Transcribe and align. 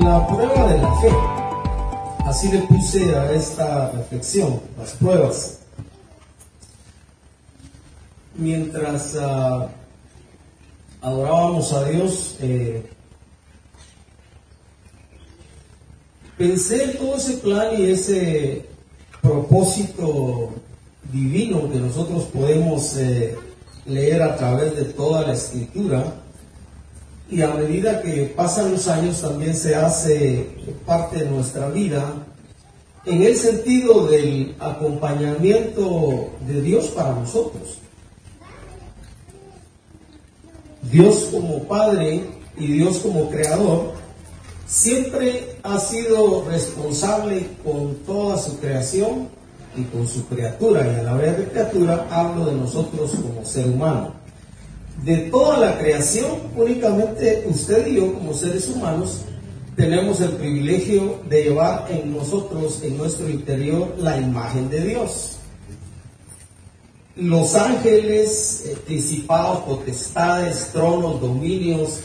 La 0.00 0.24
prueba 0.26 0.72
de 0.72 0.78
la 0.78 0.94
fe. 1.00 1.10
Así 2.24 2.48
le 2.52 2.58
puse 2.60 3.16
a 3.16 3.32
esta 3.32 3.90
reflexión, 3.90 4.60
las 4.78 4.92
pruebas. 4.92 5.58
Mientras 8.36 9.14
uh, 9.14 9.66
adorábamos 11.00 11.72
a 11.72 11.88
Dios, 11.88 12.36
eh, 12.40 12.88
pensé 16.36 16.84
en 16.84 16.98
todo 16.98 17.16
ese 17.16 17.38
plan 17.38 17.68
y 17.76 17.90
ese 17.90 18.66
propósito 19.20 20.50
divino 21.12 21.68
que 21.70 21.78
nosotros 21.78 22.24
podemos 22.24 22.96
eh, 22.96 23.36
leer 23.84 24.22
a 24.22 24.36
través 24.36 24.76
de 24.76 24.84
toda 24.84 25.26
la 25.26 25.32
escritura 25.32 26.04
y 27.30 27.42
a 27.42 27.48
medida 27.48 28.00
que 28.00 28.32
pasan 28.34 28.72
los 28.72 28.88
años 28.88 29.20
también 29.20 29.54
se 29.54 29.74
hace 29.74 30.46
parte 30.86 31.24
de 31.24 31.30
nuestra 31.30 31.68
vida 31.68 32.14
en 33.04 33.22
el 33.22 33.36
sentido 33.36 34.06
del 34.06 34.54
acompañamiento 34.58 36.30
de 36.46 36.62
Dios 36.62 36.86
para 36.88 37.12
nosotros. 37.12 37.78
Dios 40.90 41.28
como 41.30 41.64
Padre 41.64 42.24
y 42.58 42.66
Dios 42.66 42.98
como 42.98 43.28
Creador 43.28 43.92
siempre 44.66 45.56
ha 45.62 45.78
sido 45.80 46.44
responsable 46.48 47.46
con 47.62 47.94
toda 48.06 48.38
su 48.38 48.58
creación 48.58 49.28
y 49.76 49.82
con 49.84 50.08
su 50.08 50.26
criatura. 50.26 50.86
Y 50.86 51.00
a 51.00 51.02
la 51.02 51.14
vez 51.14 51.36
de 51.36 51.44
criatura 51.48 52.06
hablo 52.10 52.46
de 52.46 52.52
nosotros 52.52 53.12
como 53.12 53.44
ser 53.44 53.66
humano 53.66 54.18
de 55.04 55.16
toda 55.30 55.58
la 55.58 55.78
creación, 55.78 56.38
únicamente 56.56 57.44
usted 57.48 57.86
y 57.86 57.96
yo 57.96 58.12
como 58.14 58.34
seres 58.34 58.68
humanos 58.68 59.24
tenemos 59.76 60.20
el 60.20 60.32
privilegio 60.32 61.20
de 61.28 61.44
llevar 61.44 61.86
en 61.88 62.12
nosotros, 62.12 62.82
en 62.82 62.98
nuestro 62.98 63.28
interior, 63.30 63.94
la 63.98 64.20
imagen 64.20 64.68
de 64.68 64.80
Dios. 64.80 65.38
Los 67.14 67.54
ángeles, 67.54 68.64
eh, 68.66 68.76
principados, 68.86 69.60
potestades, 69.60 70.70
tronos, 70.72 71.20
dominios, 71.20 72.00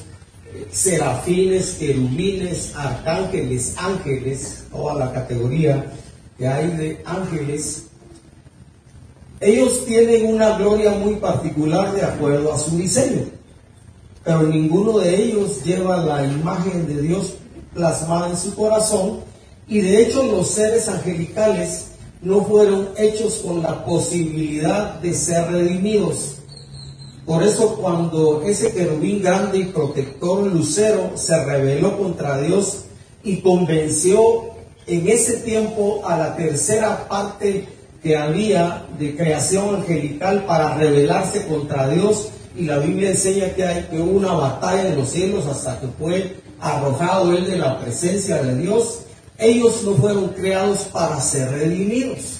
eh, 0.53 0.67
serafines, 0.71 1.71
querubines, 1.79 2.75
arcángeles, 2.75 3.73
ángeles, 3.77 4.65
toda 4.71 4.93
la 4.93 5.11
categoría 5.11 5.91
que 6.37 6.47
hay 6.47 6.67
de 6.77 7.01
ángeles, 7.05 7.87
ellos 9.43 9.85
tienen 9.85 10.33
una 10.33 10.57
gloria 10.57 10.91
muy 10.91 11.15
particular 11.15 11.93
de 11.93 12.03
acuerdo 12.03 12.53
a 12.53 12.59
su 12.59 12.77
diseño, 12.77 13.25
pero 14.23 14.43
ninguno 14.43 14.99
de 14.99 15.15
ellos 15.15 15.63
lleva 15.63 15.97
la 15.97 16.25
imagen 16.25 16.87
de 16.87 17.01
Dios 17.01 17.35
plasmada 17.73 18.29
en 18.29 18.37
su 18.37 18.55
corazón 18.55 19.19
y 19.67 19.81
de 19.81 20.03
hecho 20.03 20.23
los 20.23 20.47
seres 20.49 20.87
angelicales 20.87 21.87
no 22.21 22.43
fueron 22.45 22.89
hechos 22.97 23.41
con 23.45 23.61
la 23.61 23.83
posibilidad 23.83 24.95
de 25.01 25.13
ser 25.13 25.51
redimidos. 25.51 26.35
Por 27.25 27.43
eso 27.43 27.75
cuando 27.75 28.41
ese 28.43 28.73
querubín 28.73 29.21
grande 29.21 29.59
y 29.59 29.63
protector 29.65 30.45
lucero 30.47 31.11
se 31.15 31.43
rebeló 31.43 31.97
contra 31.97 32.41
Dios 32.41 32.85
y 33.23 33.37
convenció 33.37 34.53
en 34.87 35.07
ese 35.07 35.37
tiempo 35.37 36.01
a 36.05 36.17
la 36.17 36.35
tercera 36.35 37.07
parte 37.07 37.67
que 38.03 38.17
había 38.17 38.85
de 38.99 39.15
creación 39.15 39.77
angelical 39.77 40.43
para 40.45 40.75
rebelarse 40.75 41.47
contra 41.47 41.87
Dios 41.87 42.29
y 42.55 42.65
la 42.65 42.77
Biblia 42.77 43.11
enseña 43.11 43.49
que, 43.55 43.63
hay, 43.63 43.83
que 43.83 43.99
una 43.99 44.33
batalla 44.33 44.89
en 44.89 44.97
los 44.97 45.09
cielos 45.09 45.47
hasta 45.47 45.79
que 45.79 45.87
fue 45.87 46.35
arrojado 46.59 47.31
él 47.31 47.45
de 47.45 47.57
la 47.57 47.79
presencia 47.79 48.43
de 48.43 48.57
Dios. 48.57 48.99
Ellos 49.37 49.83
no 49.83 49.95
fueron 49.95 50.29
creados 50.29 50.79
para 50.91 51.19
ser 51.19 51.49
redimidos. 51.49 52.39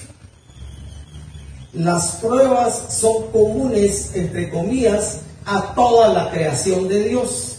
Las 1.72 2.16
pruebas 2.16 2.94
son 3.00 3.30
comunes, 3.32 4.12
entre 4.14 4.50
comillas, 4.50 5.20
a 5.44 5.74
toda 5.74 6.08
la 6.12 6.30
creación 6.30 6.86
de 6.88 7.08
Dios. 7.08 7.53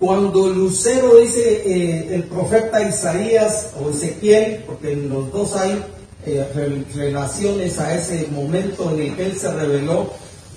Cuando 0.00 0.48
Lucero 0.48 1.16
dice 1.16 1.62
eh, 1.62 2.14
el 2.14 2.24
profeta 2.24 2.82
Isaías 2.88 3.72
o 3.78 3.90
Ezequiel, 3.90 4.64
porque 4.66 4.94
en 4.94 5.10
los 5.10 5.30
dos 5.30 5.54
hay 5.54 5.84
eh, 6.24 6.82
relaciones 6.94 7.78
a 7.78 7.94
ese 7.94 8.26
momento 8.28 8.90
en 8.94 9.00
el 9.02 9.14
que 9.14 9.26
él 9.26 9.38
se 9.38 9.52
reveló, 9.52 10.10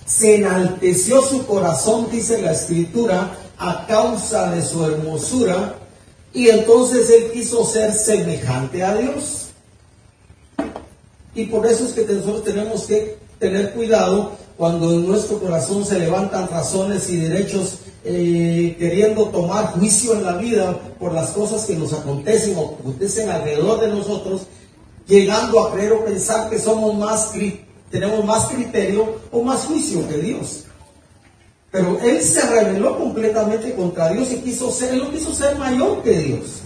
se 0.05 0.35
enalteció 0.35 1.21
su 1.21 1.45
corazón, 1.45 2.07
dice 2.09 2.41
la 2.41 2.53
escritura, 2.53 3.35
a 3.57 3.85
causa 3.85 4.49
de 4.51 4.63
su 4.63 4.85
hermosura, 4.85 5.75
y 6.33 6.47
entonces 6.47 7.09
él 7.09 7.31
quiso 7.33 7.65
ser 7.65 7.91
semejante 7.91 8.81
a 8.81 8.95
Dios. 8.95 9.49
Y 11.35 11.47
por 11.47 11.67
eso 11.67 11.83
es 11.85 11.91
que 11.91 12.05
nosotros 12.05 12.45
tenemos 12.45 12.83
que 12.83 13.17
tener 13.39 13.73
cuidado 13.73 14.37
cuando 14.57 14.91
en 14.91 15.07
nuestro 15.07 15.39
corazón 15.39 15.85
se 15.85 15.99
levantan 15.99 16.47
razones 16.47 17.09
y 17.09 17.17
derechos 17.17 17.79
eh, 18.05 18.75
queriendo 18.77 19.29
tomar 19.29 19.67
juicio 19.73 20.13
en 20.13 20.23
la 20.23 20.37
vida 20.37 20.77
por 20.99 21.13
las 21.13 21.29
cosas 21.29 21.65
que 21.65 21.75
nos 21.75 21.93
acontecen 21.93 22.55
o 22.57 22.75
acontecen 22.79 23.29
alrededor 23.29 23.79
de 23.79 23.87
nosotros, 23.87 24.41
llegando 25.07 25.61
a 25.61 25.73
creer 25.73 25.93
o 25.93 26.05
pensar 26.05 26.49
que 26.49 26.59
somos 26.59 26.95
más, 26.95 27.31
tenemos 27.89 28.25
más 28.25 28.45
criterio 28.47 29.19
o 29.31 29.41
más 29.41 29.61
juicio 29.61 30.07
que 30.07 30.17
Dios. 30.17 30.65
Pero 31.71 31.97
él 32.01 32.21
se 32.21 32.41
rebeló 32.41 32.99
completamente 32.99 33.73
contra 33.73 34.09
Dios 34.09 34.31
y 34.31 34.37
quiso 34.37 34.71
ser, 34.71 34.93
él 34.93 34.99
no 34.99 35.11
quiso 35.11 35.33
ser 35.33 35.57
mayor 35.57 36.03
que 36.03 36.11
Dios. 36.11 36.61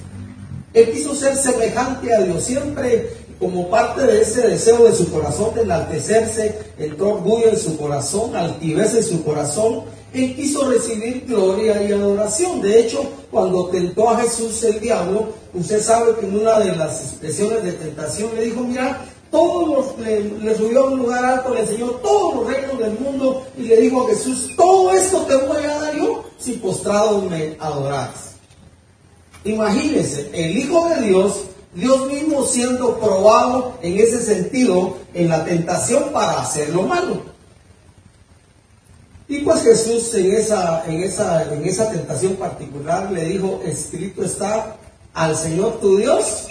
Él 0.73 0.91
quiso 0.91 1.15
ser 1.15 1.35
semejante 1.35 2.13
a 2.13 2.19
Dios. 2.21 2.43
Siempre 2.43 3.09
como 3.39 3.69
parte 3.69 4.01
de 4.01 4.21
ese 4.21 4.47
deseo 4.47 4.83
de 4.85 4.95
su 4.95 5.11
corazón 5.11 5.53
de 5.55 5.61
enaltecerse, 5.61 6.57
entró 6.77 7.15
orgullo 7.15 7.49
en 7.49 7.57
su 7.57 7.77
corazón, 7.77 8.35
altivez 8.35 8.95
en 8.95 9.03
su 9.03 9.23
corazón, 9.23 9.83
él 10.13 10.35
quiso 10.35 10.69
recibir 10.69 11.25
gloria 11.27 11.81
y 11.83 11.91
adoración. 11.91 12.61
De 12.61 12.79
hecho, 12.79 13.03
cuando 13.29 13.67
tentó 13.67 14.09
a 14.09 14.19
Jesús 14.21 14.63
el 14.63 14.79
diablo, 14.79 15.29
usted 15.53 15.81
sabe 15.81 16.15
que 16.15 16.25
en 16.25 16.39
una 16.39 16.59
de 16.59 16.75
las 16.75 17.03
expresiones 17.03 17.63
de 17.63 17.73
tentación 17.73 18.29
le 18.35 18.45
dijo, 18.45 18.61
mira, 18.61 19.05
todos 19.29 19.67
los, 19.67 19.99
le, 19.99 20.55
subió 20.55 20.85
a 20.85 20.89
un 20.89 20.99
lugar 20.99 21.23
alto, 21.25 21.53
le 21.53 21.61
enseñó 21.61 21.87
todos 21.87 22.35
los 22.35 22.47
reinos 22.47 22.79
del 22.79 22.97
mundo 22.99 23.45
y 23.57 23.63
le 23.63 23.77
dijo 23.77 24.03
a 24.03 24.09
Jesús, 24.09 24.51
todo 24.55 24.91
esto 24.93 25.21
te 25.23 25.35
voy 25.35 25.63
a 25.65 25.79
dar 25.79 25.95
yo 25.95 26.23
si 26.39 26.53
postrado 26.53 27.21
me 27.23 27.55
adoras. 27.59 28.35
Imagínense, 29.43 30.29
el 30.33 30.57
Hijo 30.57 30.89
de 30.89 31.07
Dios, 31.07 31.41
Dios 31.77 32.07
mismo 32.07 32.43
siendo 32.43 32.97
probado 32.99 33.77
en 33.83 33.99
ese 33.99 34.19
sentido 34.19 34.97
en 35.13 35.29
la 35.29 35.45
tentación 35.45 36.11
para 36.11 36.39
hacer 36.41 36.69
lo 36.69 36.83
malo. 36.83 37.21
Y 39.27 39.39
pues 39.39 39.61
Jesús 39.61 40.11
en 40.15 40.33
esa, 40.33 40.85
en 40.87 41.03
esa, 41.03 41.53
en 41.53 41.63
esa 41.65 41.91
tentación 41.91 42.35
particular 42.35 43.11
le 43.11 43.25
dijo, 43.25 43.61
escrito 43.63 44.23
está, 44.23 44.75
al 45.13 45.35
Señor 45.37 45.79
tu 45.79 45.97
Dios 45.97 46.47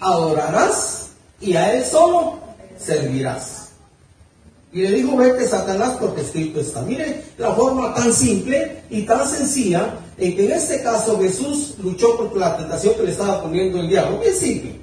adorarás 0.00 1.12
y 1.40 1.56
a 1.56 1.72
Él 1.72 1.84
solo 1.84 2.38
servirás. 2.78 3.65
Y 4.72 4.82
le 4.82 4.90
dijo, 4.92 5.16
vete 5.16 5.46
Satanás 5.46 5.96
porque 6.00 6.20
escrito 6.20 6.60
está. 6.60 6.82
Mire 6.82 7.22
la 7.38 7.54
forma 7.54 7.94
tan 7.94 8.12
simple 8.12 8.82
y 8.90 9.02
tan 9.02 9.26
sencilla 9.28 9.94
en 10.18 10.36
que 10.36 10.46
en 10.46 10.52
este 10.52 10.82
caso 10.82 11.18
Jesús 11.18 11.74
luchó 11.82 12.16
contra 12.16 12.40
la 12.40 12.56
tentación 12.58 12.94
que 12.94 13.04
le 13.04 13.12
estaba 13.12 13.42
poniendo 13.42 13.78
el 13.78 13.88
diablo. 13.88 14.18
Bien 14.20 14.34
simple. 14.34 14.76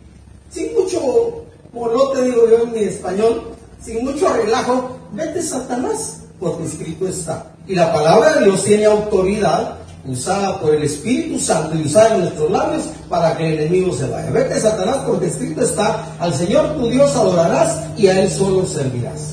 Sin 0.49 0.73
mucho 0.73 1.45
molote, 1.73 2.23
digo 2.23 2.49
yo 2.49 2.63
en 2.63 2.71
mi 2.71 2.79
español, 2.79 3.51
sin 3.83 4.05
mucho 4.05 4.31
relajo, 4.31 4.97
vete 5.11 5.41
Satanás 5.41 6.21
porque 6.39 6.65
escrito 6.65 7.07
está. 7.07 7.51
Y 7.67 7.75
la 7.75 7.93
palabra 7.93 8.35
de 8.35 8.45
Dios 8.45 8.63
tiene 8.63 8.85
autoridad 8.85 9.77
usada 10.05 10.59
por 10.59 10.75
el 10.75 10.83
Espíritu 10.83 11.39
Santo 11.39 11.75
y 11.75 11.83
usada 11.83 12.15
en 12.15 12.21
nuestros 12.21 12.51
labios 12.51 12.83
para 13.09 13.37
que 13.37 13.47
el 13.47 13.59
enemigo 13.59 13.93
se 13.93 14.07
vaya. 14.07 14.29
Vete 14.31 14.59
Satanás 14.59 14.97
porque 15.07 15.27
escrito 15.27 15.61
está, 15.61 16.15
al 16.19 16.33
Señor 16.33 16.75
tu 16.75 16.87
Dios 16.89 17.15
adorarás 17.15 17.77
y 17.97 18.07
a 18.07 18.21
Él 18.21 18.29
solo 18.29 18.65
servirás. 18.65 19.32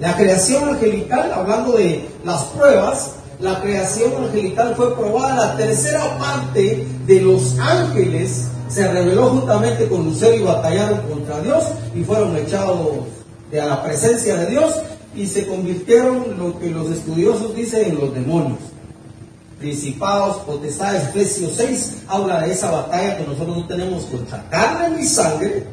La 0.00 0.16
creación 0.16 0.66
angelical, 0.66 1.30
hablando 1.30 1.72
de 1.72 2.08
las 2.24 2.44
pruebas, 2.44 3.10
la 3.38 3.60
creación 3.60 4.12
angelical 4.24 4.74
fue 4.74 4.96
probada, 4.96 5.48
la 5.48 5.56
tercera 5.58 6.16
parte 6.18 6.86
de 7.06 7.20
los 7.20 7.58
ángeles 7.58 8.46
se 8.70 8.90
reveló 8.90 9.28
juntamente 9.28 9.86
con 9.88 10.04
Lucero 10.04 10.36
y 10.36 10.42
batallaron 10.42 11.00
contra 11.02 11.40
Dios 11.42 11.64
y 11.94 12.02
fueron 12.02 12.34
echados 12.36 12.78
de 13.50 13.58
la 13.58 13.82
presencia 13.82 14.36
de 14.36 14.46
Dios 14.46 14.74
y 15.14 15.26
se 15.26 15.46
convirtieron 15.46 16.38
lo 16.38 16.58
que 16.58 16.70
los 16.70 16.90
estudiosos 16.90 17.54
dicen 17.54 17.90
en 17.90 17.96
los 17.96 18.14
demonios. 18.14 18.58
Principados, 19.58 20.38
potestades, 20.38 21.08
Efesios 21.08 21.52
6 21.58 21.96
habla 22.08 22.40
de 22.40 22.52
esa 22.52 22.70
batalla 22.70 23.18
que 23.18 23.26
nosotros 23.26 23.54
no 23.54 23.66
tenemos 23.66 24.04
contra 24.04 24.48
carne 24.48 24.96
ni 24.96 25.04
sangre, 25.06 25.66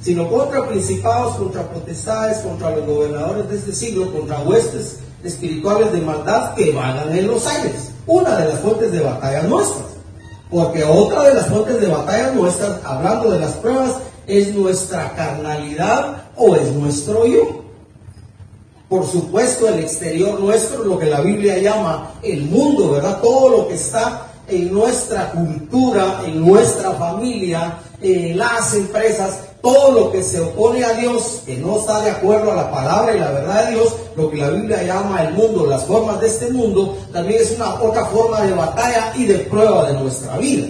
sino 0.00 0.28
contra 0.28 0.66
principados, 0.66 1.36
contra 1.36 1.62
potestades, 1.70 2.38
contra 2.38 2.70
los 2.70 2.86
gobernadores 2.86 3.48
de 3.48 3.56
este 3.56 3.72
siglo, 3.72 4.12
contra 4.12 4.40
huestes 4.40 4.98
espirituales 5.22 5.92
de 5.92 6.00
maldad 6.00 6.54
que 6.54 6.72
vagan 6.72 7.16
en 7.16 7.26
los 7.26 7.46
aires. 7.46 7.90
Una 8.06 8.38
de 8.38 8.48
las 8.48 8.60
fuentes 8.60 8.92
de 8.92 9.00
batalla 9.00 9.42
nuestras. 9.42 9.86
Porque 10.50 10.82
otra 10.82 11.24
de 11.24 11.34
las 11.34 11.46
fuentes 11.46 11.80
de 11.80 11.86
batalla 11.86 12.32
nuestras, 12.32 12.84
hablando 12.84 13.30
de 13.30 13.38
las 13.40 13.52
pruebas, 13.52 13.96
es 14.26 14.54
nuestra 14.54 15.14
carnalidad 15.14 16.24
o 16.36 16.56
es 16.56 16.72
nuestro 16.72 17.26
yo. 17.26 17.64
Por 18.88 19.06
supuesto, 19.06 19.68
el 19.68 19.80
exterior 19.80 20.40
nuestro, 20.40 20.84
lo 20.84 20.98
que 20.98 21.06
la 21.06 21.20
Biblia 21.20 21.58
llama 21.58 22.14
el 22.22 22.46
mundo, 22.46 22.90
¿verdad? 22.90 23.20
Todo 23.20 23.48
lo 23.48 23.68
que 23.68 23.74
está 23.74 24.26
en 24.48 24.72
nuestra 24.72 25.30
cultura, 25.30 26.22
en 26.26 26.44
nuestra 26.44 26.90
familia, 26.92 27.78
en 28.02 28.36
las 28.36 28.74
empresas, 28.74 29.38
todo 29.62 29.92
lo 29.92 30.12
que 30.12 30.22
se 30.22 30.40
opone 30.40 30.84
a 30.84 30.94
Dios, 30.94 31.42
que 31.44 31.56
no 31.56 31.78
está 31.78 32.00
de 32.02 32.10
acuerdo 32.10 32.52
a 32.52 32.56
la 32.56 32.70
palabra 32.70 33.14
y 33.14 33.20
la 33.20 33.30
verdad 33.30 33.66
de 33.66 33.74
Dios, 33.74 33.94
lo 34.16 34.30
que 34.30 34.36
la 34.38 34.50
Biblia 34.50 34.82
llama 34.82 35.24
el 35.24 35.34
mundo, 35.34 35.66
las 35.66 35.84
formas 35.84 36.20
de 36.20 36.28
este 36.28 36.50
mundo, 36.50 36.96
también 37.12 37.40
es 37.42 37.52
una 37.56 37.80
otra 37.80 38.06
forma 38.06 38.40
de 38.42 38.52
batalla 38.52 39.12
y 39.16 39.26
de 39.26 39.38
prueba 39.40 39.90
de 39.90 39.98
nuestra 39.98 40.38
vida. 40.38 40.68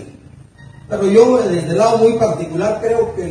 Pero 0.88 1.06
yo 1.06 1.38
desde 1.38 1.68
el 1.68 1.78
lado 1.78 1.98
muy 1.98 2.14
particular 2.14 2.80
creo 2.82 3.14
que 3.14 3.28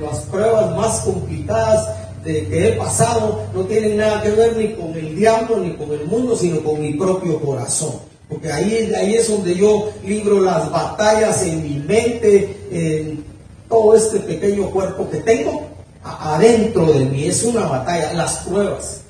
las 0.00 0.20
pruebas 0.30 0.76
más 0.76 1.00
complicadas 1.00 1.88
de 2.24 2.46
que 2.46 2.68
he 2.68 2.72
pasado 2.72 3.40
no 3.54 3.62
tienen 3.62 3.96
nada 3.96 4.22
que 4.22 4.30
ver 4.30 4.56
ni 4.56 4.74
con 4.74 4.94
el 4.94 5.16
diablo 5.16 5.56
ni 5.56 5.72
con 5.74 5.90
el 5.90 6.06
mundo, 6.06 6.36
sino 6.36 6.60
con 6.60 6.80
mi 6.80 6.94
propio 6.94 7.40
corazón. 7.40 7.94
Porque 8.28 8.52
ahí, 8.52 8.92
ahí 8.96 9.14
es 9.14 9.28
donde 9.28 9.56
yo 9.56 9.88
libro 10.04 10.40
las 10.40 10.70
batallas 10.70 11.42
en 11.42 11.64
mi 11.64 11.78
mente, 11.80 12.56
en 12.70 13.24
todo 13.70 13.94
este 13.94 14.18
pequeño 14.20 14.68
cuerpo 14.70 15.08
que 15.08 15.18
tengo 15.18 15.68
adentro 16.02 16.86
de 16.86 17.06
mí. 17.06 17.24
Es 17.24 17.44
una 17.44 17.66
batalla, 17.66 18.12
las 18.12 18.38
pruebas, 18.38 19.02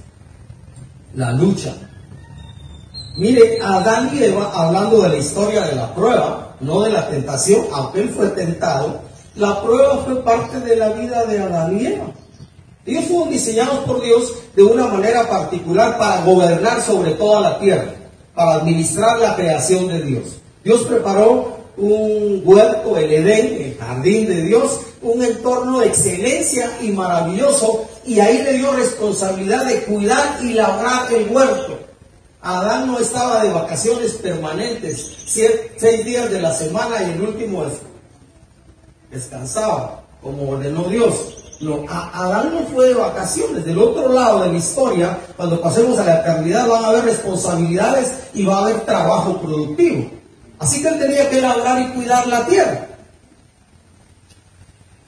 la 1.14 1.32
lucha. 1.32 1.74
Mire, 3.16 3.58
Adán 3.60 4.10
y 4.14 4.22
Eva, 4.22 4.52
hablando 4.54 5.02
de 5.02 5.08
la 5.08 5.16
historia 5.16 5.62
de 5.62 5.74
la 5.74 5.92
prueba, 5.94 6.54
no 6.60 6.82
de 6.82 6.92
la 6.92 7.08
tentación, 7.08 7.64
aunque 7.72 8.02
él 8.02 8.10
fue 8.10 8.28
tentado, 8.28 9.00
la 9.34 9.62
prueba 9.62 9.98
fue 10.04 10.22
parte 10.22 10.60
de 10.60 10.76
la 10.76 10.90
vida 10.90 11.24
de 11.24 11.40
Adán 11.40 11.80
y 11.80 11.86
Eva. 11.86 12.06
Ellos 12.86 13.04
fueron 13.06 13.30
diseñados 13.30 13.80
por 13.80 14.02
Dios 14.02 14.32
de 14.54 14.62
una 14.62 14.86
manera 14.86 15.28
particular 15.28 15.96
para 15.98 16.22
gobernar 16.24 16.80
sobre 16.82 17.12
toda 17.12 17.40
la 17.40 17.58
tierra, 17.58 17.94
para 18.34 18.54
administrar 18.54 19.18
la 19.18 19.36
creación 19.36 19.88
de 19.88 20.02
Dios. 20.02 20.40
Dios 20.64 20.82
preparó 20.82 21.59
un 21.76 22.42
huerto, 22.44 22.96
el 22.96 23.12
Edén, 23.12 23.62
el 23.62 23.76
jardín 23.78 24.26
de 24.26 24.42
Dios, 24.42 24.80
un 25.02 25.22
entorno 25.22 25.80
de 25.80 25.86
excelencia 25.86 26.70
y 26.80 26.90
maravilloso, 26.90 27.86
y 28.04 28.20
ahí 28.20 28.42
le 28.42 28.54
dio 28.54 28.72
responsabilidad 28.72 29.64
de 29.66 29.82
cuidar 29.84 30.38
y 30.42 30.52
labrar 30.52 31.12
el 31.12 31.28
huerto. 31.28 31.78
Adán 32.42 32.86
no 32.86 32.98
estaba 32.98 33.42
de 33.42 33.50
vacaciones 33.50 34.12
permanentes, 34.14 35.12
seis 35.26 36.04
días 36.04 36.30
de 36.30 36.40
la 36.40 36.52
semana 36.52 37.02
y 37.02 37.10
el 37.12 37.20
último 37.20 37.64
descansaba, 39.10 40.02
como 40.22 40.50
ordenó 40.50 40.84
Dios. 40.84 41.36
No, 41.60 41.84
Adán 41.88 42.54
no 42.54 42.62
fue 42.68 42.88
de 42.88 42.94
vacaciones. 42.94 43.66
Del 43.66 43.78
otro 43.78 44.10
lado 44.10 44.44
de 44.44 44.52
la 44.52 44.58
historia, 44.58 45.18
cuando 45.36 45.60
pasemos 45.60 45.98
a 45.98 46.04
la 46.04 46.20
eternidad, 46.20 46.66
van 46.66 46.84
a 46.84 46.88
haber 46.88 47.04
responsabilidades 47.04 48.12
y 48.32 48.46
va 48.46 48.56
a 48.56 48.62
haber 48.62 48.80
trabajo 48.86 49.38
productivo. 49.38 50.10
Así 50.60 50.82
que 50.82 50.88
él 50.88 50.98
tenía 50.98 51.28
que 51.28 51.40
labrar 51.40 51.80
y 51.80 51.88
cuidar 51.88 52.26
la 52.26 52.46
tierra. 52.46 52.86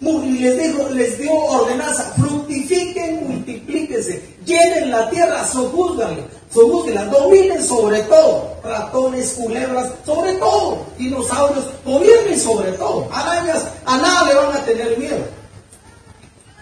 Y 0.01 0.39
les 0.39 0.59
dijo, 0.61 0.89
les 0.89 1.19
dio 1.19 1.33
ordenanza, 1.33 2.13
fructifiquen, 2.19 3.29
multiplíquense, 3.29 4.21
llenen 4.45 4.91
la 4.91 5.09
tierra, 5.11 5.47
sojúzganla, 5.47 6.25
sojúzganla, 6.53 7.05
dominen 7.05 7.63
sobre 7.63 8.01
todo, 8.01 8.57
ratones, 8.65 9.35
culebras, 9.35 9.93
sobre 10.05 10.33
todo, 10.35 10.87
dinosaurios, 10.99 11.67
gobiernen 11.85 12.41
sobre 12.41 12.73
todo, 12.73 13.09
arañas, 13.13 13.65
a 13.85 13.99
nada 13.99 14.29
le 14.29 14.35
van 14.35 14.57
a 14.57 14.65
tener 14.65 14.99
miedo. 14.99 15.25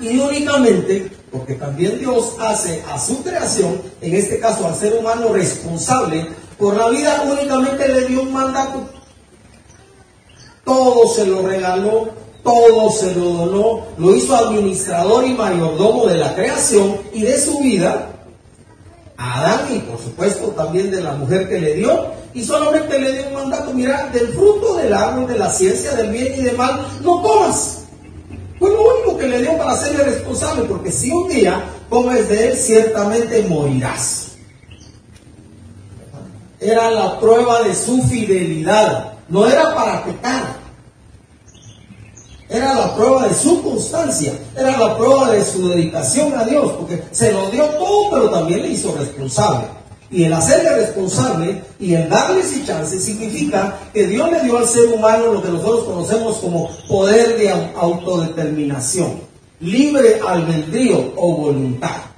Y 0.00 0.18
únicamente, 0.18 1.10
porque 1.30 1.54
también 1.54 1.98
Dios 1.98 2.34
hace 2.40 2.82
a 2.90 2.98
su 2.98 3.22
creación, 3.22 3.80
en 4.00 4.16
este 4.16 4.40
caso 4.40 4.66
al 4.66 4.74
ser 4.74 4.94
humano 4.94 5.32
responsable 5.32 6.26
por 6.60 6.76
la 6.76 6.90
vida, 6.90 7.24
únicamente 7.26 7.88
le 7.88 8.06
dio 8.06 8.22
un 8.22 8.32
mandato. 8.32 8.84
Todo 10.62 11.08
se 11.08 11.26
lo 11.26 11.40
regaló, 11.42 12.10
todo 12.44 12.90
se 12.90 13.14
lo 13.14 13.24
donó, 13.24 13.86
lo 13.96 14.14
hizo 14.14 14.36
administrador 14.36 15.26
y 15.26 15.32
mayordomo 15.32 16.06
de 16.06 16.18
la 16.18 16.34
creación 16.34 16.98
y 17.14 17.22
de 17.22 17.40
su 17.40 17.58
vida, 17.60 18.10
a 19.16 19.40
Adán 19.40 19.74
y 19.74 19.78
por 19.80 19.98
supuesto 19.98 20.48
también 20.48 20.90
de 20.90 21.02
la 21.02 21.12
mujer 21.12 21.48
que 21.48 21.58
le 21.58 21.74
dio, 21.74 22.08
y 22.34 22.44
solamente 22.44 22.98
le 22.98 23.12
dio 23.12 23.28
un 23.28 23.34
mandato, 23.34 23.72
mira, 23.72 24.08
del 24.12 24.28
fruto 24.28 24.76
del 24.76 24.92
árbol 24.92 25.26
de 25.26 25.38
la 25.38 25.50
ciencia 25.50 25.92
del 25.94 26.10
bien 26.10 26.34
y 26.38 26.42
del 26.42 26.56
mal, 26.56 26.86
no 27.02 27.22
comas. 27.22 27.84
Fue 28.58 28.68
lo 28.70 28.82
único 28.82 29.16
que 29.16 29.26
le 29.26 29.40
dio 29.40 29.56
para 29.56 29.72
hacerle 29.72 30.04
responsable, 30.04 30.64
porque 30.64 30.92
si 30.92 31.10
un 31.10 31.28
día 31.28 31.64
comes 31.88 32.28
de 32.28 32.48
él, 32.48 32.56
ciertamente 32.56 33.42
morirás. 33.48 34.29
Era 36.60 36.90
la 36.90 37.18
prueba 37.18 37.62
de 37.62 37.74
su 37.74 38.02
fidelidad, 38.02 39.14
no 39.28 39.46
era 39.46 39.74
para 39.74 40.04
pecar. 40.04 40.60
Era 42.50 42.74
la 42.74 42.94
prueba 42.96 43.28
de 43.28 43.34
su 43.34 43.62
constancia, 43.62 44.32
era 44.56 44.76
la 44.76 44.96
prueba 44.98 45.30
de 45.30 45.44
su 45.44 45.68
dedicación 45.68 46.36
a 46.36 46.44
Dios, 46.44 46.72
porque 46.72 47.02
se 47.12 47.32
lo 47.32 47.48
dio 47.50 47.64
todo, 47.64 48.10
pero 48.10 48.30
también 48.30 48.62
le 48.62 48.68
hizo 48.68 48.94
responsable. 48.94 49.66
Y 50.10 50.24
el 50.24 50.32
hacerle 50.32 50.76
responsable 50.76 51.62
y 51.78 51.94
el 51.94 52.10
darle 52.10 52.40
ese 52.40 52.66
chance 52.66 53.00
significa 53.00 53.78
que 53.94 54.08
Dios 54.08 54.30
le 54.30 54.42
dio 54.42 54.58
al 54.58 54.66
ser 54.66 54.86
humano 54.92 55.32
lo 55.32 55.42
que 55.42 55.48
nosotros 55.48 55.84
conocemos 55.84 56.38
como 56.38 56.68
poder 56.88 57.38
de 57.38 57.50
autodeterminación, 57.76 59.20
libre 59.60 60.20
albedrío 60.26 61.12
o 61.16 61.36
voluntad. 61.36 62.09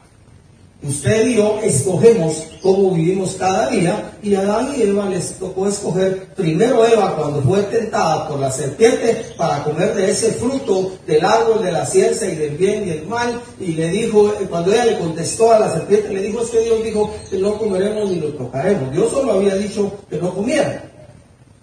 Usted 0.82 1.29
y 1.29 1.37
yo 1.37 1.61
escogemos 1.62 2.44
cómo 2.61 2.90
vivimos 2.90 3.37
cada 3.38 3.69
día 3.69 4.19
y 4.20 4.34
a 4.34 4.40
Adán 4.40 4.75
y 4.76 4.82
Eva 4.82 5.08
les 5.08 5.34
tocó 5.38 5.69
escoger 5.69 6.34
primero 6.34 6.84
Eva 6.84 7.14
cuando 7.14 7.40
fue 7.40 7.62
tentada 7.64 8.26
por 8.26 8.40
la 8.40 8.50
serpiente 8.50 9.26
para 9.37 9.62
comer 9.62 9.94
de 9.94 10.11
ese 10.11 10.32
fruto 10.32 10.90
del 11.06 11.25
árbol 11.25 11.62
de 11.62 11.70
la 11.70 11.87
ciencia 11.87 12.29
y 12.29 12.34
del 12.34 12.56
bien 12.56 12.88
y 12.88 12.90
el 12.90 13.06
mal 13.06 13.40
y 13.61 13.75
le 13.75 13.90
dijo, 13.90 14.34
cuando 14.50 14.73
ella 14.73 14.87
le 14.87 14.99
contestó 14.99 15.52
a 15.52 15.61
la 15.61 15.73
serpiente, 15.73 16.12
le 16.12 16.23
dijo, 16.23 16.43
es 16.43 16.50
que 16.50 16.61
Dios 16.64 16.82
dijo 16.82 17.15
que 17.31 17.39
no 17.39 17.56
comeremos 17.58 18.10
ni 18.10 18.17
lo 18.19 18.32
tocaremos. 18.32 18.91
Dios 18.91 19.08
solo 19.12 19.34
había 19.34 19.55
dicho 19.55 19.93
que 20.10 20.17
no 20.17 20.34
comiera. 20.34 20.82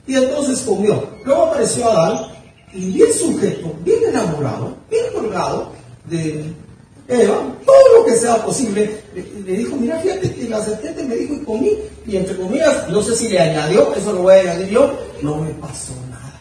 Y 0.07 0.15
entonces 0.15 0.61
comió. 0.61 1.09
Luego 1.25 1.43
apareció 1.43 1.89
Adán 1.91 2.25
y 2.73 2.91
bien 2.91 3.13
sujeto, 3.13 3.73
bien 3.83 3.99
enamorado, 4.07 4.77
bien 4.89 5.03
colgado 5.13 5.73
de 6.05 6.53
Todo 7.09 7.97
lo 7.97 8.05
que 8.05 8.15
sea 8.15 8.45
posible, 8.45 9.01
le, 9.15 9.57
dijo, 9.57 9.75
mira, 9.77 9.97
fíjate 9.99 10.31
que 10.31 10.47
la 10.47 10.63
serpiente 10.63 11.03
me 11.03 11.15
dijo 11.15 11.33
y 11.33 11.39
comí, 11.39 11.71
y 12.05 12.17
entre 12.17 12.37
comillas, 12.37 12.87
no 12.89 13.01
sé 13.01 13.15
si 13.15 13.29
le 13.29 13.39
añadió, 13.39 13.95
eso 13.95 14.13
lo 14.13 14.21
voy 14.21 14.35
a 14.35 14.39
añadir 14.41 14.69
yo, 14.69 14.93
no 15.23 15.37
me 15.37 15.49
pasó 15.55 15.93
nada. 16.11 16.39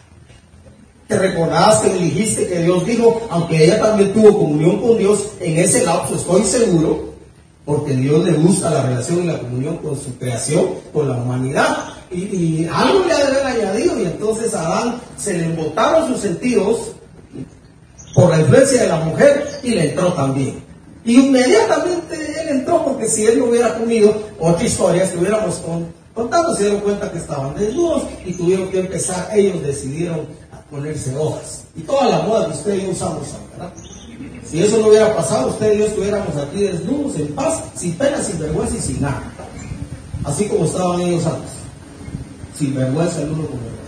Te 1.07 1.17
recordabas 1.17 1.79
que 1.79 1.89
le 1.89 1.97
dijiste 1.97 2.47
que 2.47 2.59
Dios 2.59 2.85
dijo, 2.85 3.19
aunque 3.31 3.65
ella 3.65 3.79
también 3.79 4.13
tuvo 4.13 4.37
comunión 4.37 4.79
con 4.79 4.95
Dios, 4.99 5.31
en 5.39 5.57
ese 5.57 5.83
lapso 5.83 6.15
estoy 6.15 6.43
seguro, 6.43 7.15
porque 7.65 7.93
Dios 7.93 8.23
le 8.23 8.33
gusta 8.33 8.69
la 8.69 8.83
relación 8.83 9.23
y 9.23 9.27
la 9.27 9.39
comunión 9.39 9.77
con 9.77 9.99
su 9.99 10.15
creación, 10.19 10.67
con 10.93 11.09
la 11.09 11.15
humanidad, 11.15 11.77
y, 12.11 12.25
y 12.25 12.69
algo 12.71 13.05
le 13.05 13.13
ha 13.13 13.17
de 13.17 13.23
haber 13.23 13.43
añadido, 13.43 13.99
y 13.99 14.05
entonces 14.05 14.53
a 14.53 14.67
Adán 14.67 15.01
se 15.17 15.33
le 15.33 15.45
embotaron 15.45 16.13
sus 16.13 16.21
sentidos, 16.21 16.91
por 18.13 18.29
la 18.29 18.39
influencia 18.39 18.83
de 18.83 18.87
la 18.87 18.97
mujer 18.97 19.47
y 19.63 19.71
le 19.71 19.89
entró 19.89 20.13
también. 20.13 20.63
Inmediatamente 21.05 22.41
él 22.41 22.49
entró 22.49 22.83
porque 22.83 23.07
si 23.07 23.25
él 23.25 23.39
no 23.39 23.45
hubiera 23.45 23.77
comido, 23.77 24.13
otra 24.39 24.65
historia 24.65 25.03
estuviéramos 25.03 25.61
contando, 26.13 26.55
se 26.55 26.63
dieron 26.63 26.81
cuenta 26.81 27.11
que 27.11 27.17
estaban 27.17 27.55
desnudos 27.55 28.03
y 28.25 28.33
tuvieron 28.33 28.69
que 28.69 28.79
empezar, 28.79 29.29
ellos 29.33 29.61
decidieron 29.63 30.27
ponerse 30.69 31.15
hojas. 31.17 31.63
Y 31.75 31.81
toda 31.81 32.09
la 32.09 32.21
moda 32.21 32.47
que 32.47 32.53
usted 32.53 32.75
y 32.75 32.81
yo 32.83 32.89
usamos, 32.91 33.27
¿verdad? 33.51 33.73
Si 34.45 34.63
eso 34.63 34.77
no 34.79 34.87
hubiera 34.87 35.15
pasado, 35.15 35.49
usted 35.49 35.73
y 35.73 35.77
yo 35.79 35.85
estuviéramos 35.85 36.35
aquí 36.35 36.63
desnudos, 36.63 37.15
en 37.15 37.27
paz, 37.35 37.63
sin 37.75 37.93
pena, 37.95 38.21
sin 38.21 38.39
vergüenza 38.39 38.75
y 38.75 38.81
sin 38.81 39.01
nada. 39.01 39.21
Así 40.23 40.47
como 40.47 40.65
estaban 40.65 41.01
ellos 41.01 41.25
antes. 41.25 41.51
Sin 42.57 42.75
vergüenza 42.75 43.21
el 43.21 43.29
uno 43.29 43.45
con 43.47 43.59
el 43.59 43.65
otro. 43.65 43.79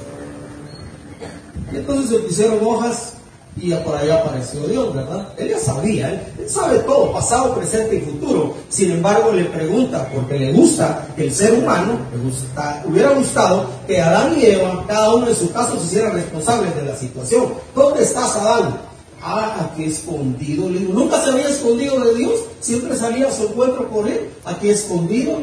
Y 1.74 1.76
entonces 1.78 2.10
se 2.10 2.20
pusieron 2.20 2.60
hojas 2.66 3.14
y 3.58 3.74
por 3.74 3.96
allá 3.96 4.16
apareció 4.16 4.62
Dios, 4.62 4.96
¿verdad? 4.96 5.28
Él 5.38 5.50
ya 5.50 5.60
sabía, 5.60 6.10
él, 6.10 6.50
sabe 6.50 6.80
todo, 6.80 7.12
pasado, 7.12 7.54
presente 7.54 7.98
y 7.98 8.02
futuro. 8.02 8.56
Sin 8.70 8.92
embargo, 8.92 9.32
le 9.34 9.46
pregunta, 9.46 10.10
porque 10.14 10.40
le 10.40 10.54
gusta 10.54 11.08
que 11.16 11.24
el 11.26 11.34
ser 11.34 11.54
humano, 11.54 12.00
le 12.12 12.90
hubiera 12.90 13.10
gustado 13.10 13.70
que 13.86 14.02
Adán 14.02 14.40
y 14.40 14.46
Eva, 14.46 14.86
cada 14.88 15.14
uno 15.14 15.28
en 15.28 15.36
su 15.36 15.52
caso, 15.52 15.78
se 15.80 15.86
hicieran 15.86 16.14
responsables 16.14 16.76
de 16.76 16.84
la 16.84 16.96
situación. 16.96 17.54
¿Dónde 17.76 18.04
estás, 18.04 18.36
Adán? 18.38 18.78
Ah, 19.22 19.70
aquí 19.70 19.84
escondido, 19.84 20.70
le 20.70 20.80
digo, 20.80 20.94
nunca 20.94 21.22
se 21.22 21.32
había 21.32 21.50
escondido 21.50 22.00
de 22.00 22.16
Dios, 22.16 22.34
siempre 22.62 22.96
salía 22.96 23.28
a 23.28 23.32
su 23.32 23.44
encuentro 23.48 23.88
con 23.90 24.08
él, 24.08 24.30
aquí 24.46 24.70
escondido, 24.70 25.38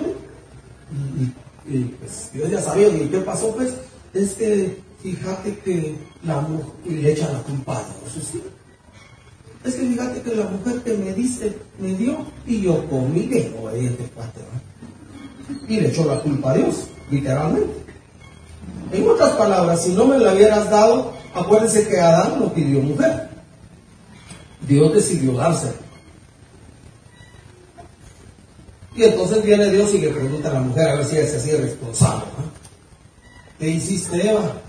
Y, 1.70 1.80
pues 1.80 2.30
Dios 2.32 2.50
ya 2.50 2.62
sabía, 2.62 2.88
¿y 2.88 3.08
qué 3.08 3.18
pasó? 3.18 3.54
Pues 3.54 3.74
es 4.14 4.32
que 4.32 4.87
fíjate 5.02 5.58
que 5.58 5.96
la 6.24 6.40
mujer, 6.40 6.66
y 6.84 6.90
le 6.90 7.12
echa 7.12 7.32
la 7.32 7.40
culpa 7.40 7.78
a 7.78 7.84
Dios. 7.84 8.26
¿sí? 8.30 8.42
Es 9.64 9.74
que 9.74 9.86
fíjate 9.86 10.22
que 10.22 10.36
la 10.36 10.44
mujer 10.44 10.80
que 10.82 10.94
me 10.94 11.12
dice, 11.12 11.56
me 11.78 11.94
dio, 11.94 12.24
y 12.46 12.62
yo 12.62 12.88
comí 12.88 13.26
de 13.26 13.54
obediente 13.60 14.04
cuate, 14.14 14.40
Y 15.68 15.80
le 15.80 15.88
echó 15.88 16.04
la 16.04 16.20
culpa 16.20 16.52
a 16.52 16.54
Dios, 16.54 16.88
literalmente. 17.10 17.84
En 18.92 19.08
otras 19.08 19.30
palabras, 19.36 19.82
si 19.82 19.92
no 19.92 20.06
me 20.06 20.18
la 20.18 20.32
hubieras 20.34 20.70
dado, 20.70 21.12
acuérdense 21.34 21.86
que 21.88 22.00
Adán 22.00 22.38
no 22.40 22.52
pidió 22.52 22.80
mujer. 22.80 23.28
Dios 24.66 24.94
decidió 24.94 25.32
dársela. 25.32 25.74
Y 28.96 29.04
entonces 29.04 29.44
viene 29.44 29.70
Dios 29.70 29.94
y 29.94 29.98
le 29.98 30.08
pregunta 30.08 30.50
a 30.50 30.54
la 30.54 30.60
mujer 30.60 30.88
a 30.88 30.94
ver 30.96 31.06
si 31.06 31.14
se 31.14 31.36
hacía 31.36 31.56
responsable. 31.58 32.24
¿Qué 33.58 33.68
hiciste, 33.70 34.28
Eva? 34.28 34.60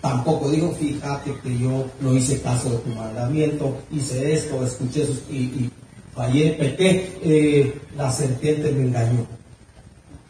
Tampoco 0.00 0.50
dijo, 0.50 0.70
fíjate 0.72 1.34
que 1.42 1.58
yo 1.58 1.86
no 2.00 2.14
hice 2.14 2.40
caso 2.40 2.70
de 2.70 2.78
tu 2.78 2.90
mandamiento, 2.90 3.76
hice 3.90 4.32
esto, 4.32 4.64
escuché 4.64 5.02
eso 5.02 5.14
y, 5.28 5.70
fallé, 6.14 6.52
pequé, 6.52 7.18
eh, 7.22 7.80
la 7.96 8.10
serpiente 8.12 8.70
me 8.72 8.82
engañó. 8.82 9.26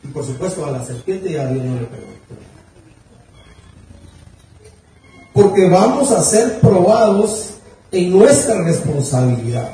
Y 0.03 0.09
por 0.09 0.25
supuesto 0.25 0.65
a 0.65 0.71
la 0.71 0.85
serpiente 0.85 1.33
ya 1.33 1.47
Dios 1.47 1.65
no 1.65 1.81
le 1.81 1.87
preguntó. 1.87 2.35
Porque 5.35 5.69
vamos 5.69 6.13
a 6.13 6.23
ser 6.23 6.61
probados 6.61 7.51
en 7.93 8.11
nuestra 8.11 8.63
responsabilidad. 8.65 9.71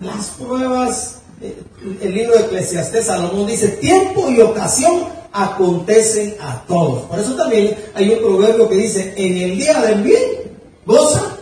Las 0.00 0.28
pruebas, 0.30 1.20
eh, 1.40 1.62
el 2.02 2.14
libro 2.14 2.36
de 2.36 2.44
Eclesiastés 2.44 3.06
Salomón 3.06 3.46
dice, 3.46 3.68
tiempo 3.68 4.28
y 4.30 4.40
ocasión 4.42 5.15
acontecen 5.36 6.34
a 6.40 6.62
todos. 6.66 7.02
Por 7.04 7.18
eso 7.18 7.34
también 7.34 7.76
hay 7.94 8.10
un 8.10 8.18
proverbio 8.20 8.68
que 8.68 8.76
dice, 8.76 9.14
en 9.16 9.36
el 9.36 9.58
día 9.58 9.80
del 9.80 10.02
bien, 10.02 10.22
goza 10.84 11.36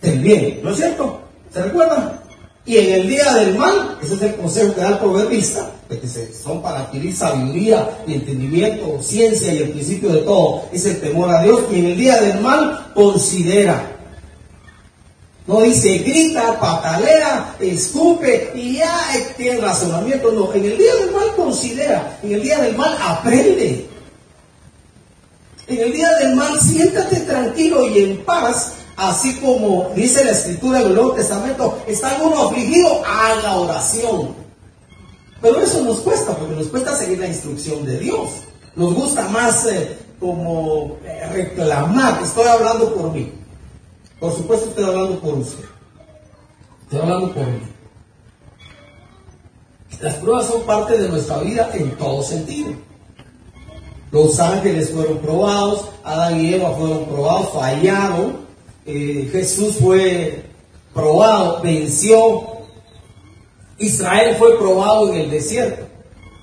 del 0.00 0.18
bien. 0.20 0.60
¿No 0.62 0.70
es 0.70 0.76
cierto? 0.76 1.20
¿Se 1.52 1.62
recuerdan? 1.62 2.20
Y 2.66 2.78
en 2.78 2.92
el 2.94 3.08
día 3.08 3.34
del 3.34 3.58
mal, 3.58 3.98
ese 4.02 4.14
es 4.14 4.22
el 4.22 4.36
consejo 4.36 4.74
que 4.74 4.80
da 4.80 4.88
el 4.90 4.98
proverbista, 4.98 5.70
que 5.88 6.08
son 6.08 6.62
para 6.62 6.80
adquirir 6.80 7.14
sabiduría 7.14 7.90
y 8.06 8.14
entendimiento, 8.14 9.02
ciencia 9.02 9.52
y 9.52 9.58
el 9.58 9.70
principio 9.70 10.10
de 10.10 10.20
todo, 10.20 10.62
es 10.72 10.86
el 10.86 11.00
temor 11.00 11.30
a 11.30 11.42
Dios. 11.42 11.60
Y 11.70 11.80
en 11.80 11.86
el 11.86 11.98
día 11.98 12.22
del 12.22 12.40
mal, 12.40 12.92
considera. 12.94 13.93
No 15.46 15.60
dice 15.60 15.98
grita, 15.98 16.58
patalea, 16.58 17.56
escupe 17.60 18.52
y 18.54 18.78
ya 18.78 18.98
tiene 19.36 19.60
razonamiento. 19.60 20.32
No, 20.32 20.52
en 20.54 20.64
el 20.64 20.78
día 20.78 20.94
del 20.94 21.10
mal 21.10 21.34
considera, 21.36 22.18
en 22.22 22.32
el 22.32 22.42
día 22.42 22.60
del 22.60 22.76
mal 22.76 22.96
aprende. 22.98 23.86
En 25.66 25.80
el 25.80 25.92
día 25.92 26.08
del 26.20 26.34
mal 26.34 26.58
siéntate 26.60 27.20
tranquilo 27.20 27.86
y 27.88 28.04
en 28.04 28.24
paz, 28.24 28.72
así 28.96 29.34
como 29.36 29.90
dice 29.94 30.24
la 30.24 30.30
escritura 30.32 30.78
del 30.78 30.94
Nuevo 30.94 31.12
Testamento, 31.12 31.78
está 31.86 32.18
uno 32.22 32.48
afligido 32.48 33.02
a 33.04 33.34
la 33.42 33.56
oración. 33.56 34.34
Pero 35.42 35.60
eso 35.60 35.82
nos 35.82 36.00
cuesta, 36.00 36.34
porque 36.34 36.54
nos 36.54 36.68
cuesta 36.68 36.96
seguir 36.96 37.18
la 37.18 37.26
instrucción 37.26 37.84
de 37.84 37.98
Dios. 37.98 38.30
Nos 38.76 38.94
gusta 38.94 39.28
más 39.28 39.66
eh, 39.66 39.98
como 40.18 40.96
eh, 41.04 41.26
reclamar, 41.32 42.22
estoy 42.22 42.46
hablando 42.46 42.94
por 42.94 43.12
mí. 43.12 43.43
Por 44.20 44.32
supuesto 44.32 44.68
estoy 44.68 44.84
hablando 44.84 45.18
por 45.20 45.34
usted. 45.34 45.64
Estoy 46.82 47.00
hablando 47.00 47.32
por 47.32 47.46
mí. 47.46 47.60
Las 50.00 50.14
pruebas 50.16 50.46
son 50.46 50.62
parte 50.62 51.00
de 51.00 51.08
nuestra 51.08 51.38
vida 51.38 51.70
en 51.74 51.90
todo 51.92 52.22
sentido. 52.22 52.72
Los 54.10 54.38
ángeles 54.38 54.90
fueron 54.90 55.18
probados, 55.18 55.86
Adán 56.04 56.40
y 56.40 56.54
Eva 56.54 56.72
fueron 56.72 57.06
probados, 57.06 57.52
fallaron. 57.52 58.36
Eh, 58.86 59.28
Jesús 59.32 59.76
fue 59.80 60.44
probado, 60.92 61.60
venció. 61.62 62.42
Israel 63.78 64.36
fue 64.38 64.56
probado 64.58 65.12
en 65.12 65.20
el 65.22 65.30
desierto. 65.30 65.86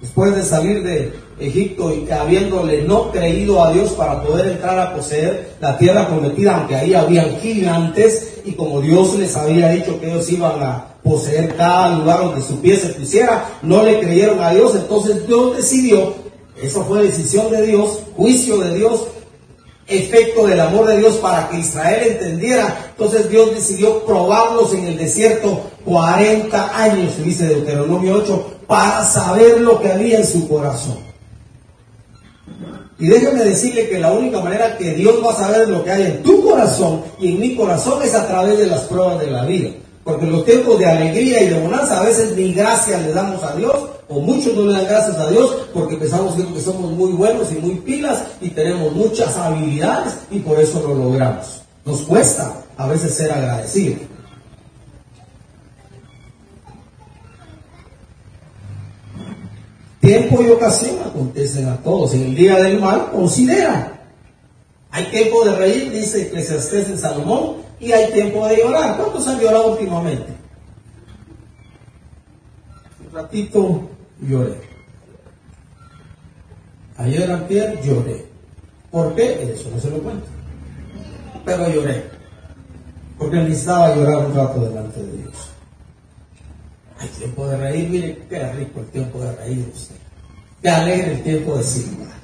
Después 0.02 0.36
de 0.36 0.44
salir 0.44 0.84
de, 0.84 1.14
Egipto 1.42 1.94
y 1.94 2.02
que 2.02 2.14
habiéndole 2.14 2.84
no 2.84 3.12
creído 3.12 3.64
a 3.64 3.72
Dios 3.72 3.92
para 3.92 4.22
poder 4.22 4.48
entrar 4.48 4.80
a 4.80 4.94
poseer 4.94 5.56
la 5.60 5.78
tierra 5.78 6.08
prometida, 6.08 6.58
aunque 6.58 6.76
ahí 6.76 6.94
habían 6.94 7.38
gigantes 7.40 8.42
y 8.46 8.54
como 8.54 8.82
Dios 8.82 9.16
les 9.18 9.36
había 9.36 9.70
dicho 9.70 10.00
que 10.00 10.08
ellos 10.08 10.30
iban 10.32 10.62
a 10.62 10.96
poseer 11.04 11.56
cada 11.56 11.96
lugar 11.98 12.20
donde 12.20 12.42
su 12.42 12.60
pie 12.62 12.78
se 12.78 12.90
pusiera, 12.90 13.60
no 13.64 13.84
le 13.84 14.00
creyeron 14.00 14.42
a 14.42 14.52
Dios, 14.52 14.76
entonces 14.76 15.26
Dios 15.26 15.58
decidió, 15.58 16.14
eso 16.62 16.84
fue 16.86 17.04
decisión 17.04 17.50
de 17.50 17.66
Dios, 17.66 18.00
juicio 18.16 18.60
de 18.60 18.76
Dios, 18.76 19.08
efecto 19.88 20.48
del 20.48 20.60
amor 20.60 20.88
de 20.88 20.98
Dios 20.98 21.16
para 21.16 21.50
que 21.50 21.60
Israel 21.60 22.12
entendiera. 22.12 22.92
Entonces 22.92 23.30
Dios 23.30 23.52
decidió 23.52 24.06
probarlos 24.06 24.74
en 24.74 24.86
el 24.86 24.98
desierto 24.98 25.62
40 25.86 26.78
años, 26.78 27.14
dice 27.24 27.48
Deuteronomio 27.48 28.16
8, 28.16 28.52
para 28.68 29.04
saber 29.04 29.60
lo 29.62 29.82
que 29.82 29.92
había 29.92 30.20
en 30.20 30.26
su 30.26 30.48
corazón. 30.48 31.11
Y 33.02 33.08
déjeme 33.08 33.44
decirle 33.44 33.90
que 33.90 33.98
la 33.98 34.12
única 34.12 34.40
manera 34.42 34.78
que 34.78 34.94
Dios 34.94 35.16
va 35.26 35.32
a 35.32 35.36
saber 35.36 35.68
lo 35.68 35.84
que 35.84 35.90
hay 35.90 36.04
en 36.04 36.22
tu 36.22 36.44
corazón 36.44 37.02
y 37.20 37.30
en 37.30 37.40
mi 37.40 37.56
corazón 37.56 38.00
es 38.04 38.14
a 38.14 38.28
través 38.28 38.60
de 38.60 38.68
las 38.68 38.82
pruebas 38.82 39.20
de 39.20 39.32
la 39.32 39.44
vida. 39.44 39.72
Porque 40.04 40.26
en 40.26 40.32
los 40.32 40.46
tiempos 40.46 40.78
de 40.78 40.86
alegría 40.86 41.42
y 41.42 41.50
de 41.50 41.60
bonanza 41.60 42.00
a 42.00 42.04
veces 42.04 42.38
ni 42.38 42.54
gracias 42.54 43.02
le 43.02 43.12
damos 43.12 43.44
a 43.44 43.56
Dios, 43.56 43.74
o 44.08 44.20
muchos 44.20 44.54
no 44.54 44.66
le 44.66 44.74
dan 44.74 44.86
gracias 44.86 45.18
a 45.18 45.32
Dios 45.32 45.56
porque 45.74 45.96
pensamos 45.96 46.36
que 46.36 46.62
somos 46.62 46.92
muy 46.92 47.12
buenos 47.14 47.52
y 47.52 47.56
muy 47.56 47.74
pilas 47.76 48.22
y 48.40 48.50
tenemos 48.50 48.94
muchas 48.94 49.36
habilidades 49.36 50.14
y 50.30 50.38
por 50.38 50.60
eso 50.60 50.80
lo 50.88 50.94
logramos. 50.94 51.64
Nos 51.84 52.02
cuesta 52.02 52.54
a 52.78 52.88
veces 52.88 53.16
ser 53.16 53.32
agradecidos. 53.32 53.98
Tiempo 60.12 60.44
y 60.44 60.50
ocasión 60.50 60.98
acontecen 61.06 61.70
a 61.70 61.78
todos. 61.78 62.14
En 62.14 62.24
el 62.24 62.36
día 62.36 62.58
del 62.58 62.82
mal, 62.82 63.12
considera. 63.14 63.94
Hay 64.90 65.06
tiempo 65.06 65.46
de 65.46 65.56
reír, 65.56 65.90
dice 65.90 66.24
Eclesiastés 66.24 66.90
en 66.90 66.98
Salomón, 66.98 67.62
y 67.80 67.94
hay 67.94 68.12
tiempo 68.12 68.46
de 68.46 68.58
llorar. 68.58 68.98
¿Cuántos 68.98 69.26
han 69.30 69.40
llorado 69.40 69.72
últimamente? 69.72 70.34
Un 73.06 73.14
ratito 73.14 73.90
lloré. 74.28 74.60
Ayer, 76.98 77.32
ayer 77.32 77.82
lloré. 77.82 78.26
¿Por 78.92 79.16
qué? 79.16 79.54
Eso 79.54 79.70
no 79.74 79.80
se 79.80 79.92
lo 79.92 80.00
cuento. 80.00 80.28
Pero 81.46 81.70
lloré. 81.70 82.04
Porque 83.18 83.38
necesitaba 83.38 83.96
llorar 83.96 84.26
un 84.26 84.36
rato 84.36 84.60
delante 84.60 85.02
de 85.02 85.18
Dios. 85.20 85.51
Hay 87.02 87.08
tiempo 87.18 87.48
de 87.48 87.58
reír, 87.58 87.90
mire, 87.90 88.20
qué 88.30 88.52
rico 88.54 88.80
el 88.82 88.86
tiempo 88.88 89.20
de 89.20 89.36
reír 89.38 89.66
usted. 89.74 89.96
Qué 90.62 90.70
alegre 90.70 91.14
el 91.14 91.24
tiempo 91.24 91.58
de 91.58 91.64
silbar. 91.64 92.22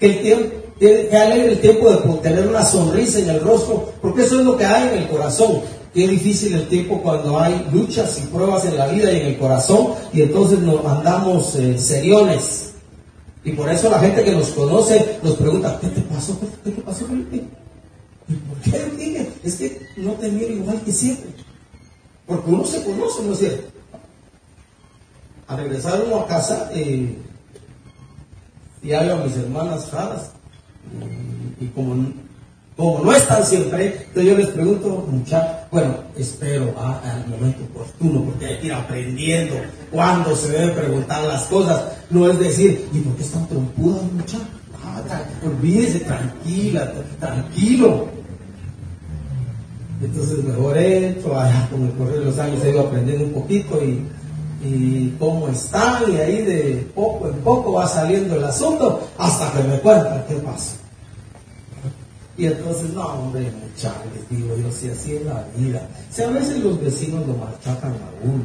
Que, 0.00 0.32
el 0.32 0.52
que 0.80 1.16
alegre 1.16 1.52
el 1.52 1.60
tiempo 1.60 1.90
de 1.90 2.18
tener 2.18 2.48
una 2.48 2.64
sonrisa 2.64 3.20
en 3.20 3.30
el 3.30 3.40
rostro, 3.40 3.92
porque 4.02 4.24
eso 4.24 4.40
es 4.40 4.44
lo 4.44 4.56
que 4.56 4.64
hay 4.64 4.88
en 4.88 5.02
el 5.04 5.08
corazón. 5.08 5.60
Qué 5.94 6.08
difícil 6.08 6.54
el 6.54 6.66
tiempo 6.66 7.00
cuando 7.00 7.38
hay 7.38 7.68
luchas 7.72 8.18
y 8.18 8.26
pruebas 8.26 8.64
en 8.64 8.76
la 8.76 8.88
vida 8.88 9.12
y 9.12 9.20
en 9.20 9.26
el 9.28 9.38
corazón, 9.38 9.94
y 10.12 10.22
entonces 10.22 10.58
nos 10.58 10.82
mandamos 10.82 11.54
eh, 11.54 11.78
seriones. 11.78 12.72
Y 13.44 13.52
por 13.52 13.70
eso 13.70 13.88
la 13.88 14.00
gente 14.00 14.24
que 14.24 14.32
nos 14.32 14.48
conoce 14.48 15.18
nos 15.22 15.36
pregunta, 15.36 15.78
¿qué 15.80 15.86
te 15.86 16.00
pasó? 16.00 16.36
¿Qué 16.64 16.72
te 16.72 16.82
pasó, 16.82 17.06
Felipe? 17.06 17.44
¿Y 18.28 18.34
por 18.34 18.58
qué, 18.58 19.30
Es 19.44 19.54
que 19.54 19.80
no 19.98 20.14
te 20.14 20.28
miro 20.28 20.52
igual 20.52 20.80
que 20.82 20.92
siempre. 20.92 21.30
Porque 22.26 22.50
uno 22.50 22.64
se 22.64 22.82
conoce, 22.82 23.22
¿no 23.22 23.32
es 23.32 23.38
cierto? 23.38 23.75
A 25.48 25.56
regresar 25.56 26.02
uno 26.06 26.20
a 26.20 26.26
casa 26.26 26.70
eh, 26.74 27.16
y 28.82 28.92
hablo 28.92 29.14
a 29.14 29.24
mis 29.24 29.36
hermanas 29.36 29.92
raras. 29.92 30.30
Y, 31.60 31.66
como, 31.68 32.12
como 32.76 33.04
no 33.04 33.12
están 33.12 33.44
siempre, 33.44 33.86
entonces 33.86 34.24
yo 34.24 34.36
les 34.36 34.48
pregunto, 34.48 35.06
mucha, 35.10 35.66
bueno, 35.70 35.96
espero 36.16 36.74
al 36.78 37.26
momento 37.26 37.64
oportuno, 37.64 38.24
porque 38.24 38.46
hay 38.46 38.58
que 38.58 38.66
ir 38.66 38.72
aprendiendo 38.72 39.56
cuándo 39.90 40.36
se 40.36 40.50
debe 40.50 40.72
preguntar 40.72 41.24
las 41.24 41.44
cosas. 41.44 41.82
No 42.10 42.30
es 42.30 42.38
decir, 42.38 42.88
¿y 42.92 43.00
por 43.00 43.16
qué 43.16 43.22
están 43.22 43.48
trompudas, 43.48 44.02
mucha? 44.12 44.38
Ah, 44.84 45.22
olvídese, 45.44 46.00
tranquila, 46.00 46.92
tranquilo. 47.18 48.08
Entonces 50.02 50.44
mejor 50.44 50.76
entro, 50.76 51.30
con 51.70 51.86
el 51.86 51.92
correr 51.92 52.18
de 52.18 52.24
los 52.26 52.38
años 52.38 52.62
he 52.62 52.70
ido 52.70 52.86
aprendiendo 52.86 53.24
un 53.24 53.32
poquito 53.32 53.82
y 53.82 54.04
y 54.64 55.10
cómo 55.18 55.48
están, 55.48 56.10
y 56.12 56.16
ahí 56.16 56.42
de 56.42 56.88
poco 56.94 57.28
en 57.28 57.36
poco 57.40 57.72
va 57.74 57.86
saliendo 57.86 58.36
el 58.36 58.44
asunto 58.44 59.00
hasta 59.18 59.52
que 59.52 59.68
me 59.68 59.78
cuentan 59.80 60.24
qué 60.28 60.34
pasa. 60.36 60.76
Y 62.38 62.46
entonces, 62.46 62.92
no, 62.92 63.06
hombre, 63.06 63.50
muchachos, 63.50 64.02
digo 64.28 64.54
yo, 64.56 64.70
si 64.70 64.90
así 64.90 65.16
es 65.16 65.24
la 65.24 65.46
vida. 65.56 65.88
Si 66.10 66.22
a 66.22 66.28
veces 66.28 66.58
los 66.58 66.80
vecinos 66.80 67.26
lo 67.26 67.34
machacan 67.34 67.92
a 67.92 68.24
uno. 68.24 68.44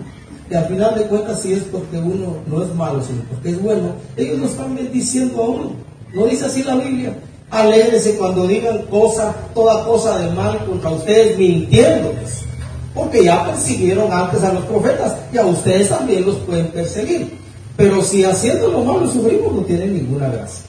Y 0.50 0.54
al 0.54 0.66
final 0.66 0.96
de 0.96 1.08
cuentas, 1.08 1.42
si 1.42 1.54
es 1.54 1.64
porque 1.64 1.98
uno 1.98 2.38
no 2.48 2.64
es 2.64 2.74
malo, 2.76 3.02
sino 3.02 3.22
porque 3.24 3.50
es 3.50 3.62
bueno, 3.62 3.94
ellos 4.16 4.40
lo 4.40 4.46
están 4.46 4.76
bendiciendo 4.76 5.44
a 5.44 5.48
uno. 5.48 5.72
No 6.14 6.26
dice 6.26 6.46
así 6.46 6.64
la 6.64 6.76
Biblia. 6.76 7.18
Alégrense 7.50 8.18
cuando 8.18 8.48
digan 8.48 8.84
cosa, 8.84 9.36
toda 9.54 9.86
cosa 9.86 10.20
de 10.20 10.32
mal 10.32 10.66
contra 10.66 10.92
ustedes, 10.92 11.38
mintiéndoles. 11.38 12.46
Porque 12.94 13.24
ya 13.24 13.46
persiguieron 13.46 14.12
antes 14.12 14.44
a 14.44 14.54
los 14.54 14.66
profetas 14.66 15.16
y 15.32 15.38
a 15.38 15.46
ustedes 15.46 15.90
también 15.90 16.26
los 16.26 16.36
pueden 16.38 16.68
perseguir. 16.68 17.38
Pero 17.78 18.02
si 18.04 18.24
haciendo 18.24 18.68
lo 18.68 18.84
malo 18.84 19.10
sufrimos, 19.10 19.54
no 19.54 19.62
tienen 19.62 19.94
ninguna 19.94 20.28
gracia. 20.28 20.66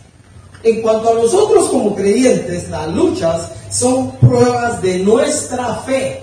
En 0.63 0.81
cuanto 0.81 1.11
a 1.11 1.15
nosotros 1.15 1.69
como 1.69 1.97
creyentes, 1.97 2.71
las 2.71 2.89
luchas 2.89 3.51
son 3.71 4.13
pruebas 4.13 4.81
de 4.81 5.01
nuestra 5.01 5.75
fe. 5.87 6.23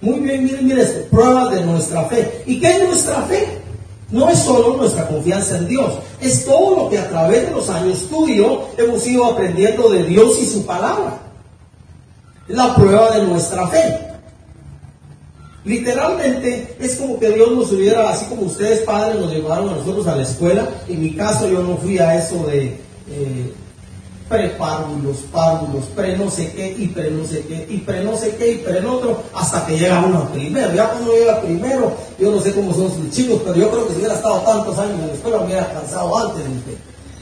Muy 0.00 0.20
bien, 0.20 0.44
miren, 0.44 0.66
miren 0.66 0.84
esto, 0.84 1.00
pruebas 1.10 1.50
de 1.50 1.64
nuestra 1.64 2.04
fe. 2.04 2.42
¿Y 2.46 2.58
qué 2.58 2.70
es 2.70 2.84
nuestra 2.84 3.22
fe? 3.22 3.58
No 4.10 4.30
es 4.30 4.38
solo 4.38 4.76
nuestra 4.76 5.06
confianza 5.06 5.58
en 5.58 5.68
Dios, 5.68 5.98
es 6.20 6.46
todo 6.46 6.76
lo 6.76 6.88
que 6.88 6.98
a 6.98 7.10
través 7.10 7.46
de 7.46 7.50
los 7.52 7.68
años 7.68 8.06
tú 8.08 8.26
hemos 8.78 9.06
ido 9.06 9.26
aprendiendo 9.26 9.90
de 9.90 10.04
Dios 10.04 10.38
y 10.40 10.46
su 10.46 10.64
palabra. 10.64 11.18
La 12.46 12.74
prueba 12.74 13.10
de 13.10 13.24
nuestra 13.24 13.68
fe. 13.68 14.07
Literalmente 15.64 16.76
es 16.80 16.96
como 16.96 17.18
que 17.18 17.30
Dios 17.30 17.50
nos 17.50 17.72
hubiera, 17.72 18.10
así 18.10 18.26
como 18.26 18.42
ustedes 18.42 18.80
padres 18.80 19.20
nos 19.20 19.32
llevaron 19.32 19.68
a 19.68 19.76
nosotros 19.76 20.06
a 20.06 20.16
la 20.16 20.22
escuela. 20.22 20.68
En 20.88 21.02
mi 21.02 21.14
caso 21.14 21.48
yo 21.48 21.62
no 21.62 21.76
fui 21.76 21.98
a 21.98 22.16
eso 22.16 22.46
de 22.46 22.78
eh, 23.10 23.52
párvulos, 24.28 25.84
pre 25.96 26.16
no 26.16 26.30
sé 26.30 26.52
qué, 26.52 26.74
y 26.78 26.88
pre 26.88 27.10
no 27.10 27.26
sé 27.26 27.40
qué, 27.46 27.66
y 27.68 27.78
pre 27.78 28.04
no 28.04 28.16
sé 28.16 28.36
qué, 28.36 28.52
y 28.52 28.56
pre 28.58 28.84
otro, 28.84 29.22
hasta 29.34 29.66
que 29.66 29.78
llega 29.78 30.04
uno 30.04 30.28
primero. 30.32 30.72
Ya 30.74 30.90
cuando 30.90 31.12
llega 31.12 31.40
primero, 31.40 31.92
yo 32.18 32.30
no 32.30 32.40
sé 32.40 32.52
cómo 32.52 32.72
son 32.74 32.92
sus 32.94 33.10
chicos, 33.10 33.40
pero 33.44 33.56
yo 33.56 33.70
creo 33.70 33.86
que 33.86 33.94
si 33.94 33.98
hubiera 34.00 34.14
estado 34.14 34.40
tantos 34.40 34.78
años 34.78 35.00
en 35.00 35.06
la 35.08 35.14
escuela, 35.14 35.38
me 35.38 35.46
hubiera 35.46 35.72
cansado 35.72 36.18
antes. 36.18 36.44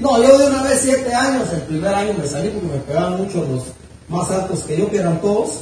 No, 0.00 0.23
yo 0.23 0.38
de 0.38 0.47
una 0.47 0.62
vez 0.64 0.81
siete 0.83 1.14
años, 1.14 1.50
el 1.52 1.62
primer 1.62 1.95
año 1.95 2.12
me 2.19 2.26
salí 2.26 2.49
porque 2.50 2.66
me 2.66 2.81
pegaban 2.81 3.16
mucho 3.19 3.38
los 3.50 3.64
más 4.09 4.31
altos 4.31 4.61
que 4.61 4.76
yo, 4.76 4.90
que 4.90 4.99
eran 4.99 5.21
todos. 5.21 5.61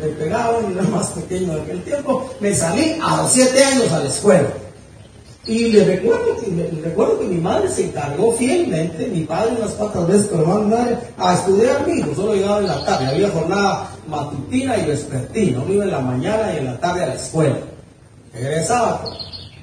Me 0.00 0.08
pegaban, 0.08 0.70
y 0.70 0.74
era 0.74 0.82
más 0.88 1.10
pequeño 1.10 1.52
en 1.54 1.60
aquel 1.60 1.82
tiempo. 1.82 2.30
Me 2.40 2.54
salí 2.54 2.98
a 3.02 3.22
los 3.22 3.32
siete 3.32 3.64
años 3.64 3.92
a 3.92 4.00
la 4.00 4.08
escuela. 4.08 4.48
Y 5.46 5.68
le 5.68 5.84
recuerdo 5.84 6.36
que, 6.40 6.50
le, 6.50 6.68
recuerdo 6.82 7.20
que 7.20 7.26
mi 7.26 7.40
madre 7.40 7.68
se 7.68 7.86
encargó 7.86 8.32
fielmente, 8.32 9.06
mi 9.06 9.22
padre 9.22 9.54
unas 9.56 9.72
cuantas 9.72 10.08
veces 10.08 10.26
con 10.26 10.40
mi 10.40 10.74
madre, 10.74 10.98
a 11.16 11.34
estudiar 11.34 11.76
a 11.76 11.86
mí, 11.86 12.02
solo 12.16 12.34
llegaba 12.34 12.58
en 12.58 12.66
la 12.66 12.84
tarde, 12.84 13.06
había 13.06 13.30
jornada 13.30 13.90
matutina 14.08 14.76
y 14.76 14.86
vespertina, 14.86 15.60
uno 15.60 15.72
iba 15.72 15.84
en 15.84 15.90
la 15.92 16.00
mañana 16.00 16.52
y 16.52 16.58
en 16.58 16.64
la 16.64 16.80
tarde 16.80 17.04
a 17.04 17.06
la 17.06 17.14
escuela. 17.14 17.58
Regresaba 18.34 19.04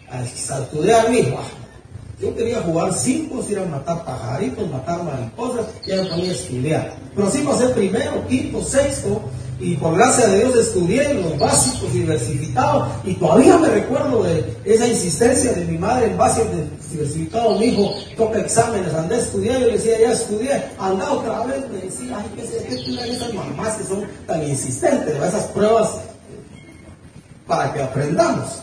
a, 0.10 0.24
estudiar 0.24 1.06
a 1.06 1.10
mí, 1.10 1.28
yo 2.22 2.34
quería 2.34 2.62
jugar 2.62 2.94
cinco, 2.94 3.44
ir 3.50 3.60
a 3.60 3.66
matar 3.66 4.06
pajaritos, 4.06 4.70
matar 4.72 5.04
mariposas, 5.04 5.66
ya 5.86 6.02
no 6.02 6.16
podía 6.16 6.32
estudiar. 6.32 6.96
Pero 7.14 7.28
así 7.28 7.40
pasé 7.40 7.68
primero, 7.70 8.26
quinto, 8.30 8.64
sexto, 8.64 9.22
y 9.60 9.76
por 9.76 9.96
gracia 9.96 10.28
de 10.28 10.40
Dios 10.40 10.56
estudié 10.58 11.14
los 11.14 11.38
básicos 11.38 11.94
diversificados 11.94 12.90
y 13.04 13.14
todavía 13.16 13.58
me 13.58 13.70
recuerdo 13.70 14.24
de 14.24 14.44
esa 14.66 14.88
insistencia 14.88 15.54
de 15.54 15.66
mi 15.66 15.78
madre 15.78 16.08
en 16.08 16.18
básicos 16.18 16.50
diversificados, 16.90 17.60
mi 17.60 17.68
hijo 17.68 17.94
toca 18.18 18.40
exámenes, 18.40 18.94
andé 18.94 19.16
a 19.16 19.20
yo 19.22 19.60
le 19.60 19.72
decía, 19.72 20.00
ya 20.00 20.12
estudié, 20.14 20.64
anda 20.80 21.12
otra 21.12 21.46
vez, 21.46 21.70
me 21.70 21.82
decía, 21.82 22.18
ay, 22.18 22.32
¿qué 22.36 22.42
es 22.42 22.84
que 22.84 23.12
esas 23.12 23.34
mamás 23.34 23.76
que 23.76 23.84
son 23.86 24.06
tan 24.28 24.44
insistentes, 24.48 25.16
esas 25.16 25.44
pruebas 25.46 25.92
para 27.48 27.74
que 27.74 27.82
aprendamos? 27.82 28.60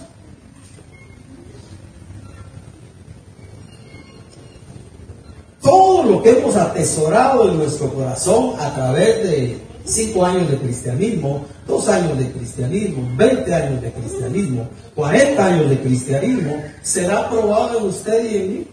Todo 5.62 6.04
lo 6.04 6.22
que 6.22 6.30
hemos 6.30 6.56
atesorado 6.56 7.50
en 7.50 7.58
nuestro 7.58 7.92
corazón 7.92 8.54
a 8.58 8.74
través 8.74 9.22
de 9.22 9.69
cinco 9.84 10.24
años 10.24 10.50
de 10.50 10.56
cristianismo, 10.58 11.44
dos 11.66 11.88
años 11.88 12.18
de 12.18 12.30
cristianismo, 12.30 13.08
20 13.16 13.54
años 13.54 13.82
de 13.82 13.92
cristianismo, 13.92 14.68
40 14.94 15.46
años 15.46 15.70
de 15.70 15.80
cristianismo, 15.80 16.62
será 16.82 17.28
probado 17.28 17.78
en 17.78 17.84
usted 17.86 18.30
y 18.30 18.36
en 18.36 18.54
mí. 18.54 18.66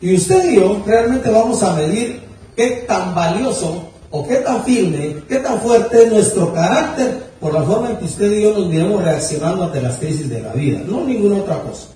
Y 0.00 0.14
usted 0.14 0.52
y 0.52 0.56
yo 0.56 0.82
realmente 0.86 1.28
vamos 1.28 1.62
a 1.62 1.74
medir 1.74 2.20
qué 2.54 2.84
tan 2.86 3.14
valioso 3.14 3.90
o 4.10 4.26
qué 4.26 4.36
tan 4.36 4.64
firme, 4.64 5.16
qué 5.28 5.36
tan 5.36 5.60
fuerte 5.60 6.04
es 6.04 6.12
nuestro 6.12 6.52
carácter 6.52 7.28
por 7.40 7.52
la 7.52 7.62
forma 7.62 7.90
en 7.90 7.96
que 7.96 8.04
usted 8.04 8.32
y 8.32 8.42
yo 8.42 8.52
nos 8.52 8.68
miremos 8.68 9.02
reaccionando 9.02 9.64
ante 9.64 9.82
las 9.82 9.98
crisis 9.98 10.28
de 10.28 10.42
la 10.42 10.52
vida, 10.52 10.80
no 10.86 11.04
ninguna 11.04 11.38
otra 11.38 11.60
cosa. 11.62 11.88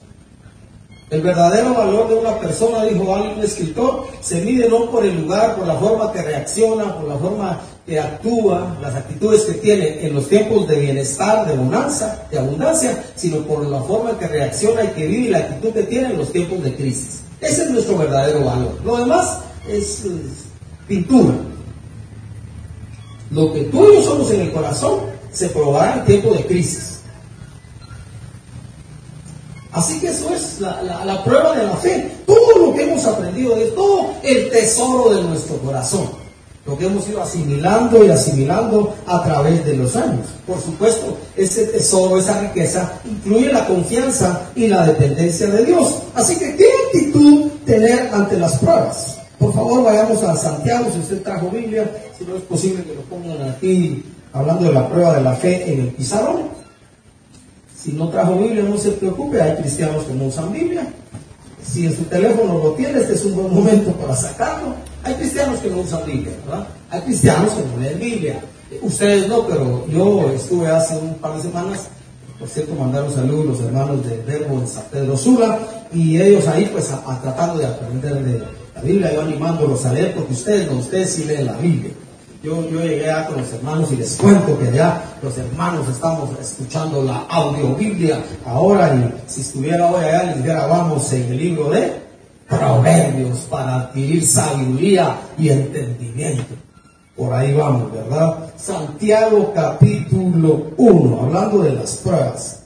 El 1.12 1.20
verdadero 1.20 1.74
valor 1.74 2.08
de 2.08 2.14
una 2.14 2.38
persona, 2.40 2.84
dijo 2.84 3.14
algún 3.14 3.44
escritor, 3.44 4.06
se 4.22 4.40
mide 4.40 4.66
no 4.66 4.90
por 4.90 5.04
el 5.04 5.20
lugar, 5.20 5.56
por 5.56 5.66
la 5.66 5.74
forma 5.74 6.10
que 6.10 6.22
reacciona, 6.22 6.96
por 6.96 7.06
la 7.06 7.18
forma 7.18 7.60
que 7.86 8.00
actúa, 8.00 8.78
las 8.80 8.94
actitudes 8.94 9.42
que 9.42 9.52
tiene 9.52 10.06
en 10.06 10.14
los 10.14 10.26
tiempos 10.26 10.66
de 10.66 10.80
bienestar, 10.80 11.46
de 11.46 11.54
bonanza, 11.54 12.26
de 12.30 12.38
abundancia, 12.38 13.04
sino 13.14 13.40
por 13.40 13.62
la 13.66 13.82
forma 13.82 14.18
que 14.18 14.26
reacciona 14.26 14.84
y 14.84 14.88
que 14.88 15.06
vive 15.06 15.26
y 15.26 15.28
la 15.28 15.38
actitud 15.40 15.74
que 15.74 15.82
tiene 15.82 16.12
en 16.12 16.16
los 16.16 16.32
tiempos 16.32 16.64
de 16.64 16.74
crisis. 16.76 17.20
Ese 17.42 17.64
es 17.64 17.70
nuestro 17.70 17.98
verdadero 17.98 18.46
valor. 18.46 18.80
Lo 18.82 18.96
demás 18.96 19.38
es, 19.68 20.04
pintura. 20.88 21.34
Lo 23.30 23.52
que 23.52 23.64
tú 23.64 23.86
y 23.86 23.96
yo 23.96 24.02
somos 24.02 24.30
en 24.30 24.40
el 24.40 24.52
corazón 24.52 25.00
se 25.30 25.50
probará 25.50 25.98
en 25.98 26.06
tiempo 26.06 26.32
de 26.32 26.46
crisis. 26.46 26.91
Así 29.72 30.00
que 30.00 30.08
eso 30.08 30.34
es 30.34 30.60
la, 30.60 31.22
prueba 31.24 31.56
de 31.56 31.64
la 31.64 31.76
fe. 31.76 32.10
Todo 32.26 32.66
lo 32.66 32.74
que 32.74 32.82
hemos 32.82 33.04
aprendido 33.06 33.56
de 33.56 33.66
todo 33.66 34.10
el 34.22 34.50
tesoro 34.50 35.14
de 35.14 35.22
nuestro 35.22 35.56
corazón. 35.58 36.10
Lo 36.66 36.78
que 36.78 36.86
hemos 36.86 37.08
ido 37.08 37.22
asimilando 37.22 38.04
y 38.04 38.10
asimilando 38.10 38.94
a 39.06 39.24
través 39.24 39.64
de 39.64 39.76
los 39.76 39.96
años. 39.96 40.26
Por 40.46 40.60
supuesto, 40.60 41.16
ese 41.36 41.64
tesoro, 41.66 42.18
esa 42.18 42.40
riqueza, 42.40 42.92
incluye 43.04 43.52
la 43.52 43.66
confianza 43.66 44.42
y 44.54 44.68
la 44.68 44.86
dependencia 44.86 45.48
de 45.48 45.64
Dios. 45.64 46.02
Así 46.14 46.36
que, 46.38 46.54
¿qué 46.54 46.68
actitud 46.86 47.48
tener 47.64 48.10
ante 48.12 48.38
las 48.38 48.58
pruebas? 48.58 49.18
Por 49.38 49.52
favor, 49.54 49.82
vayamos 49.82 50.22
a 50.22 50.36
Santiago, 50.36 50.88
si 50.92 51.00
usted 51.00 51.22
trajo 51.22 51.48
Biblia, 51.48 51.90
si 52.16 52.24
no 52.24 52.36
es 52.36 52.42
posible 52.42 52.84
que 52.84 52.94
lo 52.94 53.00
pongan 53.02 53.50
aquí, 53.50 54.04
hablando 54.32 54.66
de 54.66 54.72
la 54.72 54.88
prueba 54.88 55.16
de 55.16 55.22
la 55.22 55.34
fe 55.34 55.72
en 55.72 55.80
el 55.80 55.88
pizarrón. 55.88 56.61
Si 57.82 57.92
no 57.92 58.08
trajo 58.10 58.36
Biblia, 58.38 58.62
no 58.62 58.78
se 58.78 58.92
preocupe, 58.92 59.42
hay 59.42 59.56
cristianos 59.56 60.04
que 60.04 60.14
no 60.14 60.26
usan 60.26 60.52
Biblia. 60.52 60.86
Si 61.64 61.86
en 61.86 61.96
su 61.96 62.04
teléfono 62.04 62.58
lo 62.58 62.72
tiene, 62.72 63.00
este 63.00 63.14
es 63.14 63.24
un 63.24 63.34
buen 63.34 63.52
momento 63.52 63.90
para 63.92 64.14
sacarlo. 64.14 64.74
Hay 65.02 65.14
cristianos 65.14 65.58
que 65.58 65.68
no 65.68 65.80
usan 65.80 66.06
Biblia, 66.06 66.32
¿verdad? 66.46 66.68
Hay 66.90 67.00
cristianos 67.00 67.52
que 67.52 67.62
no 67.62 67.82
leen 67.82 67.98
Biblia. 67.98 68.40
Ustedes 68.82 69.28
no, 69.28 69.46
pero 69.48 69.86
yo 69.88 70.30
estuve 70.30 70.68
hace 70.68 70.96
un 70.96 71.14
par 71.14 71.36
de 71.36 71.42
semanas, 71.42 71.88
por 72.38 72.48
cierto, 72.48 72.74
mandaron 72.74 73.12
saludos 73.12 73.46
los 73.46 73.60
hermanos 73.60 74.06
de 74.06 74.16
Verbo 74.18 74.60
en 74.60 74.68
San 74.68 74.84
Pedro 74.90 75.16
Sula, 75.16 75.58
y 75.92 76.20
ellos 76.20 76.46
ahí 76.46 76.66
pues 76.72 76.90
a, 76.90 77.20
tratando 77.20 77.58
de 77.58 77.66
aprender 77.66 78.14
de 78.14 78.38
la 78.74 78.80
Biblia, 78.80 79.12
yo 79.12 79.22
animándolos 79.22 79.84
a 79.86 79.92
leer, 79.92 80.14
porque 80.14 80.34
ustedes 80.34 80.70
no, 80.70 80.78
ustedes 80.78 81.10
sí 81.10 81.24
leen 81.24 81.46
la 81.46 81.56
Biblia. 81.56 81.90
Yo, 82.42 82.68
yo 82.68 82.80
llegué 82.80 83.08
a 83.08 83.26
con 83.28 83.40
los 83.40 83.52
hermanos 83.52 83.92
y 83.92 83.96
les 83.96 84.16
cuento 84.16 84.58
que 84.58 84.72
ya 84.72 85.16
los 85.22 85.38
hermanos 85.38 85.88
estamos 85.88 86.28
escuchando 86.40 87.00
la 87.04 87.18
audio 87.28 87.72
Biblia 87.76 88.20
ahora 88.44 88.92
y 88.96 89.30
si 89.30 89.42
estuviera 89.42 89.88
hoy 89.88 90.04
allá 90.04 90.24
les 90.24 90.38
dijera 90.38 90.66
vamos 90.66 91.12
en 91.12 91.22
el 91.22 91.38
libro 91.38 91.70
de 91.70 92.02
Proverbios 92.48 93.38
para 93.48 93.76
adquirir 93.76 94.26
sabiduría 94.26 95.16
y 95.38 95.50
entendimiento. 95.50 96.54
Por 97.16 97.32
ahí 97.32 97.54
vamos, 97.54 97.92
¿verdad? 97.92 98.50
Santiago 98.56 99.52
capítulo 99.54 100.72
1, 100.76 101.20
hablando 101.22 101.62
de 101.62 101.72
las 101.74 101.96
pruebas. 101.98 102.62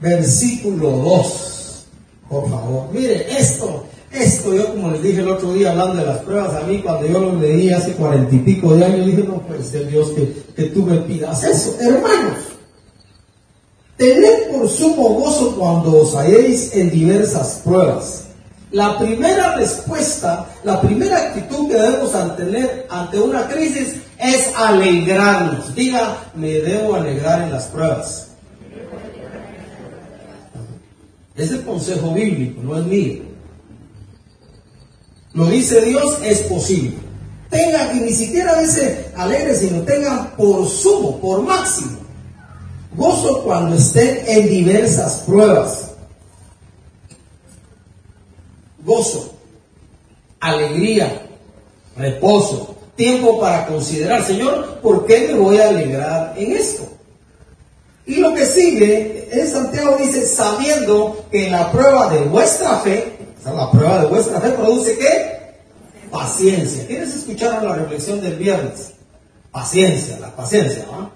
Versículo 0.00 0.90
2, 0.90 1.86
por 2.30 2.48
favor. 2.48 2.88
Mire, 2.92 3.38
esto 3.38 3.84
esto 4.14 4.54
yo, 4.54 4.68
como 4.68 4.92
les 4.92 5.02
dije 5.02 5.20
el 5.20 5.28
otro 5.28 5.52
día, 5.52 5.72
hablando 5.72 5.96
de 5.96 6.06
las 6.06 6.18
pruebas, 6.18 6.54
a 6.54 6.66
mí 6.66 6.78
cuando 6.78 7.06
yo 7.06 7.18
lo 7.18 7.34
leí 7.36 7.70
hace 7.70 7.92
cuarenta 7.92 8.34
y 8.34 8.38
pico 8.38 8.74
de 8.74 8.84
años, 8.84 9.06
dije, 9.06 9.24
no 9.24 9.40
puede 9.42 9.62
ser 9.62 9.88
Dios 9.88 10.10
que, 10.10 10.32
que 10.54 10.70
tú 10.70 10.82
me 10.84 10.98
pidas 10.98 11.42
eso. 11.42 11.76
Hermanos, 11.80 12.38
tened 13.96 14.50
por 14.50 14.68
sumo 14.68 15.08
gozo 15.10 15.56
cuando 15.56 16.02
os 16.02 16.14
halléis 16.14 16.74
en 16.74 16.90
diversas 16.90 17.60
pruebas. 17.64 18.24
La 18.70 18.98
primera 18.98 19.56
respuesta, 19.56 20.48
la 20.64 20.80
primera 20.80 21.16
actitud 21.16 21.68
que 21.68 21.74
debemos 21.74 22.36
tener 22.36 22.86
ante 22.90 23.20
una 23.20 23.46
crisis 23.46 23.96
es 24.18 24.52
alegrarnos. 24.56 25.74
Diga, 25.74 26.18
me 26.34 26.48
debo 26.54 26.94
alegrar 26.94 27.42
en 27.42 27.52
las 27.52 27.66
pruebas. 27.66 28.28
Es 31.36 31.50
el 31.50 31.62
consejo 31.62 32.12
bíblico, 32.14 32.62
no 32.62 32.78
es 32.78 32.84
mío. 32.84 33.33
Lo 35.34 35.46
dice 35.46 35.80
Dios, 35.82 36.18
es 36.22 36.40
posible. 36.42 36.96
Tenga, 37.50 37.92
y 37.92 38.00
ni 38.00 38.12
siquiera 38.12 38.58
dice 38.60 39.10
alegre, 39.16 39.54
sino 39.54 39.82
tengan 39.82 40.34
por 40.36 40.68
sumo, 40.68 41.20
por 41.20 41.42
máximo. 41.42 41.98
Gozo 42.96 43.42
cuando 43.42 43.76
estén 43.76 44.22
en 44.26 44.48
diversas 44.48 45.18
pruebas. 45.26 45.84
gozo, 48.84 49.34
alegría, 50.40 51.26
reposo, 51.96 52.76
tiempo 52.96 53.40
para 53.40 53.66
considerar, 53.66 54.24
Señor, 54.24 54.80
¿por 54.80 55.06
qué 55.06 55.28
me 55.28 55.34
voy 55.34 55.58
a 55.58 55.68
alegrar 55.68 56.34
en 56.36 56.52
esto? 56.52 56.86
Y 58.06 58.16
lo 58.16 58.34
que 58.34 58.44
sigue 58.44 59.28
es 59.32 59.52
Santiago 59.52 59.96
dice, 59.96 60.26
sabiendo 60.26 61.24
que 61.30 61.46
en 61.46 61.52
la 61.52 61.72
prueba 61.72 62.10
de 62.10 62.20
vuestra 62.26 62.78
fe, 62.80 63.13
la 63.52 63.70
prueba 63.70 64.00
de 64.00 64.06
vuestra 64.06 64.40
fe 64.40 64.50
produce 64.50 64.96
qué? 64.98 65.34
Paciencia. 66.10 66.86
¿Quiénes 66.86 67.14
escucharon 67.14 67.68
la 67.68 67.74
reflexión 67.76 68.20
del 68.20 68.36
viernes? 68.36 68.92
Paciencia, 69.50 70.18
la 70.20 70.34
paciencia, 70.34 70.86
¿no? 70.90 71.10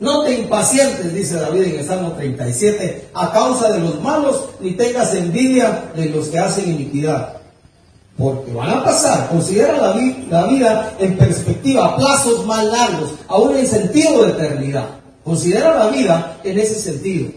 No 0.00 0.22
te 0.22 0.38
impacientes, 0.38 1.12
dice 1.12 1.34
David 1.34 1.62
en 1.62 1.80
el 1.80 1.86
Salmo 1.86 2.12
37, 2.12 3.08
a 3.14 3.32
causa 3.32 3.72
de 3.72 3.80
los 3.80 4.00
malos, 4.00 4.44
ni 4.60 4.72
tengas 4.72 5.12
envidia 5.12 5.90
de 5.96 6.06
los 6.10 6.28
que 6.28 6.38
hacen 6.38 6.70
iniquidad. 6.70 7.34
Porque 8.16 8.52
van 8.52 8.70
a 8.70 8.84
pasar, 8.84 9.28
considera 9.28 9.76
la, 9.76 9.96
la 10.30 10.46
vida 10.46 10.96
en 11.00 11.16
perspectiva, 11.16 11.86
a 11.86 11.96
plazos 11.96 12.46
más 12.46 12.64
largos, 12.64 13.14
aún 13.26 13.56
en 13.56 13.66
sentido 13.66 14.24
de 14.24 14.32
eternidad. 14.32 14.88
Considera 15.24 15.74
la 15.74 15.88
vida 15.88 16.38
en 16.44 16.58
ese 16.58 16.76
sentido. 16.76 17.30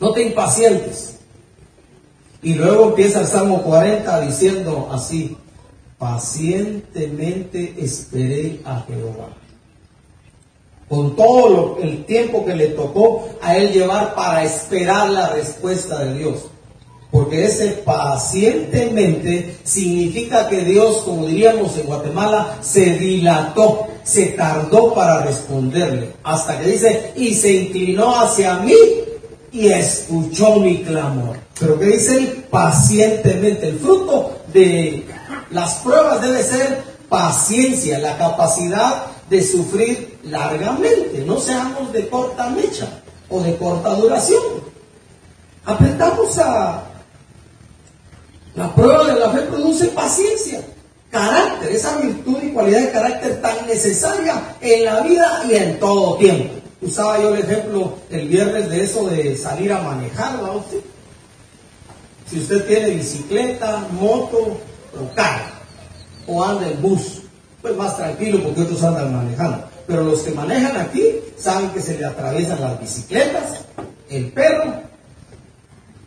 No 0.00 0.12
te 0.12 0.22
impacientes. 0.22 1.13
Y 2.44 2.52
luego 2.54 2.90
empieza 2.90 3.22
el 3.22 3.26
Salmo 3.26 3.62
40 3.62 4.20
diciendo 4.20 4.90
así, 4.92 5.34
pacientemente 5.98 7.74
esperé 7.78 8.60
a 8.66 8.84
Jehová. 8.86 9.28
Con 10.86 11.16
todo 11.16 11.78
el 11.80 12.04
tiempo 12.04 12.44
que 12.44 12.54
le 12.54 12.66
tocó 12.68 13.26
a 13.40 13.56
él 13.56 13.72
llevar 13.72 14.14
para 14.14 14.44
esperar 14.44 15.08
la 15.08 15.30
respuesta 15.30 16.04
de 16.04 16.18
Dios. 16.18 16.44
Porque 17.10 17.46
ese 17.46 17.68
pacientemente 17.68 19.56
significa 19.64 20.46
que 20.46 20.64
Dios, 20.64 20.98
como 20.98 21.26
diríamos 21.26 21.78
en 21.78 21.86
Guatemala, 21.86 22.58
se 22.60 22.98
dilató, 22.98 23.86
se 24.02 24.26
tardó 24.32 24.92
para 24.92 25.22
responderle. 25.22 26.10
Hasta 26.22 26.60
que 26.60 26.72
dice, 26.72 27.12
y 27.16 27.34
se 27.34 27.52
inclinó 27.54 28.14
hacia 28.20 28.58
mí 28.58 28.74
y 29.54 29.68
escuchó 29.68 30.56
mi 30.56 30.82
clamor. 30.82 31.36
Pero 31.58 31.78
que 31.78 31.86
dice 31.86 32.18
él 32.18 32.44
pacientemente. 32.50 33.68
El 33.68 33.78
fruto 33.78 34.38
de 34.52 35.06
las 35.50 35.76
pruebas 35.76 36.20
debe 36.20 36.42
ser 36.42 36.82
paciencia, 37.08 38.00
la 38.00 38.18
capacidad 38.18 39.06
de 39.30 39.42
sufrir 39.44 40.18
largamente. 40.24 41.22
No 41.24 41.38
seamos 41.38 41.92
de 41.92 42.08
corta 42.08 42.50
mecha 42.50 42.88
o 43.30 43.40
de 43.40 43.56
corta 43.56 43.94
duración. 43.94 44.42
Aprendamos 45.64 46.36
a 46.38 46.82
la 48.56 48.74
prueba 48.74 49.04
de 49.04 49.20
la 49.20 49.30
fe 49.30 49.40
produce 49.42 49.86
paciencia, 49.86 50.60
carácter, 51.10 51.70
esa 51.70 51.96
virtud 51.98 52.38
y 52.42 52.50
cualidad 52.50 52.80
de 52.80 52.90
carácter 52.90 53.40
tan 53.40 53.66
necesaria 53.68 54.56
en 54.60 54.84
la 54.84 55.00
vida 55.00 55.44
y 55.48 55.54
en 55.54 55.78
todo 55.78 56.16
tiempo. 56.16 56.63
Usaba 56.84 57.20
yo 57.20 57.34
el 57.34 57.42
ejemplo 57.42 57.94
el 58.10 58.28
viernes 58.28 58.68
de 58.68 58.84
eso 58.84 59.08
de 59.08 59.36
salir 59.36 59.72
a 59.72 59.82
manejar, 59.82 60.42
¿no? 60.42 60.64
Si 62.30 62.38
usted 62.38 62.66
tiene 62.66 62.90
bicicleta, 62.90 63.86
moto 63.92 64.58
o 64.98 65.14
carro, 65.14 65.52
o 66.26 66.44
anda 66.44 66.68
en 66.68 66.80
bus, 66.82 67.22
pues 67.62 67.76
más 67.76 67.96
tranquilo 67.96 68.42
porque 68.42 68.62
otros 68.62 68.82
andan 68.82 69.14
manejando. 69.14 69.64
Pero 69.86 70.02
los 70.04 70.20
que 70.20 70.30
manejan 70.32 70.76
aquí 70.76 71.02
saben 71.36 71.70
que 71.70 71.80
se 71.80 71.98
le 71.98 72.04
atraviesan 72.04 72.60
las 72.60 72.80
bicicletas, 72.80 73.64
el 74.08 74.30
perro, 74.32 74.74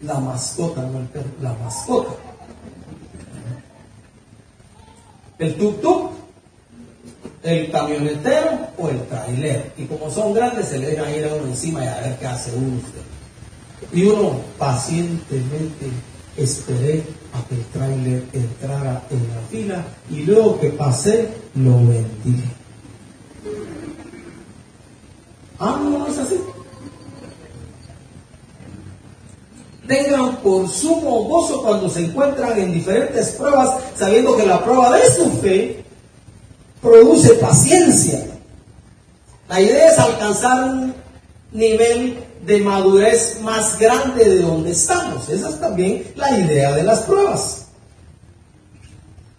la 0.02 0.20
mascota, 0.20 0.82
no 0.82 1.00
el 1.00 1.06
perro, 1.08 1.30
la 1.42 1.54
mascota 1.54 2.16
el 5.40 5.56
tuk-tuk, 5.58 6.12
el 7.48 7.72
camionetero 7.72 8.60
o 8.78 8.90
el 8.90 9.02
trailer. 9.08 9.72
Y 9.78 9.86
como 9.86 10.12
son 10.12 10.34
grandes, 10.34 10.68
se 10.68 10.80
le 10.80 10.88
dejan 10.88 11.16
ir 11.16 11.26
a 11.26 11.36
uno 11.36 11.48
encima 11.48 11.84
y 11.84 11.88
a 11.88 12.02
ver 12.02 12.18
qué 12.20 12.28
hace 12.28 12.52
uno. 12.56 12.78
Y 13.94 14.04
uno 14.04 14.42
pacientemente 14.58 15.88
esperé 16.36 17.04
a 17.34 17.48
que 17.48 17.56
el 17.56 17.66
trailer 17.66 18.24
entrara 18.34 19.02
en 19.10 19.28
la 19.30 19.42
fila 19.50 19.86
y 20.12 20.24
luego 20.24 20.60
que 20.60 20.70
pasé, 20.72 21.30
lo 21.56 21.78
vendí. 21.78 22.44
Ah, 25.60 25.80
no 25.82 26.06
es 26.08 26.18
así. 26.18 26.36
tengan 29.88 30.36
por 30.38 30.68
sumo 30.68 31.24
gozo 31.24 31.62
cuando 31.62 31.90
se 31.90 32.04
encuentran 32.04 32.60
en 32.60 32.74
diferentes 32.74 33.30
pruebas, 33.30 33.70
sabiendo 33.96 34.36
que 34.36 34.46
la 34.46 34.62
prueba 34.62 34.98
de 34.98 35.10
su 35.10 35.32
fe 35.42 35.86
produce 36.90 37.34
paciencia. 37.36 38.26
La 39.50 39.62
idea 39.62 39.88
es 39.88 40.00
alcanzar 40.00 40.64
un 40.64 40.94
nivel 41.52 42.24
de 42.46 42.60
madurez 42.60 43.40
más 43.42 43.78
grande 43.80 44.26
de 44.26 44.42
donde 44.42 44.72
estamos. 44.72 45.30
Esa 45.30 45.50
es 45.50 45.60
también 45.60 46.04
la 46.16 46.38
idea 46.38 46.74
de 46.74 46.84
las 46.84 47.02
pruebas. 47.02 47.68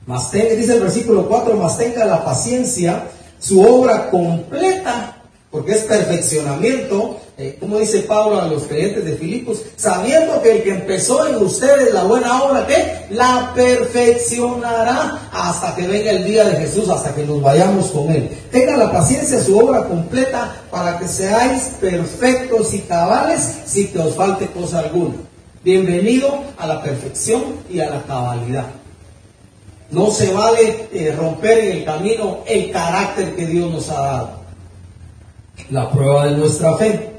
Más 0.06 0.32
dice 0.32 0.74
el 0.74 0.80
versículo 0.80 1.28
4, 1.28 1.56
más 1.56 1.76
tenga 1.76 2.04
la 2.04 2.24
paciencia 2.24 3.04
su 3.38 3.60
obra 3.60 4.10
completa, 4.10 5.22
porque 5.50 5.72
es 5.72 5.82
perfeccionamiento 5.82 7.20
eh, 7.40 7.56
como 7.60 7.78
dice 7.78 8.00
Pablo 8.00 8.40
a 8.40 8.48
los 8.48 8.64
creyentes 8.64 9.04
de 9.04 9.12
Filipos, 9.12 9.62
sabiendo 9.76 10.42
que 10.42 10.56
el 10.56 10.62
que 10.64 10.70
empezó 10.70 11.24
en 11.24 11.36
ustedes 11.36 11.94
la 11.94 12.02
buena 12.02 12.42
obra, 12.42 12.66
que 12.66 13.06
la 13.10 13.52
perfeccionará 13.54 15.30
hasta 15.32 15.76
que 15.76 15.86
venga 15.86 16.10
el 16.10 16.24
día 16.24 16.48
de 16.48 16.56
Jesús, 16.56 16.88
hasta 16.88 17.14
que 17.14 17.24
nos 17.24 17.40
vayamos 17.40 17.92
con 17.92 18.10
él. 18.10 18.28
Tenga 18.50 18.76
la 18.76 18.90
paciencia, 18.90 19.40
su 19.40 19.56
obra 19.56 19.84
completa, 19.84 20.62
para 20.68 20.98
que 20.98 21.06
seáis 21.06 21.70
perfectos 21.80 22.74
y 22.74 22.80
cabales, 22.80 23.58
sin 23.66 23.92
que 23.92 24.00
os 24.00 24.16
falte 24.16 24.48
cosa 24.48 24.80
alguna. 24.80 25.14
Bienvenido 25.62 26.42
a 26.58 26.66
la 26.66 26.82
perfección 26.82 27.44
y 27.70 27.78
a 27.78 27.88
la 27.88 28.02
cabalidad. 28.02 28.66
No 29.92 30.10
se 30.10 30.32
vale 30.32 30.88
eh, 30.92 31.14
romper 31.16 31.58
en 31.58 31.76
el 31.76 31.84
camino 31.84 32.40
el 32.48 32.72
carácter 32.72 33.36
que 33.36 33.46
Dios 33.46 33.70
nos 33.70 33.88
ha 33.90 34.00
dado. 34.00 34.30
La 35.70 35.88
prueba 35.88 36.26
de 36.26 36.36
nuestra 36.36 36.76
fe 36.76 37.17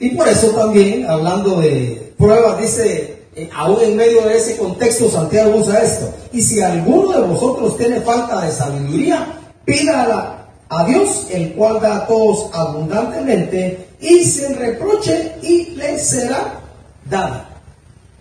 y 0.00 0.10
por 0.10 0.28
eso 0.28 0.50
también, 0.50 1.08
hablando 1.08 1.60
de 1.60 2.14
pruebas, 2.16 2.58
dice, 2.58 3.24
eh, 3.34 3.50
aún 3.54 3.80
en 3.82 3.96
medio 3.96 4.22
de 4.22 4.36
ese 4.36 4.56
contexto, 4.56 5.10
Santiago 5.10 5.56
usa 5.56 5.82
esto. 5.82 6.12
Y 6.32 6.40
si 6.40 6.60
alguno 6.60 7.12
de 7.12 7.26
vosotros 7.26 7.76
tiene 7.76 8.00
falta 8.00 8.42
de 8.42 8.52
sabiduría, 8.52 9.26
pídala 9.64 10.46
a 10.68 10.84
Dios, 10.84 11.26
el 11.30 11.52
cual 11.54 11.80
da 11.80 11.96
a 11.96 12.06
todos 12.06 12.48
abundantemente 12.52 13.88
y 14.00 14.22
sin 14.24 14.54
reproche 14.56 15.34
y 15.42 15.70
le 15.70 15.98
será 15.98 16.60
dada. 17.04 17.48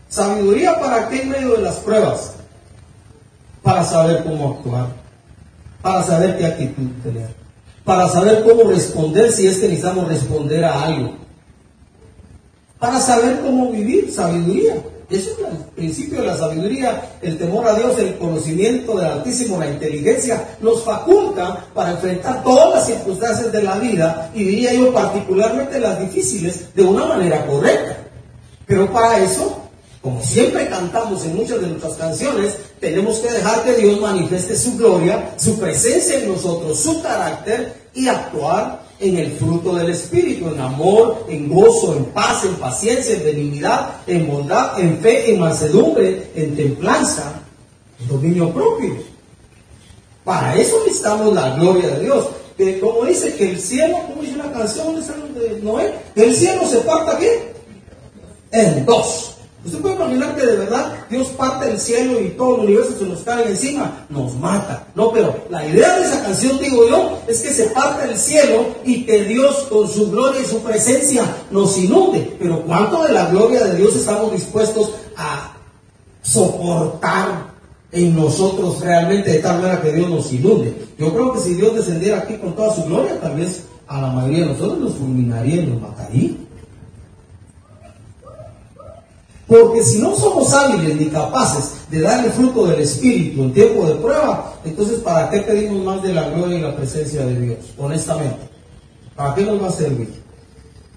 Sabiduría 0.10 0.80
para 0.80 1.10
qué 1.10 1.22
en 1.22 1.30
medio 1.30 1.58
de 1.58 1.62
las 1.62 1.76
pruebas? 1.76 2.32
Para 3.62 3.84
saber 3.84 4.24
cómo 4.24 4.56
actuar, 4.58 4.88
para 5.82 6.02
saber 6.04 6.38
qué 6.38 6.46
actitud 6.46 6.88
tener, 7.04 7.30
para 7.84 8.08
saber 8.08 8.44
cómo 8.44 8.70
responder 8.70 9.32
si 9.32 9.46
es 9.46 9.58
que 9.58 9.68
necesitamos 9.68 10.08
responder 10.08 10.64
a 10.66 10.84
algo 10.84 11.27
para 12.80 13.00
saber 13.00 13.42
cómo 13.42 13.72
vivir, 13.72 14.12
sabiduría. 14.12 14.76
Eso 15.10 15.30
es 15.32 15.38
el 15.40 15.58
principio 15.74 16.20
de 16.20 16.28
la 16.28 16.38
sabiduría, 16.38 17.14
el 17.22 17.38
temor 17.38 17.66
a 17.66 17.76
Dios, 17.76 17.98
el 17.98 18.18
conocimiento 18.18 18.98
del 18.98 19.06
Altísimo, 19.06 19.58
la 19.58 19.70
inteligencia, 19.70 20.58
nos 20.60 20.84
faculta 20.84 21.66
para 21.74 21.92
enfrentar 21.92 22.44
todas 22.44 22.76
las 22.76 22.86
circunstancias 22.88 23.50
de 23.54 23.64
la 23.64 23.78
vida 23.78 24.30
y 24.36 24.44
diría 24.44 24.74
yo 24.74 24.94
particularmente 24.94 25.80
las 25.80 26.02
difíciles 26.02 26.76
de 26.76 26.84
una 26.84 27.06
manera 27.06 27.46
correcta. 27.46 27.98
Pero 28.66 28.92
para 28.92 29.20
eso, 29.20 29.62
como 30.02 30.22
siempre 30.22 30.68
cantamos 30.68 31.24
en 31.24 31.38
muchas 31.38 31.62
de 31.62 31.68
nuestras 31.68 31.94
canciones, 31.94 32.58
tenemos 32.82 33.20
que 33.20 33.32
dejar 33.32 33.64
que 33.64 33.76
Dios 33.76 34.02
manifieste 34.02 34.58
su 34.58 34.76
gloria, 34.76 35.34
su 35.38 35.58
presencia 35.58 36.20
en 36.20 36.28
nosotros, 36.28 36.78
su 36.78 37.02
carácter 37.02 37.74
y 37.94 38.10
actuar 38.10 38.87
en 39.00 39.18
el 39.18 39.32
fruto 39.34 39.76
del 39.76 39.92
Espíritu, 39.92 40.50
en 40.50 40.60
amor, 40.60 41.26
en 41.30 41.50
gozo, 41.50 41.96
en 41.96 42.06
paz, 42.06 42.46
en 42.46 42.56
paciencia, 42.56 43.16
en 43.16 43.24
benignidad, 43.24 43.98
en 44.08 44.28
bondad, 44.28 44.80
en 44.80 44.98
fe, 45.00 45.32
en 45.32 45.40
mansedumbre, 45.40 46.32
en 46.36 46.56
templanza, 46.56 47.42
dominio 48.10 48.52
propio. 48.52 48.96
Para 50.24 50.56
eso 50.56 50.78
necesitamos 50.86 51.34
la 51.34 51.56
gloria 51.56 51.90
de 51.90 52.04
Dios. 52.04 52.28
Que 52.58 52.80
como 52.80 53.06
dice 53.06 53.36
que 53.36 53.52
el 53.52 53.60
cielo, 53.60 53.98
como 54.08 54.22
dice 54.22 54.36
una 54.36 54.52
canción 54.52 54.96
de 54.96 55.60
Noé, 55.62 55.94
el 56.16 56.36
cielo 56.36 56.68
se 56.68 56.80
parta 56.80 57.18
qué? 57.18 57.54
En 58.52 58.84
dos. 58.86 59.37
Usted 59.66 59.80
puede 59.80 59.96
imaginar 59.96 60.36
que 60.36 60.46
de 60.46 60.56
verdad 60.56 60.94
Dios 61.10 61.28
parte 61.30 61.66
del 61.66 61.80
cielo 61.80 62.22
y 62.22 62.30
todo 62.30 62.56
el 62.56 62.62
universo 62.62 62.98
se 62.98 63.06
nos 63.06 63.20
cae 63.22 63.50
encima, 63.50 64.06
nos 64.10 64.36
mata. 64.36 64.88
No, 64.96 65.12
pero 65.12 65.36
la 65.50 65.66
idea 65.66 65.98
de 65.98 66.06
esa 66.06 66.24
canción, 66.24 66.60
digo 66.60 66.88
yo, 66.88 67.20
es 67.28 67.42
que 67.42 67.50
se 67.50 67.66
parte 67.68 68.08
del 68.08 68.18
cielo 68.18 68.68
y 68.86 69.04
que 69.06 69.24
Dios 69.24 69.68
con 69.70 69.90
su 69.90 70.12
gloria 70.12 70.42
y 70.42 70.46
su 70.46 70.62
presencia 70.62 71.26
nos 71.52 71.78
inunde. 71.78 72.36
Pero 72.40 72.62
¿cuánto 72.62 73.04
de 73.04 73.14
la 73.14 73.26
gloria 73.30 73.66
de 73.66 73.78
Dios 73.78 73.96
estamos 73.96 74.32
dispuestos 74.32 74.92
a 75.18 75.54
soportar 76.22 77.48
en 77.92 78.16
nosotros 78.16 78.80
realmente 78.82 79.32
de 79.32 79.40
tal 79.40 79.62
manera 79.62 79.82
que 79.82 79.92
Dios 79.92 80.10
nos 80.10 80.32
inunde? 80.32 80.88
Yo 80.98 81.14
creo 81.14 81.34
que 81.34 81.40
si 81.40 81.56
Dios 81.56 81.76
descendiera 81.76 82.20
aquí 82.20 82.36
con 82.38 82.56
toda 82.56 82.76
su 82.76 82.84
gloria, 82.86 83.20
tal 83.20 83.36
vez 83.36 83.64
a 83.88 84.02
la 84.02 84.08
mayoría 84.12 84.46
de 84.46 84.54
nosotros 84.54 84.80
nos 84.80 84.94
fulminaría 84.94 85.64
y 85.64 85.66
nos 85.66 85.82
mataría. 85.82 86.32
Porque 89.48 89.82
si 89.82 90.00
no 90.00 90.14
somos 90.16 90.52
hábiles 90.54 90.96
ni 90.98 91.06
capaces 91.06 91.72
de 91.90 92.02
dar 92.02 92.26
el 92.26 92.32
fruto 92.32 92.66
del 92.66 92.82
Espíritu 92.82 93.44
en 93.44 93.54
tiempo 93.54 93.86
de 93.86 93.96
prueba, 93.96 94.54
entonces 94.66 95.00
¿para 95.00 95.30
qué 95.30 95.40
pedimos 95.40 95.86
más 95.86 96.04
de 96.04 96.14
la 96.14 96.30
gloria 96.30 96.58
y 96.58 96.62
la 96.62 96.76
presencia 96.76 97.26
de 97.26 97.40
Dios? 97.40 97.58
Honestamente. 97.78 98.50
¿Para 99.16 99.34
qué 99.34 99.44
nos 99.44 99.64
va 99.64 99.68
a 99.68 99.72
servir? 99.72 100.14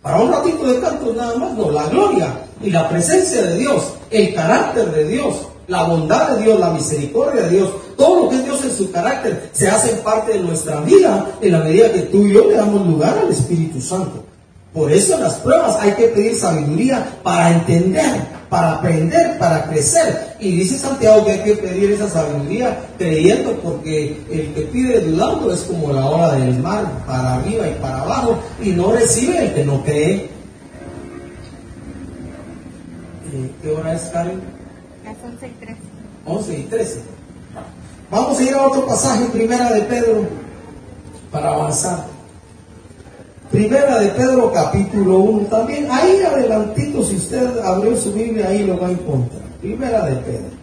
Para 0.02 0.20
un 0.20 0.32
ratito 0.32 0.64
de 0.64 0.80
canto 0.80 1.12
nada 1.14 1.36
más, 1.36 1.56
no, 1.56 1.70
la 1.70 1.88
gloria 1.88 2.28
y 2.60 2.70
la 2.70 2.88
presencia 2.88 3.42
de 3.42 3.56
Dios, 3.56 3.94
el 4.10 4.34
carácter 4.34 4.90
de 4.92 5.08
Dios, 5.08 5.36
la 5.68 5.84
bondad 5.84 6.36
de 6.36 6.42
Dios, 6.42 6.58
la 6.58 6.70
misericordia 6.70 7.42
de 7.42 7.50
Dios, 7.50 7.70
todo 7.96 8.24
lo 8.24 8.28
que 8.28 8.36
es 8.36 8.44
Dios 8.44 8.64
en 8.64 8.76
su 8.76 8.90
carácter 8.90 9.50
se 9.52 9.68
hace 9.68 9.92
parte 9.96 10.32
de 10.32 10.40
nuestra 10.40 10.80
vida 10.80 11.30
en 11.40 11.52
la 11.52 11.60
medida 11.60 11.92
que 11.92 12.00
tú 12.02 12.26
y 12.26 12.32
yo 12.32 12.46
le 12.46 12.56
damos 12.56 12.86
lugar 12.86 13.16
al 13.18 13.30
Espíritu 13.30 13.80
Santo. 13.80 14.24
Por 14.72 14.92
eso 14.92 15.14
en 15.14 15.22
las 15.22 15.34
pruebas 15.34 15.76
hay 15.80 15.92
que 15.94 16.08
pedir 16.08 16.38
sabiduría 16.38 17.04
para 17.24 17.50
entender, 17.50 18.22
para 18.48 18.74
aprender, 18.74 19.36
para 19.36 19.64
crecer. 19.64 20.36
Y 20.38 20.58
dice 20.58 20.78
Santiago 20.78 21.24
que 21.24 21.32
hay 21.32 21.40
que 21.40 21.56
pedir 21.56 21.90
esa 21.90 22.08
sabiduría 22.08 22.78
creyendo 22.96 23.52
porque 23.56 24.16
el 24.30 24.54
que 24.54 24.60
pide 24.72 25.00
dudando 25.00 25.52
es 25.52 25.62
como 25.62 25.92
la 25.92 26.06
ola 26.06 26.34
del 26.36 26.60
mar, 26.60 26.86
para 27.04 27.34
arriba 27.34 27.68
y 27.68 27.74
para 27.80 28.02
abajo, 28.02 28.38
y 28.62 28.70
no 28.70 28.92
recibe 28.92 29.46
el 29.46 29.54
que 29.54 29.64
no 29.64 29.82
cree. 29.82 30.30
Eh, 33.32 33.50
¿Qué 33.62 33.70
hora 33.72 33.94
es, 33.94 34.02
Karen? 34.02 34.40
Las 35.04 35.16
11 35.24 35.48
y 35.48 35.50
13. 35.50 35.80
11 36.26 36.58
y 36.58 36.62
13. 36.62 37.00
Vamos 38.08 38.38
a 38.38 38.42
ir 38.42 38.54
a 38.54 38.66
otro 38.66 38.86
pasaje, 38.86 39.24
primera 39.26 39.72
de 39.72 39.80
Pedro, 39.82 40.28
para 41.32 41.50
avanzar. 41.50 42.19
Primera 43.50 43.98
de 43.98 44.08
Pedro 44.10 44.52
capítulo 44.52 45.18
1, 45.18 45.46
también 45.48 45.88
ahí 45.90 46.22
adelantito, 46.22 47.02
si 47.02 47.16
usted 47.16 47.58
abrió 47.64 47.96
su 47.96 48.12
Biblia, 48.12 48.48
ahí 48.48 48.64
lo 48.64 48.78
va 48.78 48.86
a 48.86 48.92
encontrar. 48.92 49.42
Primera 49.60 50.06
de 50.06 50.16
Pedro. 50.16 50.60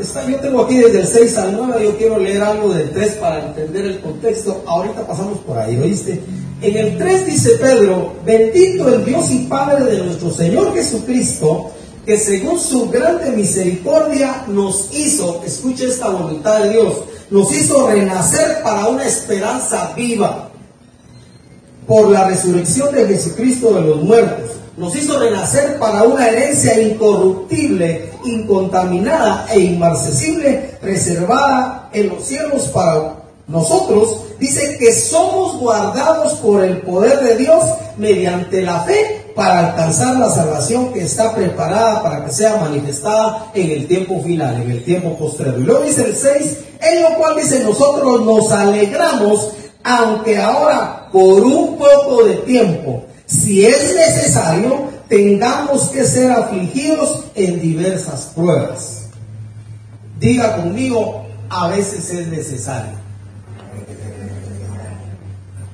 Está, 0.00 0.26
yo 0.26 0.36
tengo 0.40 0.62
aquí 0.62 0.78
desde 0.78 1.00
el 1.00 1.06
6 1.06 1.38
al 1.38 1.56
9, 1.56 1.84
yo 1.84 1.96
quiero 1.98 2.18
leer 2.18 2.42
algo 2.42 2.72
del 2.72 2.90
3 2.90 3.12
para 3.16 3.44
entender 3.46 3.84
el 3.84 4.00
contexto. 4.00 4.64
Ahorita 4.66 5.06
pasamos 5.06 5.38
por 5.40 5.58
ahí, 5.58 5.76
¿oíste? 5.76 6.20
En 6.62 6.76
el 6.76 6.96
3 6.96 7.26
dice 7.26 7.50
Pedro, 7.60 8.14
bendito 8.24 8.88
el 8.88 9.04
Dios 9.04 9.30
y 9.30 9.40
Padre 9.40 9.84
de 9.84 10.04
nuestro 10.04 10.30
Señor 10.30 10.72
Jesucristo, 10.72 11.70
que 12.04 12.18
según 12.18 12.58
su 12.58 12.90
grande 12.90 13.30
misericordia 13.30 14.44
nos 14.48 14.88
hizo, 14.92 15.42
escuche 15.44 15.86
esta 15.86 16.10
voluntad 16.10 16.60
de 16.60 16.70
Dios, 16.70 16.94
nos 17.30 17.52
hizo 17.52 17.86
renacer 17.86 18.62
para 18.62 18.86
una 18.86 19.06
esperanza 19.06 19.92
viva 19.96 20.50
por 21.86 22.10
la 22.10 22.24
resurrección 22.28 22.94
de 22.94 23.06
Jesucristo 23.06 23.74
de 23.74 23.80
los 23.82 24.02
muertos. 24.02 24.50
Nos 24.76 24.94
hizo 24.96 25.18
renacer 25.18 25.78
para 25.78 26.02
una 26.02 26.26
herencia 26.26 26.80
incorruptible, 26.80 28.10
incontaminada 28.24 29.46
e 29.52 29.60
inmarcesible, 29.60 30.78
reservada 30.82 31.88
en 31.92 32.08
los 32.08 32.24
cielos 32.24 32.66
para 32.68 33.14
nosotros. 33.46 34.20
Dice 34.38 34.76
que 34.78 34.92
somos 34.92 35.58
guardados 35.58 36.34
por 36.34 36.64
el 36.64 36.78
poder 36.78 37.20
de 37.20 37.36
Dios 37.36 37.64
mediante 37.96 38.62
la 38.62 38.80
fe 38.80 39.23
para 39.34 39.70
alcanzar 39.70 40.16
la 40.16 40.30
salvación 40.30 40.92
que 40.92 41.02
está 41.02 41.34
preparada 41.34 42.02
para 42.02 42.24
que 42.24 42.32
sea 42.32 42.56
manifestada 42.56 43.50
en 43.54 43.70
el 43.70 43.86
tiempo 43.88 44.22
final, 44.22 44.62
en 44.62 44.70
el 44.70 44.84
tiempo 44.84 45.16
postrero. 45.16 45.58
Y 45.58 45.64
luego 45.64 45.84
dice 45.84 46.04
el 46.04 46.16
6, 46.16 46.58
en 46.80 47.02
lo 47.02 47.18
cual 47.18 47.36
dice 47.36 47.64
nosotros 47.64 48.24
nos 48.24 48.52
alegramos, 48.52 49.50
aunque 49.82 50.38
ahora 50.38 51.08
por 51.12 51.42
un 51.42 51.76
poco 51.76 52.24
de 52.24 52.34
tiempo, 52.36 53.04
si 53.26 53.64
es 53.64 53.94
necesario, 53.94 54.88
tengamos 55.08 55.88
que 55.88 56.04
ser 56.04 56.30
afligidos 56.30 57.24
en 57.34 57.60
diversas 57.60 58.32
pruebas. 58.34 59.08
Diga 60.20 60.56
conmigo, 60.56 61.26
a 61.48 61.68
veces 61.68 62.10
es 62.10 62.28
necesario. 62.28 63.04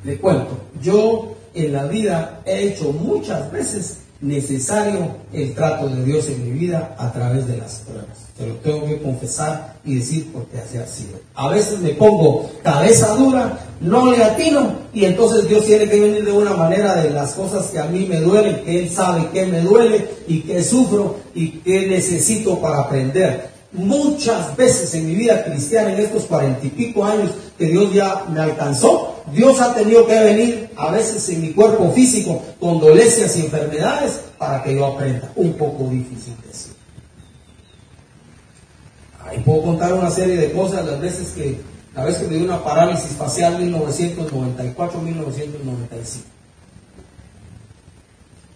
Le 0.02 0.18
cuento, 0.18 0.58
yo 0.82 1.36
en 1.54 1.72
la 1.72 1.84
vida 1.84 2.40
he 2.46 2.68
hecho 2.68 2.92
muchas 2.92 3.50
veces 3.50 3.98
necesario 4.20 5.16
el 5.32 5.54
trato 5.54 5.88
de 5.88 6.04
Dios 6.04 6.28
en 6.28 6.44
mi 6.44 6.58
vida 6.58 6.94
a 6.98 7.10
través 7.12 7.46
de 7.46 7.56
las 7.56 7.82
pruebas. 7.86 8.18
Se 8.36 8.46
lo 8.46 8.54
tengo 8.56 8.86
que 8.86 9.00
confesar 9.00 9.76
y 9.84 9.96
decir 9.96 10.30
porque 10.32 10.58
así 10.58 10.76
ha 10.76 10.86
sido. 10.86 11.18
A 11.34 11.48
veces 11.48 11.78
me 11.80 11.90
pongo 11.90 12.50
cabeza 12.62 13.14
dura, 13.14 13.58
no 13.80 14.10
le 14.10 14.22
atino 14.22 14.72
y 14.92 15.04
entonces 15.04 15.48
Dios 15.48 15.64
tiene 15.64 15.88
que 15.88 16.00
venir 16.00 16.24
de 16.24 16.32
una 16.32 16.54
manera 16.54 17.02
de 17.02 17.10
las 17.10 17.32
cosas 17.32 17.66
que 17.68 17.78
a 17.78 17.86
mí 17.86 18.06
me 18.06 18.20
duelen, 18.20 18.62
que 18.64 18.80
Él 18.80 18.90
sabe 18.90 19.28
que 19.32 19.46
me 19.46 19.60
duele 19.60 20.06
y 20.26 20.40
que 20.40 20.62
sufro 20.62 21.16
y 21.34 21.50
que 21.58 21.86
necesito 21.86 22.58
para 22.58 22.80
aprender. 22.80 23.50
Muchas 23.72 24.56
veces 24.56 24.92
en 24.94 25.06
mi 25.06 25.14
vida 25.14 25.44
cristiana, 25.44 25.92
en 25.92 26.00
estos 26.00 26.24
cuarenta 26.24 26.66
y 26.66 26.70
pico 26.70 27.04
años 27.04 27.30
que 27.56 27.66
Dios 27.66 27.94
ya 27.94 28.24
me 28.28 28.40
alcanzó, 28.40 29.19
Dios 29.33 29.61
ha 29.61 29.74
tenido 29.74 30.06
que 30.06 30.18
venir 30.18 30.70
a 30.76 30.90
veces 30.90 31.28
en 31.28 31.42
mi 31.42 31.52
cuerpo 31.52 31.90
físico 31.92 32.42
con 32.59 32.80
dolencias 32.80 33.37
y 33.37 33.42
enfermedades 33.42 34.20
para 34.38 34.62
que 34.62 34.74
yo 34.74 34.87
aprenda. 34.87 35.30
Un 35.37 35.52
poco 35.54 35.88
difícil 35.88 36.35
decir. 36.46 36.72
Ahí 39.24 39.38
puedo 39.40 39.62
contar 39.62 39.92
una 39.92 40.11
serie 40.11 40.37
de 40.37 40.52
cosas, 40.52 40.85
las 40.85 41.00
veces 41.00 41.28
que, 41.30 41.61
la 41.94 42.04
vez 42.04 42.16
que 42.16 42.26
me 42.26 42.35
dio 42.35 42.44
una 42.44 42.64
parálisis 42.64 43.16
facial 43.16 43.59
1994-1995. 43.59 46.24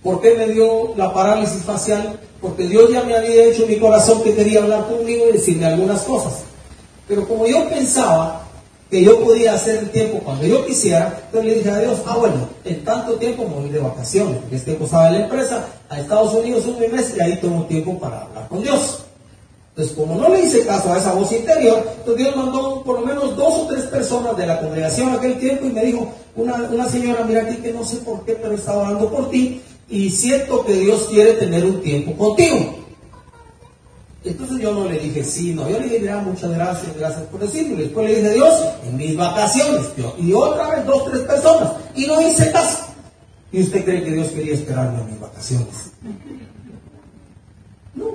¿Por 0.03 0.21
qué 0.21 0.35
me 0.35 0.49
dio 0.49 0.95
la 0.97 1.15
parálisis 1.15 1.63
facial? 1.63 2.19
Porque 2.41 2.67
Dios 2.67 2.91
ya 2.91 3.05
me 3.05 3.17
había 3.17 3.45
hecho 3.45 3.67
mi 3.67 3.77
corazón 3.77 4.23
que 4.23 4.35
quería 4.35 4.63
hablar 4.63 4.87
conmigo 4.87 5.29
y 5.29 5.33
decirme 5.33 5.65
algunas 5.65 6.03
cosas. 6.03 6.43
Pero 7.09 7.27
como 7.27 7.47
yo 7.47 7.69
pensaba 7.69 8.44
que 8.91 9.03
yo 9.03 9.21
podía 9.21 9.55
hacer 9.55 9.79
el 9.79 9.91
tiempo 9.91 10.19
cuando 10.19 10.47
yo 10.47 10.65
quisiera, 10.67 11.23
entonces 11.27 11.51
le 11.51 11.59
dije 11.59 11.71
a 11.71 11.79
Dios, 11.79 11.99
ah 12.07 12.17
bueno, 12.17 12.49
en 12.65 12.85
tanto 12.85 13.15
tiempo 13.15 13.45
me 13.49 13.55
voy 13.55 13.71
de 13.71 13.79
vacaciones, 13.79 14.37
porque 14.39 14.57
este 14.57 14.67
tiempo 14.67 14.85
estaba 14.85 15.09
en 15.09 15.15
la 15.15 15.25
empresa, 15.25 15.67
a 15.89 16.01
Estados 16.01 16.35
Unidos 16.35 16.67
un 16.67 16.79
mes 16.79 17.15
y 17.17 17.21
ahí 17.21 17.39
tengo 17.41 17.65
tiempo 17.65 17.99
para 17.99 18.23
hablar 18.23 18.49
con 18.49 18.63
Dios. 18.63 19.05
Entonces, 19.71 19.97
como 19.97 20.15
no 20.15 20.29
le 20.29 20.43
hice 20.43 20.65
caso 20.65 20.93
a 20.93 20.99
esa 20.99 21.15
voz 21.15 21.33
interior, 21.33 21.83
entonces 21.99 22.17
Dios 22.25 22.37
mandó 22.37 22.85
por 22.85 23.01
lo 23.01 23.07
menos 23.07 23.37
dos 23.37 23.55
o 23.55 23.67
tres 23.67 23.83
personas 23.87 24.37
de 24.37 24.47
la 24.47 24.61
congregación 24.61 25.11
aquel 25.11 25.37
tiempo 25.41 25.67
y 25.67 25.71
me 25.71 25.85
dijo, 25.85 26.13
una, 26.37 26.55
una 26.71 26.89
señora, 26.89 27.25
mira 27.25 27.43
aquí 27.43 27.57
que 27.57 27.73
no 27.73 27.85
sé 27.85 27.97
por 27.97 28.25
qué, 28.25 28.35
pero 28.35 28.55
estaba 28.55 28.87
hablando 28.87 29.11
por 29.11 29.31
ti 29.31 29.61
y 29.89 30.11
siento 30.11 30.65
que 30.65 30.75
Dios 30.75 31.07
quiere 31.11 31.33
tener 31.33 31.65
un 31.65 31.83
tiempo 31.83 32.13
contigo. 32.17 32.84
Entonces 34.25 34.59
yo 34.59 34.73
no 34.73 34.89
le 34.89 34.99
dije 34.99 35.23
sí, 35.23 35.53
no, 35.53 35.69
yo 35.69 35.79
le 35.79 35.85
dije, 35.85 36.01
mira, 36.01 36.19
muchas 36.21 36.51
gracias, 36.51 36.97
gracias 36.97 37.23
por 37.25 37.41
decirme. 37.41 37.83
Después 37.83 38.09
le 38.09 38.17
dije, 38.17 38.33
Dios, 38.33 38.55
en 38.87 38.97
mis 38.97 39.17
vacaciones, 39.17 39.83
y 40.19 40.33
otra 40.33 40.71
vez 40.71 40.87
dos, 40.87 41.11
tres 41.11 41.23
personas, 41.25 41.73
y 41.95 42.07
no 42.07 42.21
hice 42.21 42.51
caso. 42.51 42.87
¿Y 43.53 43.61
usted 43.61 43.85
cree 43.85 44.03
que 44.03 44.13
Dios 44.13 44.29
quería 44.29 44.55
esperarme 44.55 45.03
a 45.03 45.05
mis 45.05 45.21
vacaciones? 45.21 45.93
No. 47.95 48.07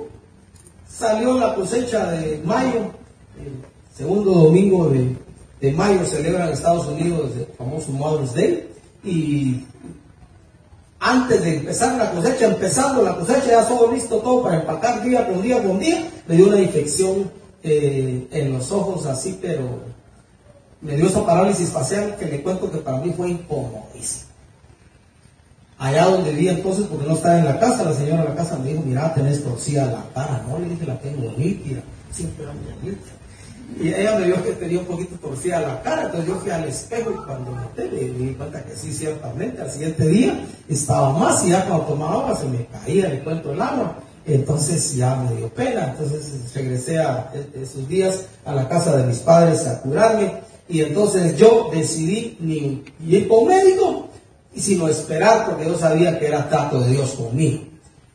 Salió 0.88 1.38
la 1.38 1.54
cosecha 1.54 2.10
de 2.10 2.42
mayo, 2.44 2.90
el 3.38 3.52
segundo 3.96 4.32
domingo 4.32 4.88
de, 4.88 5.16
de 5.60 5.72
mayo 5.72 6.04
celebran 6.04 6.48
en 6.48 6.54
Estados 6.54 6.88
Unidos 6.88 7.30
el 7.36 7.46
famoso 7.56 7.92
Mother's 7.92 8.34
Day, 8.34 8.68
y 9.04 9.64
antes 11.00 11.42
de 11.42 11.56
empezar 11.56 11.96
la 11.96 12.10
cosecha, 12.10 12.46
empezando 12.46 13.02
la 13.02 13.16
cosecha, 13.16 13.46
ya 13.46 13.66
todo 13.66 13.90
listo, 13.90 14.18
todo 14.18 14.42
para 14.42 14.56
empacar 14.56 15.02
día 15.02 15.26
con 15.26 15.40
día 15.40 15.62
con 15.62 15.78
día, 15.78 16.06
me 16.28 16.36
dio 16.36 16.48
una 16.48 16.60
infección 16.60 17.30
eh, 17.62 18.28
en 18.30 18.52
los 18.52 18.70
ojos 18.70 19.06
así, 19.06 19.38
pero 19.40 19.80
me 20.82 20.96
dio 20.96 21.06
esa 21.06 21.24
parálisis 21.24 21.70
facial 21.70 22.16
que 22.16 22.26
le 22.26 22.42
cuento 22.42 22.70
que 22.70 22.78
para 22.78 22.98
mí 22.98 23.12
fue 23.16 23.30
incomodísimo. 23.30 24.30
Allá 25.78 26.04
donde 26.04 26.32
vi 26.32 26.48
entonces, 26.48 26.86
porque 26.86 27.06
no 27.06 27.14
estaba 27.14 27.38
en 27.38 27.46
la 27.46 27.58
casa, 27.58 27.82
la 27.82 27.94
señora 27.94 28.22
de 28.22 28.28
la 28.28 28.34
casa 28.34 28.58
me 28.58 28.68
dijo, 28.68 28.82
mira, 28.84 29.14
tenés 29.14 29.42
torcida 29.42 29.86
la 29.86 30.04
cara, 30.14 30.44
no, 30.46 30.58
le 30.58 30.68
dije, 30.68 30.84
la 30.84 30.98
tengo 31.00 31.32
nítida, 31.38 31.80
siempre 32.12 32.44
muy 32.44 32.90
nítida. 32.90 33.12
Y 33.78 33.88
ella 33.88 34.18
me 34.18 34.26
vio 34.26 34.42
que 34.42 34.52
tenía 34.52 34.80
un 34.80 34.86
poquito 34.86 35.16
torcida 35.16 35.60
la 35.60 35.82
cara, 35.82 36.04
entonces 36.04 36.28
yo 36.28 36.40
fui 36.40 36.50
al 36.50 36.64
espejo 36.64 37.10
y 37.10 37.26
cuando 37.26 37.52
me, 37.52 37.84
me 37.84 38.26
di 38.26 38.34
cuenta 38.34 38.62
que 38.64 38.74
sí, 38.74 38.92
ciertamente, 38.92 39.62
al 39.62 39.70
siguiente 39.70 40.06
día 40.06 40.40
estaba 40.68 41.12
más 41.16 41.44
y 41.44 41.50
ya 41.50 41.64
cuando 41.66 41.86
tomaba 41.86 42.14
agua 42.14 42.36
se 42.36 42.46
me 42.46 42.66
caía 42.66 43.10
el 43.10 43.22
cuento 43.22 43.52
el 43.52 43.60
agua. 43.60 43.96
Entonces 44.26 44.94
ya 44.94 45.16
me 45.16 45.34
dio 45.36 45.48
pena, 45.48 45.90
entonces 45.90 46.52
regresé 46.54 46.98
a 46.98 47.32
esos 47.54 47.88
días 47.88 48.26
a 48.44 48.54
la 48.54 48.68
casa 48.68 48.96
de 48.96 49.04
mis 49.04 49.18
padres 49.18 49.66
a 49.66 49.80
curarme 49.80 50.32
y 50.68 50.82
entonces 50.82 51.36
yo 51.36 51.68
decidí 51.72 52.36
ni 52.38 52.84
ir 53.04 53.28
con 53.28 53.48
médico, 53.48 54.08
sino 54.54 54.88
esperar 54.88 55.46
porque 55.46 55.64
yo 55.64 55.76
sabía 55.78 56.18
que 56.18 56.26
era 56.26 56.48
trato 56.48 56.80
de 56.80 56.92
Dios 56.92 57.10
conmigo. 57.12 57.64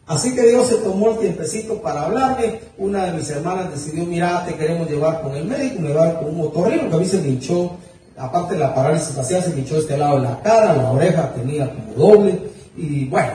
Así 0.07 0.35
que 0.35 0.47
Dios 0.47 0.67
se 0.67 0.75
tomó 0.77 1.11
el 1.11 1.17
tiempecito 1.17 1.81
para 1.81 2.03
hablarme. 2.03 2.59
Una 2.77 3.05
de 3.05 3.13
mis 3.13 3.29
hermanas 3.29 3.71
decidió, 3.71 4.05
mira, 4.05 4.45
te 4.45 4.53
queremos 4.53 4.87
llevar 4.89 5.21
con 5.21 5.35
el 5.35 5.45
médico, 5.45 5.81
me 5.81 5.93
va 5.93 6.19
con 6.19 6.29
un 6.29 6.37
motorrino 6.37 6.89
que 6.89 6.95
a 6.95 6.99
mí 6.99 7.05
se 7.05 7.21
me 7.21 7.29
hinchó, 7.29 7.71
aparte 8.15 8.53
de 8.53 8.59
la 8.59 8.75
parálisis 8.75 9.15
facial, 9.15 9.43
se 9.43 9.49
me 9.49 9.61
hinchó 9.61 9.77
este 9.77 9.97
lado 9.97 10.17
de 10.17 10.23
la 10.23 10.41
cara, 10.41 10.75
la 10.75 10.91
oreja 10.91 11.33
tenía 11.33 11.73
como 11.73 11.93
doble. 11.93 12.39
Y 12.77 13.05
bueno, 13.05 13.31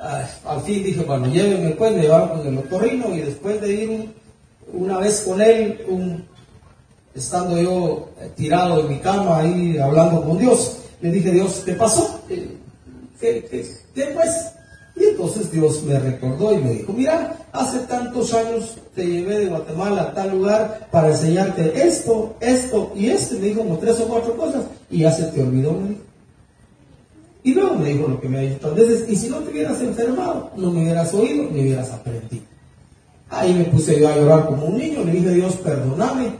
ah, 0.00 0.22
al 0.46 0.60
fin 0.60 0.84
dije, 0.84 1.02
bueno, 1.02 1.26
llévenme 1.26 1.70
pues, 1.70 1.92
me 1.92 2.02
llevaron 2.02 2.28
con 2.28 2.46
el 2.46 2.52
motorrino 2.52 3.12
y 3.12 3.20
después 3.20 3.60
de 3.60 3.72
ir 3.72 4.14
una 4.72 4.98
vez 4.98 5.20
con 5.22 5.40
él, 5.40 6.24
estando 7.12 7.60
yo 7.60 8.08
tirado 8.36 8.80
en 8.80 8.88
mi 8.88 8.98
cama 8.98 9.38
ahí 9.38 9.78
hablando 9.78 10.22
con 10.22 10.38
Dios, 10.38 10.78
le 11.00 11.10
dije, 11.10 11.32
Dios, 11.32 11.62
¿qué 11.64 11.72
pasó? 11.72 12.20
¿Qué, 12.28 12.56
qué, 13.20 13.66
qué 13.94 14.04
pues? 14.14 14.53
Y 14.96 15.04
entonces 15.04 15.50
Dios 15.50 15.82
me 15.82 15.98
recordó 15.98 16.52
y 16.52 16.58
me 16.58 16.70
dijo, 16.70 16.92
mira, 16.92 17.36
hace 17.52 17.80
tantos 17.80 18.32
años 18.32 18.76
te 18.94 19.04
llevé 19.04 19.40
de 19.40 19.46
Guatemala 19.46 20.02
a 20.02 20.14
tal 20.14 20.30
lugar 20.30 20.88
para 20.90 21.08
enseñarte 21.08 21.86
esto, 21.86 22.36
esto 22.40 22.92
y 22.94 23.08
esto. 23.08 23.34
Y 23.34 23.38
me 23.38 23.46
dijo 23.48 23.62
como 23.62 23.78
tres 23.78 24.00
o 24.00 24.06
cuatro 24.06 24.36
cosas 24.36 24.64
y 24.90 25.00
ya 25.00 25.10
se 25.10 25.24
te 25.24 25.42
olvidó, 25.42 25.72
me 25.72 25.88
dijo. 25.88 26.00
Y 27.42 27.54
luego 27.54 27.74
me 27.74 27.88
dijo 27.90 28.08
lo 28.08 28.20
que 28.20 28.28
me 28.28 28.38
ha 28.38 28.42
dicho 28.42 28.58
tantas 28.58 29.08
y 29.08 29.16
si 29.16 29.28
no 29.28 29.38
te 29.38 29.50
hubieras 29.50 29.80
enfermado, 29.80 30.50
no 30.56 30.70
me 30.70 30.82
hubieras 30.82 31.12
oído, 31.12 31.50
ni 31.50 31.60
hubieras 31.60 31.90
aprendido. 31.90 32.44
Ahí 33.28 33.52
me 33.52 33.64
puse 33.64 34.00
yo 34.00 34.08
a 34.08 34.16
llorar 34.16 34.46
como 34.46 34.66
un 34.66 34.78
niño, 34.78 35.04
le 35.04 35.12
dije, 35.12 35.30
Dios, 35.30 35.56
perdóname. 35.56 36.30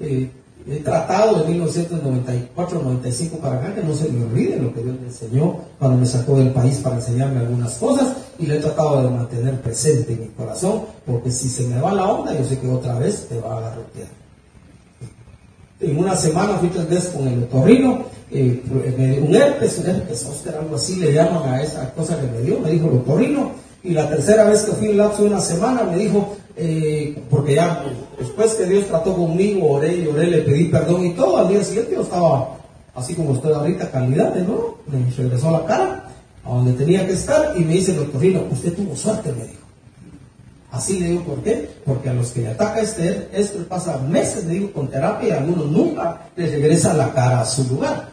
Eh, 0.00 0.30
he 0.66 0.76
tratado 0.76 1.42
de 1.42 1.54
1994-95 1.54 3.38
para 3.40 3.56
acá 3.56 3.74
que 3.74 3.82
no 3.82 3.94
se 3.94 4.08
me 4.08 4.24
olvide 4.24 4.58
lo 4.58 4.72
que 4.72 4.82
Dios 4.82 4.96
me 5.00 5.06
enseñó 5.08 5.56
cuando 5.78 5.98
me 5.98 6.06
sacó 6.06 6.36
del 6.38 6.50
país 6.50 6.78
para 6.78 6.96
enseñarme 6.96 7.40
algunas 7.40 7.74
cosas 7.74 8.14
y 8.38 8.46
lo 8.46 8.54
he 8.54 8.58
tratado 8.58 9.02
de 9.02 9.10
mantener 9.10 9.60
presente 9.60 10.12
en 10.12 10.20
mi 10.20 10.28
corazón 10.28 10.82
porque 11.04 11.30
si 11.30 11.48
se 11.48 11.64
me 11.64 11.80
va 11.80 11.92
la 11.92 12.06
onda 12.06 12.36
yo 12.38 12.44
sé 12.44 12.58
que 12.58 12.68
otra 12.68 12.98
vez 12.98 13.26
te 13.28 13.40
va 13.40 13.54
a 13.54 13.58
agarrotear. 13.58 14.08
En 15.80 15.98
una 15.98 16.14
semana 16.14 16.58
fui 16.58 16.68
tres 16.68 16.88
veces 16.88 17.10
con 17.10 17.26
el 17.26 17.42
otorrino, 17.42 18.04
eh, 18.30 18.62
un 19.20 19.34
herpes, 19.34 19.78
un 19.78 19.90
herpes 19.90 20.24
Oscar, 20.26 20.54
algo 20.54 20.76
así 20.76 20.96
le 20.96 21.12
llaman 21.12 21.48
a 21.48 21.60
esa 21.60 21.92
cosa 21.92 22.20
que 22.20 22.26
me 22.28 22.40
dio, 22.40 22.60
me 22.60 22.70
dijo 22.70 22.88
el 22.88 22.98
otorrino, 22.98 23.50
y 23.84 23.90
la 23.90 24.08
tercera 24.08 24.44
vez 24.44 24.62
que 24.62 24.72
fui 24.72 24.90
en 24.90 24.98
lapso 24.98 25.22
de 25.22 25.28
una 25.28 25.40
semana 25.40 25.82
me 25.84 25.96
dijo, 25.96 26.36
eh, 26.56 27.20
porque 27.30 27.54
ya 27.54 27.84
después 28.18 28.54
que 28.54 28.64
Dios 28.64 28.86
trató 28.86 29.14
conmigo, 29.14 29.72
oré 29.72 29.96
y 29.96 30.06
oré, 30.06 30.26
le 30.26 30.42
pedí 30.42 30.64
perdón 30.64 31.06
y 31.06 31.14
todo, 31.14 31.38
al 31.38 31.48
día 31.48 31.64
siguiente 31.64 31.94
yo 31.94 32.02
estaba 32.02 32.56
así 32.94 33.14
como 33.14 33.34
estoy 33.34 33.52
ahorita, 33.52 33.90
calidad 33.90 34.34
nuevo, 34.34 34.78
me 34.86 35.10
regresó 35.10 35.50
la 35.50 35.64
cara 35.64 36.08
a 36.44 36.48
donde 36.50 36.72
tenía 36.72 37.06
que 37.06 37.12
estar 37.12 37.54
y 37.56 37.60
me 37.64 37.74
dice 37.74 37.92
el 37.92 37.98
doctorino, 37.98 38.44
usted 38.50 38.74
tuvo 38.74 38.94
suerte, 38.96 39.32
me 39.32 39.44
dijo. 39.44 39.62
Así 40.70 41.00
le 41.00 41.08
digo, 41.10 41.22
¿por 41.24 41.42
qué? 41.42 41.68
Porque 41.84 42.08
a 42.08 42.14
los 42.14 42.30
que 42.30 42.40
le 42.40 42.48
ataca 42.48 42.80
este, 42.80 43.28
esto 43.32 43.58
pasa 43.68 43.98
meses, 43.98 44.44
le 44.44 44.54
digo, 44.54 44.72
con 44.72 44.88
terapia 44.88 45.28
y 45.28 45.30
a 45.32 45.38
algunos 45.38 45.66
nunca 45.66 46.22
les 46.34 46.50
regresa 46.50 46.94
la 46.94 47.12
cara 47.12 47.42
a 47.42 47.44
su 47.44 47.64
lugar. 47.64 48.08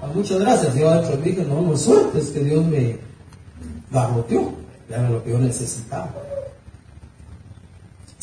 Ah, 0.00 0.06
muchas 0.14 0.38
gracias. 0.38 0.76
Yo 0.76 0.88
adentro 0.88 1.16
dije, 1.16 1.44
no, 1.44 1.60
no 1.60 1.74
es 1.74 1.80
suerte, 1.80 2.20
es 2.20 2.30
que 2.30 2.40
Dios 2.40 2.64
me 2.64 2.98
barroteó, 3.90 4.42
ya 4.42 4.63
era 4.88 5.08
lo 5.10 5.22
que 5.22 5.30
yo 5.30 5.38
necesitaba 5.38 6.12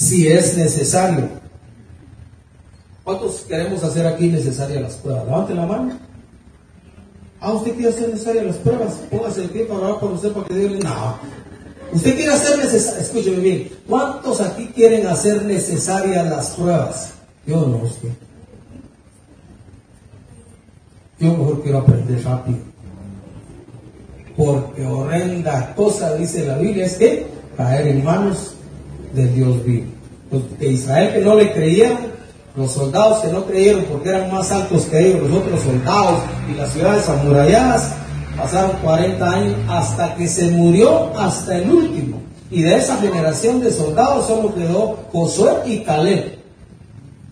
si 0.01 0.27
es 0.27 0.57
necesario. 0.57 1.29
¿Cuántos 3.03 3.41
queremos 3.41 3.83
hacer 3.83 4.07
aquí 4.07 4.29
necesarias 4.29 4.81
las 4.81 4.95
pruebas? 4.95 5.25
Levante 5.25 5.53
la 5.53 5.65
mano. 5.67 5.99
Ah, 7.39 7.53
usted 7.53 7.73
quiere 7.73 7.89
hacer 7.89 8.09
necesarias 8.09 8.45
las 8.45 8.55
pruebas. 8.57 8.93
Póngase 9.11 9.43
el 9.43 9.49
pie 9.49 9.65
para 9.65 9.79
hablar 9.79 9.99
por 9.99 10.11
usted 10.13 10.31
para 10.31 10.47
que 10.47 10.53
le. 10.53 10.79
No. 10.79 11.17
Usted 11.93 12.15
quiere 12.15 12.33
hacer 12.33 12.57
necesarias. 12.57 13.03
Escúcheme 13.03 13.37
bien. 13.37 13.69
¿Cuántos 13.87 14.41
aquí 14.41 14.67
quieren 14.73 15.05
hacer 15.05 15.43
necesarias 15.45 16.27
las 16.27 16.49
pruebas? 16.51 17.13
Yo 17.45 17.61
no, 17.61 17.77
usted. 17.77 18.09
Yo 21.19 21.37
mejor 21.37 21.61
quiero 21.61 21.77
aprender 21.79 22.23
rápido. 22.23 22.70
Porque 24.43 24.83
horrenda 24.83 25.71
cosa, 25.75 26.15
dice 26.15 26.47
la 26.47 26.57
Biblia, 26.57 26.87
es 26.87 26.95
que 26.95 27.27
caer 27.55 27.87
en 27.89 28.03
manos 28.03 28.55
de 29.13 29.27
Dios 29.27 29.63
vivo. 29.63 29.85
Los 30.31 30.57
de 30.57 30.71
Israel 30.71 31.13
que 31.13 31.19
no 31.19 31.35
le 31.35 31.51
creían, 31.51 31.97
los 32.55 32.71
soldados 32.71 33.19
que 33.19 33.27
no 33.31 33.45
creyeron 33.45 33.83
porque 33.83 34.09
eran 34.09 34.31
más 34.31 34.51
altos 34.51 34.85
que 34.85 34.99
ellos, 34.99 35.29
los 35.29 35.43
otros 35.43 35.61
soldados 35.61 36.21
y 36.51 36.57
las 36.57 36.73
ciudades 36.73 37.07
amuralladas, 37.07 37.93
pasaron 38.35 38.71
40 38.81 39.31
años 39.31 39.55
hasta 39.69 40.15
que 40.15 40.27
se 40.27 40.49
murió 40.49 41.15
hasta 41.19 41.57
el 41.59 41.69
último. 41.69 42.19
Y 42.49 42.63
de 42.63 42.77
esa 42.77 42.97
generación 42.97 43.61
de 43.61 43.71
soldados 43.71 44.25
solo 44.25 44.55
quedó 44.55 44.97
Josué 45.11 45.51
y 45.67 45.83
Caleb, 45.83 46.40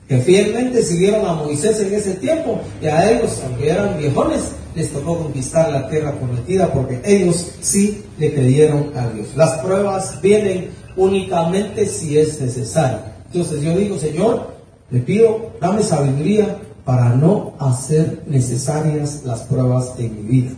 que 0.10 0.17
fielmente 0.17 0.82
siguieron 0.82 1.24
a 1.28 1.34
Moisés 1.34 1.80
en 1.82 1.93
ese 1.93 2.15
tiempo 2.15 2.60
y 2.82 2.88
a 2.88 3.12
ellos, 3.12 3.39
aunque 3.45 3.69
eran 3.69 3.95
viejones, 4.00 4.41
les 4.74 4.91
tocó 4.91 5.19
conquistar 5.19 5.72
la 5.72 5.88
tierra 5.88 6.13
prometida 6.13 6.74
porque 6.74 7.00
ellos 7.06 7.52
sí 7.62 8.04
le 8.17 8.34
creyeron 8.34 8.91
a 8.98 9.08
Dios. 9.10 9.28
Las 9.36 9.60
pruebas 9.60 10.19
vienen 10.19 10.69
únicamente 10.95 11.86
si 11.86 12.17
es 12.17 12.41
necesario. 12.41 12.98
Entonces 13.32 13.62
yo 13.62 13.78
digo, 13.78 14.00
Señor, 14.00 14.48
le 14.89 15.00
pido, 15.02 15.52
dame 15.62 15.84
sabiduría 15.84 16.58
para 16.84 17.10
no 17.10 17.54
hacer 17.60 18.24
necesarias 18.26 19.22
las 19.26 19.41
pruebas 19.41 19.93
en 20.00 20.15
mi 20.15 20.22
vida. 20.24 20.52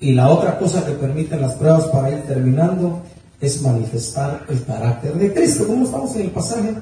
Y 0.00 0.12
la 0.12 0.30
otra 0.30 0.58
cosa 0.58 0.86
que 0.86 0.92
permiten 0.92 1.42
las 1.42 1.54
pruebas 1.56 1.84
para 1.88 2.12
ir 2.12 2.22
terminando 2.22 3.02
es 3.42 3.60
manifestar 3.60 4.46
el 4.48 4.64
carácter 4.64 5.12
de 5.14 5.34
Cristo. 5.34 5.66
¿Cómo 5.66 5.84
estamos 5.84 6.16
en 6.16 6.22
el 6.22 6.30
pasaje? 6.30 6.74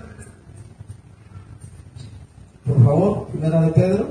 Por 2.66 2.82
favor, 2.82 3.26
primera 3.26 3.60
de 3.60 3.72
Pedro. 3.72 4.06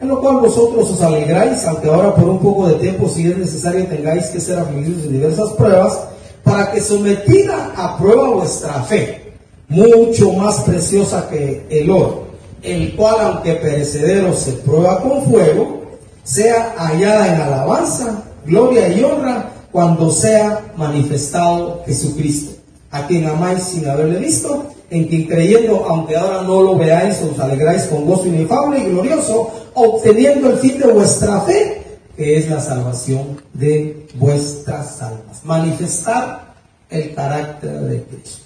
En 0.00 0.08
lo 0.08 0.20
cual 0.20 0.40
vosotros 0.40 0.90
os 0.90 1.00
alegráis, 1.00 1.64
aunque 1.66 1.88
ahora 1.88 2.14
por 2.14 2.28
un 2.28 2.38
poco 2.38 2.68
de 2.68 2.74
tiempo, 2.74 3.08
si 3.08 3.30
es 3.30 3.38
necesario, 3.38 3.86
tengáis 3.86 4.26
que 4.26 4.40
ser 4.40 4.58
afligidos 4.58 5.04
en 5.04 5.12
diversas 5.12 5.50
pruebas, 5.50 5.98
para 6.42 6.70
que 6.72 6.80
sometida 6.80 7.72
a 7.74 7.96
prueba 7.96 8.28
vuestra 8.28 8.82
fe, 8.82 9.32
mucho 9.68 10.32
más 10.34 10.60
preciosa 10.60 11.26
que 11.30 11.64
el 11.70 11.90
oro, 11.90 12.24
el 12.62 12.94
cual 12.96 13.16
aunque 13.20 13.54
perecedero 13.54 14.34
se 14.34 14.52
prueba 14.52 15.00
con 15.00 15.22
fuego, 15.22 15.82
sea 16.22 16.74
hallada 16.76 17.34
en 17.34 17.40
alabanza, 17.40 18.24
gloria 18.44 18.88
y 18.88 19.02
honra 19.02 19.52
cuando 19.72 20.10
sea 20.10 20.72
manifestado 20.76 21.82
Jesucristo, 21.86 22.52
a 22.90 23.06
quien 23.06 23.26
amáis 23.26 23.64
sin 23.64 23.88
haberle 23.88 24.18
visto, 24.18 24.66
en 24.94 25.08
quien 25.08 25.26
creyendo, 25.26 25.84
aunque 25.86 26.16
ahora 26.16 26.42
no 26.42 26.62
lo 26.62 26.76
veáis, 26.76 27.20
os 27.20 27.38
alegráis 27.40 27.82
con 27.84 28.06
gozo 28.06 28.28
inefable 28.28 28.78
y 28.78 28.90
glorioso, 28.90 29.50
obteniendo 29.74 30.50
el 30.50 30.58
fin 30.58 30.78
de 30.78 30.86
vuestra 30.86 31.40
fe, 31.40 31.98
que 32.16 32.36
es 32.36 32.48
la 32.48 32.60
salvación 32.60 33.42
de 33.52 34.06
vuestras 34.14 35.02
almas. 35.02 35.44
Manifestar 35.44 36.54
el 36.88 37.12
carácter 37.12 37.72
de 37.80 38.02
Cristo. 38.04 38.44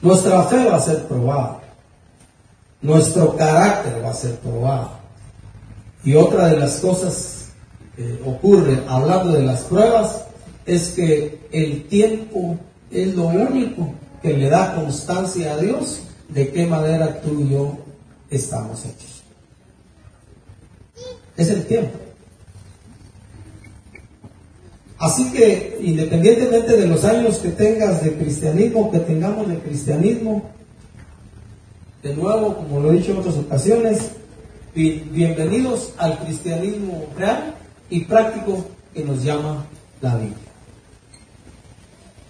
Nuestra 0.00 0.44
fe 0.44 0.64
va 0.66 0.76
a 0.76 0.80
ser 0.80 1.02
probada. 1.08 1.60
Nuestro 2.80 3.36
carácter 3.36 4.00
va 4.04 4.10
a 4.10 4.14
ser 4.14 4.36
probado. 4.36 4.90
Y 6.04 6.14
otra 6.14 6.46
de 6.46 6.56
las 6.56 6.78
cosas 6.78 7.46
que 7.96 8.16
ocurre 8.24 8.80
hablando 8.86 9.32
de 9.32 9.42
las 9.42 9.62
pruebas 9.62 10.24
es 10.64 10.90
que 10.90 11.40
el 11.50 11.82
tiempo 11.88 12.56
es 12.92 13.16
lo 13.16 13.24
único 13.24 13.92
que 14.22 14.36
le 14.36 14.48
da 14.48 14.74
constancia 14.74 15.52
a 15.52 15.58
Dios 15.58 16.00
de 16.28 16.50
qué 16.50 16.66
manera 16.66 17.20
tú 17.20 17.40
y 17.40 17.50
yo 17.50 17.78
estamos 18.30 18.84
hechos 18.84 19.18
es 21.38 21.48
el 21.48 21.64
tiempo. 21.64 21.96
Así 24.98 25.30
que 25.30 25.78
independientemente 25.80 26.76
de 26.76 26.88
los 26.88 27.04
años 27.04 27.38
que 27.38 27.50
tengas 27.50 28.02
de 28.02 28.14
cristianismo, 28.14 28.90
que 28.90 28.98
tengamos 28.98 29.48
de 29.48 29.58
cristianismo, 29.60 30.50
de 32.02 32.14
nuevo, 32.14 32.56
como 32.56 32.80
lo 32.80 32.90
he 32.90 32.96
dicho 32.96 33.12
en 33.12 33.18
otras 33.18 33.36
ocasiones, 33.36 34.10
bienvenidos 34.74 35.92
al 35.98 36.18
cristianismo 36.18 37.06
real 37.16 37.54
y 37.88 38.00
práctico 38.04 38.64
que 38.92 39.04
nos 39.04 39.22
llama 39.22 39.64
la 40.00 40.16
Biblia. 40.16 40.47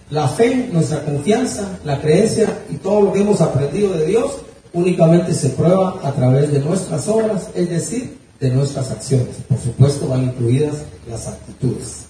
La 0.09 0.27
fe, 0.27 0.69
nuestra 0.71 1.05
confianza, 1.05 1.79
la 1.83 2.01
creencia 2.01 2.63
y 2.69 2.77
todo 2.77 3.01
lo 3.01 3.13
que 3.13 3.21
hemos 3.21 3.41
aprendido 3.41 3.93
de 3.93 4.07
Dios 4.07 4.37
únicamente 4.73 5.33
se 5.33 5.49
prueba 5.49 5.99
a 6.03 6.11
través 6.13 6.51
de 6.51 6.59
nuestras 6.59 7.07
obras, 7.07 7.49
es 7.53 7.69
decir, 7.69 8.17
de 8.39 8.49
nuestras 8.49 8.89
acciones. 8.91 9.35
Por 9.47 9.59
supuesto 9.59 10.07
van 10.07 10.23
incluidas 10.23 10.77
las 11.07 11.27
actitudes. 11.27 12.05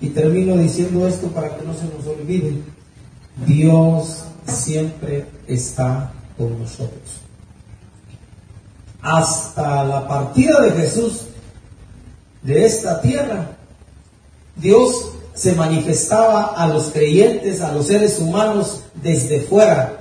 Y 0.00 0.08
termino 0.08 0.56
diciendo 0.56 1.06
esto 1.06 1.28
para 1.28 1.56
que 1.56 1.64
no 1.64 1.72
se 1.74 1.84
nos 1.84 2.06
olvide. 2.06 2.54
Dios 3.46 4.24
siempre 4.46 5.26
está 5.46 6.12
con 6.36 6.58
nosotros. 6.60 7.20
Hasta 9.00 9.84
la 9.84 10.06
partida 10.06 10.60
de 10.60 10.72
Jesús 10.72 11.22
de 12.42 12.66
esta 12.66 13.00
tierra, 13.00 13.56
Dios 14.56 15.12
se 15.34 15.52
manifestaba 15.52 16.54
a 16.56 16.66
los 16.68 16.84
creyentes, 16.84 17.60
a 17.60 17.72
los 17.72 17.86
seres 17.86 18.18
humanos 18.18 18.80
desde 19.02 19.40
fuera. 19.40 19.98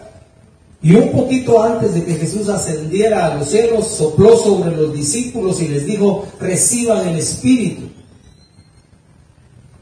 Y 0.84 0.96
un 0.96 1.12
poquito 1.12 1.62
antes 1.62 1.94
de 1.94 2.04
que 2.04 2.16
Jesús 2.16 2.50
ascendiera 2.50 3.28
a 3.28 3.36
los 3.36 3.50
cielos, 3.50 3.88
sopló 3.88 4.36
sobre 4.38 4.76
los 4.76 4.94
discípulos 4.94 5.62
y 5.62 5.68
les 5.68 5.86
dijo, 5.86 6.26
reciban 6.40 7.08
el 7.08 7.20
Espíritu. 7.20 7.84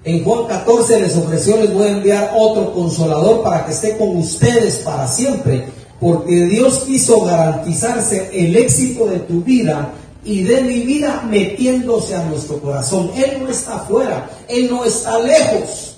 En 0.03 0.23
Juan 0.23 0.47
14 0.47 1.01
les 1.01 1.15
ofreció, 1.15 1.57
les 1.57 1.73
voy 1.73 1.87
a 1.87 1.91
enviar 1.91 2.33
otro 2.37 2.73
consolador 2.73 3.43
para 3.43 3.65
que 3.65 3.71
esté 3.71 3.97
con 3.97 4.17
ustedes 4.17 4.77
para 4.79 5.07
siempre, 5.07 5.65
porque 5.99 6.45
Dios 6.45 6.79
quiso 6.85 7.21
garantizarse 7.21 8.29
el 8.33 8.55
éxito 8.55 9.07
de 9.07 9.19
tu 9.19 9.41
vida 9.41 9.93
y 10.29 10.43
de 10.43 10.61
mi 10.61 10.81
vida 10.81 11.23
metiéndose 11.27 12.15
a 12.15 12.23
nuestro 12.25 12.59
corazón. 12.59 13.09
Él 13.15 13.41
no 13.41 13.49
está 13.49 13.77
afuera, 13.77 14.29
Él 14.47 14.69
no 14.69 14.85
está 14.85 15.17
lejos, 15.17 15.95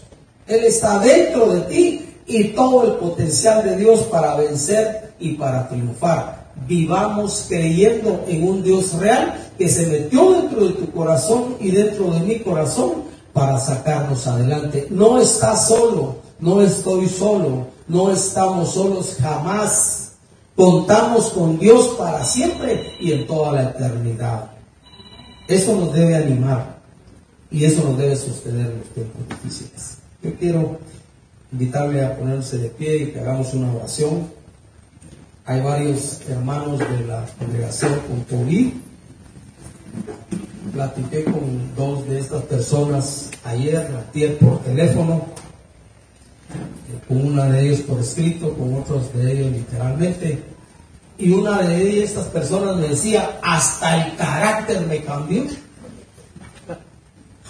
Él 0.48 0.64
está 0.64 1.00
dentro 1.00 1.48
de 1.52 1.62
ti 1.64 2.06
y 2.26 2.46
todo 2.46 2.86
el 2.86 2.92
potencial 2.94 3.62
de 3.66 3.76
Dios 3.76 4.04
para 4.04 4.36
vencer 4.36 5.16
y 5.20 5.34
para 5.34 5.68
triunfar. 5.68 6.50
Vivamos 6.66 7.48
creyendo 7.50 8.24
en 8.26 8.48
un 8.48 8.64
Dios 8.64 8.94
real 8.94 9.52
que 9.58 9.68
se 9.68 9.86
metió 9.88 10.32
dentro 10.32 10.66
de 10.66 10.74
tu 10.76 10.90
corazón 10.94 11.58
y 11.60 11.72
dentro 11.72 12.12
de 12.12 12.22
mi 12.22 12.40
corazón 12.40 13.04
para 13.34 13.60
sacarnos 13.60 14.28
adelante. 14.28 14.88
No 14.92 15.20
estás 15.20 15.68
solo, 15.68 16.16
no 16.40 16.62
estoy 16.62 17.10
solo, 17.10 17.68
no 17.86 18.10
estamos 18.10 18.76
solos 18.76 19.18
jamás. 19.20 20.01
Contamos 20.62 21.32
con 21.32 21.58
Dios 21.58 21.96
para 21.98 22.24
siempre 22.24 22.94
y 23.00 23.14
en 23.14 23.26
toda 23.26 23.52
la 23.52 23.64
eternidad. 23.72 24.52
Eso 25.48 25.76
nos 25.76 25.92
debe 25.92 26.16
animar 26.16 26.78
y 27.50 27.66
eso 27.66 27.84
nos 27.84 27.98
debe 27.98 28.16
sostener 28.16 28.68
en 28.68 28.78
los 28.78 28.88
tiempos 28.90 29.28
difíciles. 29.28 29.98
Yo 30.22 30.36
quiero 30.36 30.78
invitarle 31.52 32.06
a 32.06 32.16
ponerse 32.16 32.60
de 32.60 32.70
pie 32.70 32.98
y 32.98 33.08
que 33.08 33.22
hagamos 33.22 33.52
una 33.56 33.74
oración. 33.74 34.28
Hay 35.46 35.62
varios 35.62 36.22
hermanos 36.30 36.78
de 36.78 37.08
la 37.08 37.26
congregación 37.40 38.00
con 38.02 38.24
Platiqué 40.74 41.24
con 41.24 41.76
dos 41.76 42.08
de 42.08 42.20
estas 42.20 42.44
personas 42.44 43.32
ayer, 43.46 43.90
ayer 44.14 44.38
por 44.38 44.60
teléfono 44.60 45.26
con 47.08 47.26
una 47.26 47.46
de 47.46 47.68
ellos 47.68 47.80
por 47.82 48.00
escrito, 48.00 48.54
con 48.54 48.76
otros 48.76 49.12
de 49.14 49.32
ellos 49.32 49.52
literalmente. 49.52 50.51
Y 51.18 51.32
una 51.32 51.62
de 51.62 52.04
estas 52.04 52.26
personas 52.28 52.78
me 52.78 52.90
decía, 52.90 53.40
hasta 53.44 54.06
el 54.06 54.16
carácter 54.18 54.82
me 54.88 55.04
cambió. 55.04 55.44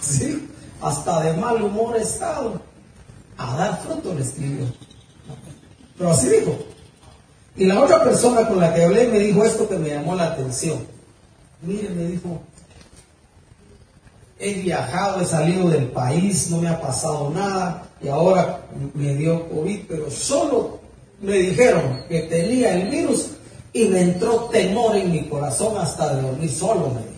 Sí, 0.00 0.48
hasta 0.80 1.22
de 1.22 1.32
mal 1.34 1.62
humor 1.62 1.96
he 1.96 2.02
estado. 2.02 2.60
A 3.38 3.56
dar 3.56 3.82
fruto 3.82 4.14
le 4.14 4.22
escribió. 4.22 4.66
Pero 5.96 6.10
así 6.10 6.28
dijo. 6.28 6.58
Y 7.56 7.66
la 7.66 7.80
otra 7.80 8.02
persona 8.02 8.46
con 8.48 8.60
la 8.60 8.74
que 8.74 8.84
hablé 8.84 9.08
me 9.08 9.18
dijo 9.18 9.44
esto 9.44 9.68
que 9.68 9.78
me 9.78 9.90
llamó 9.90 10.14
la 10.14 10.32
atención. 10.32 10.78
Mire, 11.62 11.90
me 11.90 12.06
dijo, 12.06 12.40
he 14.38 14.54
viajado, 14.54 15.20
he 15.20 15.24
salido 15.24 15.68
del 15.68 15.86
país, 15.86 16.50
no 16.50 16.58
me 16.58 16.68
ha 16.68 16.80
pasado 16.80 17.30
nada 17.30 17.88
y 18.02 18.08
ahora 18.08 18.60
me 18.94 19.14
dio 19.14 19.48
COVID, 19.48 19.80
pero 19.88 20.10
solo 20.10 20.80
me 21.20 21.34
dijeron 21.34 22.04
que 22.08 22.22
tenía 22.22 22.74
el 22.74 22.88
virus 22.88 23.28
y 23.72 23.84
me 23.86 24.02
entró 24.02 24.48
temor 24.52 24.96
en 24.96 25.10
mi 25.10 25.28
corazón 25.28 25.76
hasta 25.78 26.14
de 26.14 26.22
dormir 26.22 26.50
solo, 26.50 26.90
me 26.90 27.00
dijo. 27.00 27.12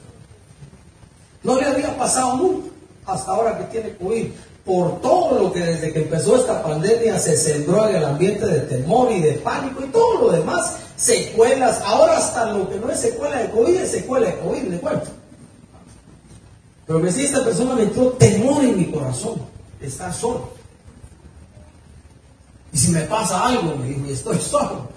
No 1.42 1.57
le 1.61 1.66
había 1.66 1.96
pasado 1.98 2.36
nunca 2.36 2.68
hasta 3.07 3.32
ahora 3.32 3.59
que 3.59 3.64
tiene 3.64 3.96
COVID. 3.96 4.26
Por 4.64 5.02
todo 5.02 5.38
lo 5.38 5.52
que 5.52 5.61
desde 5.61 5.92
que 5.92 6.02
empezó 6.02 6.36
esta 6.36 6.62
pandemia 6.62 7.18
se 7.18 7.36
sembró 7.36 7.86
en 7.86 7.96
el 7.96 8.05
ambiente 8.05 8.46
de 8.46 8.61
temor 8.61 9.12
y 9.12 9.20
de 9.20 9.34
pánico 9.34 9.84
y 9.84 9.88
todo 9.88 10.22
lo 10.22 10.32
demás, 10.32 10.76
secuelas. 10.96 11.82
Ahora 11.84 12.16
hasta 12.16 12.50
lo 12.52 12.70
que 12.70 12.76
no 12.76 12.90
es 12.90 12.98
secuela 12.98 13.40
de 13.40 13.50
COVID 13.50 13.74
es 13.74 13.90
secuela 13.90 14.26
de 14.28 14.38
COVID, 14.38 14.62
de 14.62 14.78
cuento. 14.78 15.11
Pero 16.86 16.98
me 16.98 17.07
decía, 17.07 17.24
esta 17.24 17.44
persona 17.44 17.74
me 17.74 17.82
entró 17.82 18.11
temor 18.12 18.64
en 18.64 18.78
mi 18.78 18.90
corazón, 18.90 19.34
está 19.82 20.11
solo. 20.12 20.48
Y 22.72 22.78
si 22.78 22.90
me 22.90 23.02
pasa 23.02 23.46
algo, 23.46 23.76
me 23.76 23.88
dijo, 23.88 24.07
estoy 24.07 24.38
solo. 24.38 24.88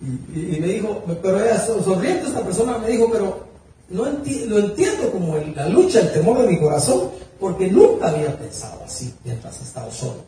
Y, 0.00 0.60
me 0.60 0.66
dijo, 0.66 1.02
pero 1.22 1.42
ella 1.42 1.58
sonriente 1.58 2.26
esta 2.26 2.42
persona 2.42 2.78
me 2.78 2.88
dijo, 2.88 3.08
pero 3.10 3.46
no 3.88 4.04
lo 4.04 4.58
entiendo 4.58 5.10
como 5.10 5.36
la 5.54 5.68
lucha, 5.68 6.00
el 6.00 6.12
temor 6.12 6.42
de 6.42 6.48
mi 6.48 6.58
corazón, 6.58 7.10
porque 7.40 7.70
nunca 7.70 8.08
había 8.08 8.36
pensado 8.36 8.82
así 8.84 9.14
mientras 9.24 9.60
estaba 9.60 9.90
solo. 9.90 10.24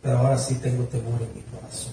Pero 0.00 0.18
ahora 0.18 0.38
sí 0.38 0.54
tengo 0.56 0.84
temor 0.84 1.20
en 1.20 1.34
mi 1.34 1.42
corazón. 1.42 1.92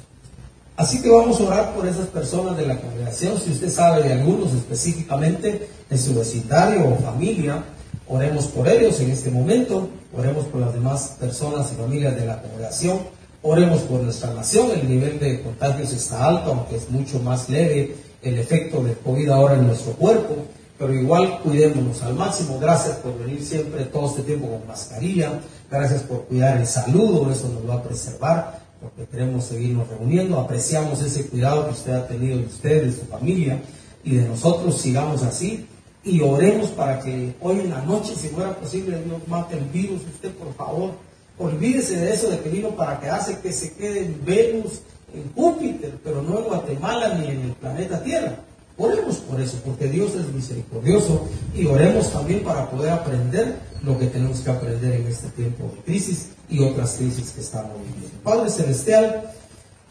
Así 0.78 1.02
que 1.02 1.10
vamos 1.10 1.40
a 1.40 1.44
orar 1.46 1.76
por 1.76 1.88
esas 1.88 2.08
personas 2.08 2.58
de 2.58 2.68
la 2.68 2.80
congregación. 2.80 3.40
Si 3.40 3.52
usted 3.52 3.70
sabe 3.70 4.04
de 4.04 4.14
algunos 4.14 4.54
específicamente 4.54 5.70
en 5.90 5.98
su 5.98 6.14
vecindario 6.14 6.90
o 6.90 6.96
familia, 6.98 7.64
Oremos 8.08 8.46
por 8.48 8.68
ellos 8.68 9.00
en 9.00 9.10
este 9.10 9.32
momento, 9.32 9.90
oremos 10.16 10.46
por 10.46 10.62
las 10.62 10.74
demás 10.74 11.16
personas 11.20 11.72
y 11.72 11.76
familias 11.76 12.16
de 12.16 12.26
la 12.28 12.40
congregación, 12.40 13.00
oremos 13.46 13.82
por 13.82 14.02
nuestra 14.02 14.34
nación, 14.34 14.72
el 14.72 14.90
nivel 14.90 15.20
de 15.20 15.42
contagios 15.42 15.94
está 15.94 16.26
alto, 16.26 16.52
aunque 16.52 16.78
es 16.78 16.90
mucho 16.90 17.20
más 17.20 17.48
leve 17.48 17.96
el 18.24 18.40
efecto 18.40 18.84
del 18.84 18.98
COVID 18.98 19.30
ahora 19.30 19.56
en 19.56 19.68
nuestro 19.68 19.94
cuerpo, 19.94 20.36
pero 20.80 20.92
igual 20.94 21.40
cuidémonos 21.42 22.02
al 22.02 22.16
máximo. 22.16 22.58
Gracias 22.60 22.98
por 22.98 23.18
venir 23.20 23.46
siempre 23.46 23.86
todo 23.86 24.10
este 24.10 24.24
tiempo 24.24 24.50
con 24.50 24.68
mascarilla, 24.68 25.40
gracias 25.70 26.02
por 26.02 26.26
cuidar 26.26 26.58
el 26.58 26.66
saludo, 26.66 27.32
eso 27.32 27.48
nos 27.50 27.70
va 27.70 27.76
a 27.76 27.84
preservar, 27.84 28.62
porque 28.82 29.06
queremos 29.10 29.46
seguirnos 29.46 29.88
reuniendo, 29.90 30.40
apreciamos 30.40 31.02
ese 31.04 31.28
cuidado 31.28 31.68
que 31.68 31.74
usted 31.74 31.94
ha 31.94 32.08
tenido 32.08 32.40
de 32.40 32.46
usted, 32.46 32.84
de 32.84 32.92
su 32.92 33.06
familia 33.06 33.62
y 34.04 34.16
de 34.16 34.28
nosotros, 34.28 34.82
sigamos 34.82 35.22
así 35.22 35.68
y 36.04 36.22
oremos 36.22 36.70
para 36.70 37.00
que 37.00 37.36
hoy 37.42 37.60
en 37.60 37.70
la 37.70 37.82
noche, 37.82 38.16
si 38.16 38.28
fuera 38.30 38.56
posible, 38.56 39.02
Dios 39.04 39.22
mate 39.28 39.58
el 39.58 39.66
virus. 39.66 40.02
Usted, 40.14 40.32
por 40.34 40.54
favor, 40.54 40.92
olvídese 41.38 41.98
de 41.98 42.14
eso 42.14 42.30
de 42.30 42.38
vino 42.50 42.70
para 42.70 43.00
que 43.00 43.10
hace 43.10 43.40
que 43.40 43.52
se 43.52 43.74
quede 43.74 44.06
en 44.06 44.26
Venus, 44.26 44.82
en 45.14 45.32
Júpiter, 45.34 45.94
pero 46.04 46.22
no 46.22 46.40
en 46.40 46.46
Guatemala 46.46 47.16
ni 47.16 47.28
en 47.28 47.42
el 47.42 47.52
planeta 47.54 48.04
Tierra. 48.04 48.36
Oremos 48.78 49.18
por 49.18 49.40
eso, 49.40 49.58
porque 49.64 49.88
Dios 49.88 50.16
es 50.16 50.28
misericordioso 50.34 51.26
y 51.54 51.66
oremos 51.66 52.12
también 52.12 52.44
para 52.44 52.70
poder 52.70 52.92
aprender 52.92 53.58
lo 53.82 53.98
que 53.98 54.08
tenemos 54.08 54.42
que 54.42 54.52
aprender 54.52 54.96
en 54.96 55.08
este 55.08 55.30
tiempo 55.30 55.72
de 55.74 55.82
crisis 55.84 56.30
y 56.50 56.62
otras 56.62 56.96
crisis 56.96 57.32
que 57.32 57.40
estamos 57.40 57.72
viviendo. 57.78 58.18
Padre 58.22 58.50
Celestial, 58.50 59.32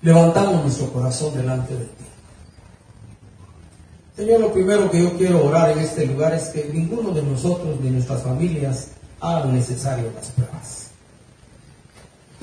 levantamos 0.03 0.62
nuestro 0.62 0.92
corazón 0.92 1.34
delante 1.34 1.72
de 1.72 1.84
ti. 1.84 2.05
Señor, 4.16 4.40
lo 4.40 4.53
primero 4.53 4.90
que 4.90 5.03
yo 5.03 5.16
quiero 5.16 5.45
orar 5.45 5.70
en 5.70 5.78
este 5.78 6.07
lugar 6.07 6.34
es 6.34 6.45
que 6.51 6.70
ninguno 6.72 7.11
de 7.11 7.22
nosotros 7.22 7.80
ni 7.80 7.90
nuestras 7.90 8.22
familias 8.22 8.88
hagan 9.18 9.55
necesario 9.55 10.12
las 10.14 10.30
pruebas. 10.30 10.84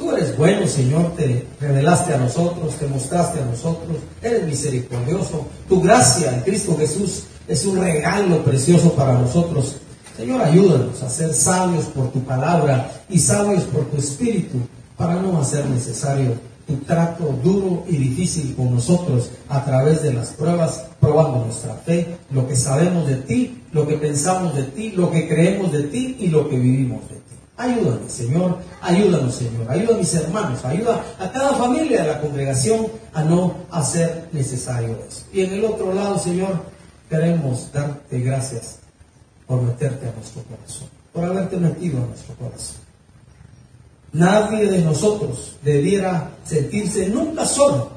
Tú 0.02 0.12
eres 0.12 0.36
bueno, 0.36 0.66
Señor, 0.66 1.14
te 1.16 1.46
revelaste 1.60 2.16
a 2.16 2.18
nosotros, 2.18 2.74
te 2.74 2.88
mostraste 2.88 3.40
a 3.40 3.46
nosotros, 3.46 3.98
eres 4.24 4.48
misericordioso. 4.48 5.46
Tu 5.70 5.80
gracia 5.80 6.34
en 6.34 6.42
Cristo 6.42 6.76
Jesús 6.76 7.26
es 7.48 7.64
un 7.68 7.80
regalo 7.80 8.44
precioso 8.44 8.94
para 8.94 9.14
nosotros. 9.14 9.76
Señor, 10.18 10.42
ayúdanos 10.42 11.04
a 11.04 11.08
ser 11.08 11.32
sabios 11.36 11.86
por 11.86 12.12
tu 12.12 12.20
palabra 12.24 12.92
y 13.10 13.20
sabios 13.20 13.62
por 13.66 13.86
tu 13.92 13.98
espíritu 13.98 14.58
para 14.98 15.22
no 15.22 15.40
hacer 15.40 15.68
necesario 15.68 16.34
tu 16.66 16.78
trato 16.78 17.38
duro 17.44 17.84
y 17.88 17.98
difícil 17.98 18.56
con 18.56 18.74
nosotros 18.74 19.30
a 19.50 19.64
través 19.64 20.02
de 20.02 20.14
las 20.16 20.30
pruebas, 20.30 20.84
probando 21.00 21.46
nuestra 21.46 21.76
fe, 21.76 22.18
lo 22.32 22.48
que 22.48 22.56
sabemos 22.56 23.06
de 23.06 23.18
ti, 23.18 23.62
lo 23.72 23.88
que 23.88 23.98
pensamos 23.98 24.56
de 24.56 24.64
ti, 24.64 24.94
lo 24.96 25.12
que 25.12 25.28
creemos 25.28 25.72
de 25.72 25.84
ti 25.84 26.18
y 26.20 26.30
lo 26.30 26.50
que 26.50 26.58
vivimos 26.58 27.08
de 27.08 27.18
ti. 27.18 27.31
Ayúdanos, 27.58 28.12
Señor, 28.12 28.58
ayúdanos, 28.82 29.36
Señor, 29.36 29.70
ayuda 29.70 29.96
a 29.96 29.98
mis 29.98 30.14
hermanos, 30.16 30.66
ayuda 30.66 31.04
a 31.20 31.32
cada 31.32 31.54
familia 31.54 32.02
de 32.02 32.08
la 32.08 32.22
congregación 32.22 32.88
a 33.14 33.24
no 33.24 33.56
hacer 33.70 34.30
necesario 34.32 34.98
eso. 35.08 35.26
Y 35.32 35.42
en 35.42 35.54
el 35.54 35.66
otro 35.66 35.94
lado, 35.94 36.18
Señor, 36.18 36.60
queremos 37.10 37.72
darte 37.72 38.20
gracias 38.20 38.80
por 39.46 39.62
meterte 39.62 40.08
a 40.08 40.14
nuestro 40.14 40.44
corazón, 40.44 40.88
por 41.14 41.26
haberte 41.26 41.58
metido 41.58 42.02
a 42.02 42.08
nuestro 42.08 42.34
corazón. 42.36 42.78
Nadie 44.14 44.70
de 44.70 44.82
nosotros 44.82 45.58
debiera 45.64 46.32
sentirse 46.44 47.08
nunca 47.10 47.46
solo, 47.46 47.90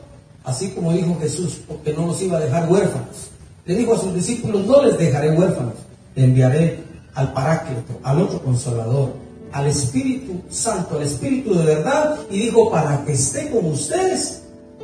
así 0.45 0.71
como 0.71 0.93
dijo 0.93 1.19
Jesús, 1.21 1.61
porque 1.67 1.93
no 1.93 2.07
nos 2.07 2.21
iba 2.23 2.39
a 2.39 2.41
dejar 2.41 2.71
huérfanos. 2.71 3.31
Le 3.65 3.77
dijo 3.77 3.95
a 3.95 3.99
sus 3.99 4.15
discípulos, 4.15 4.67
no 4.67 4.83
les 4.83 4.99
dejaré 4.99 5.31
huérfanos, 5.31 5.75
le 6.15 6.25
enviaré 6.25 6.85
al 7.15 7.33
Paráclito, 7.33 7.99
al 8.03 8.21
otro 8.21 8.43
consolador, 8.43 9.24
al 9.55 9.69
Espíritu 9.69 10.43
Santo, 10.51 10.97
al 10.97 11.05
Espíritu 11.05 11.55
de 11.55 11.65
verdad, 11.65 12.19
y 12.29 12.39
dijo, 12.41 12.73
para 12.73 13.05
que 13.05 13.13
esté 13.13 13.51
con 13.51 13.67
ustedes 13.67 14.43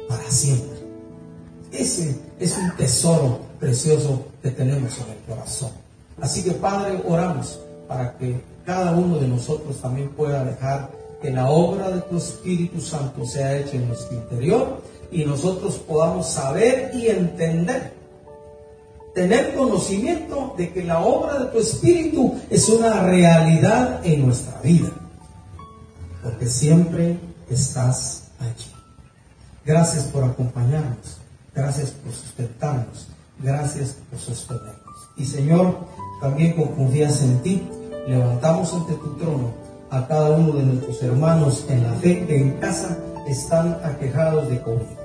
para 0.08 0.22
siempre. 0.30 0.78
Ese 1.72 2.16
es 2.38 2.56
un 2.56 2.70
tesoro 2.76 3.40
precioso 3.58 4.26
que 4.40 4.50
tenemos 4.50 4.96
en 4.98 5.12
el 5.12 5.18
corazón. 5.28 5.72
Así 6.20 6.44
que 6.44 6.52
Padre, 6.52 7.02
oramos 7.04 7.58
para 7.88 8.16
que 8.16 8.40
cada 8.64 8.92
uno 8.92 9.18
de 9.18 9.26
nosotros 9.26 9.76
también 9.80 10.10
pueda 10.10 10.44
dejar 10.44 10.92
que 11.20 11.30
la 11.32 11.50
obra 11.50 11.90
de 11.90 12.02
tu 12.02 12.18
Espíritu 12.18 12.80
Santo 12.80 13.26
sea 13.26 13.58
hecha 13.58 13.74
en 13.74 13.88
nuestro 13.88 14.18
interior 14.18 14.82
y 15.10 15.24
nosotros 15.24 15.78
podamos 15.78 16.28
saber 16.28 16.92
y 16.94 17.08
entender, 17.08 17.92
tener 19.14 19.54
conocimiento 19.54 20.54
de 20.56 20.72
que 20.72 20.84
la 20.84 21.00
obra 21.00 21.38
de 21.38 21.46
tu 21.46 21.58
Espíritu 21.58 22.38
es 22.48 22.68
una 22.68 23.02
realidad 23.02 24.00
en 24.04 24.26
nuestra 24.26 24.60
vida, 24.60 24.90
porque 26.22 26.46
siempre 26.46 27.18
estás 27.48 28.28
allí. 28.38 28.72
Gracias 29.64 30.04
por 30.04 30.24
acompañarnos, 30.24 31.18
gracias 31.54 31.90
por 31.90 32.12
sustentarnos, 32.12 33.08
gracias 33.38 33.96
por 34.10 34.18
sostenernos. 34.18 34.80
Y 35.16 35.24
Señor, 35.24 35.78
también 36.20 36.54
con 36.54 36.68
confianza 36.68 37.24
en 37.24 37.42
ti, 37.42 37.68
levantamos 38.06 38.72
ante 38.72 38.94
tu 38.94 39.16
trono 39.16 39.52
a 39.90 40.06
cada 40.06 40.30
uno 40.30 40.52
de 40.52 40.62
nuestros 40.62 41.02
hermanos 41.02 41.66
en 41.68 41.82
la 41.82 41.92
fe 41.94 42.24
que 42.26 42.40
en 42.40 42.52
casa 42.58 42.96
están 43.26 43.78
aquejados 43.84 44.48
de 44.48 44.60
COVID. 44.62 45.00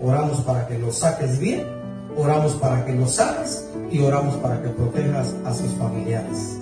Oramos 0.00 0.40
para 0.42 0.66
que 0.66 0.78
los 0.78 0.98
saques 0.98 1.38
bien, 1.38 1.66
oramos 2.18 2.54
para 2.54 2.84
que 2.84 2.92
los 2.92 3.12
saques 3.12 3.64
y 3.90 4.00
oramos 4.00 4.34
para 4.36 4.60
que 4.60 4.68
protejas 4.68 5.34
a 5.44 5.54
sus 5.54 5.70
familiares. 5.74 6.58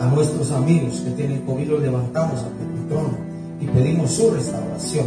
A 0.00 0.06
nuestros 0.06 0.50
amigos 0.50 1.02
que 1.04 1.10
tienen 1.12 1.42
COVID 1.42 1.68
los 1.68 1.82
levantamos 1.82 2.40
ante 2.42 2.64
tu 2.64 2.88
trono 2.88 3.16
y 3.60 3.66
pedimos 3.66 4.10
su 4.10 4.30
restauración. 4.30 5.06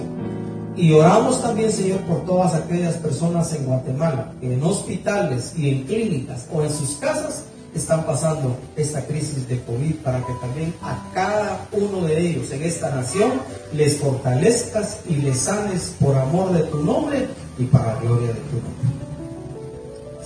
Y 0.75 0.93
oramos 0.93 1.41
también, 1.41 1.71
Señor, 1.71 1.99
por 2.01 2.25
todas 2.25 2.55
aquellas 2.55 2.95
personas 2.95 3.53
en 3.53 3.65
Guatemala 3.65 4.31
que 4.39 4.53
en 4.53 4.63
hospitales 4.63 5.53
y 5.57 5.69
en 5.69 5.83
clínicas 5.83 6.47
o 6.51 6.63
en 6.63 6.71
sus 6.71 6.95
casas 6.95 7.43
están 7.75 8.05
pasando 8.05 8.55
esta 8.75 9.05
crisis 9.05 9.47
de 9.47 9.59
COVID 9.63 9.95
para 9.97 10.19
que 10.19 10.33
también 10.41 10.73
a 10.81 11.11
cada 11.13 11.67
uno 11.71 12.05
de 12.05 12.19
ellos 12.19 12.51
en 12.51 12.63
esta 12.63 12.91
nación 12.91 13.33
les 13.73 13.97
fortalezcas 13.97 14.99
y 15.09 15.15
les 15.15 15.39
sanes 15.39 15.95
por 15.99 16.15
amor 16.15 16.53
de 16.53 16.63
tu 16.63 16.77
nombre 16.83 17.27
y 17.57 17.65
para 17.65 17.95
la 17.95 18.01
gloria 18.01 18.27
de 18.27 18.33
tu 18.33 18.55
nombre. 18.55 19.12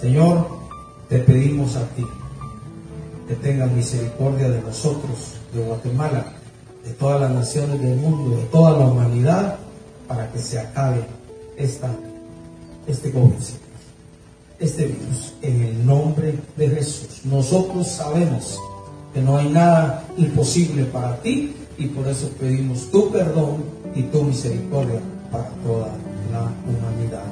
Señor, 0.02 0.48
te 1.10 1.20
pedimos 1.20 1.76
a 1.76 1.84
ti 1.89 2.06
que 3.28 3.36
tengas 3.36 3.72
misericordia 3.72 4.50
de 4.50 4.62
nosotros, 4.62 5.34
de 5.54 5.64
Guatemala, 5.64 6.34
de 6.86 6.91
todas 6.93 7.22
las 7.22 7.32
naciones 7.32 7.82
del 7.82 7.98
mundo, 7.98 8.38
de 8.38 8.43
toda 8.43 8.78
la 8.78 8.86
humanidad, 8.86 9.58
para 10.08 10.32
que 10.32 10.39
se 10.39 10.60
acabe 10.60 11.04
esta, 11.58 11.89
este 12.88 13.12
gobierno 13.12 13.38
este 14.60 14.88
virus 14.88 15.34
en 15.41 15.62
el 15.62 15.86
nombre 15.86 16.36
de 16.56 16.70
Jesús. 16.70 17.22
Nosotros 17.26 17.88
sabemos 17.88 18.60
que 19.14 19.22
no 19.22 19.38
hay 19.38 19.50
nada 19.50 20.04
imposible 20.18 20.86
para 20.86 21.16
ti 21.18 21.56
y 21.78 21.86
por 21.88 22.08
eso 22.08 22.30
pedimos 22.39 22.89
tu 22.91 23.12
perdón 23.12 23.64
y 23.93 24.04
tu 24.04 24.24
misericordia 24.24 25.00
para 25.32 25.50
toda 25.64 25.89
la 26.32 26.41
humanidad. 26.66 27.26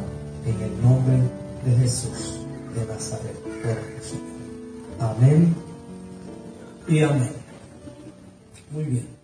En 0.45 0.61
el 0.61 0.81
nombre 0.83 1.17
de 1.65 1.83
Jesús 1.83 2.34
de 2.75 2.85
Nazaret. 2.85 3.35
Amén 4.99 5.55
y 6.87 6.99
amén. 6.99 7.31
Muy 8.71 8.83
bien. 8.83 9.14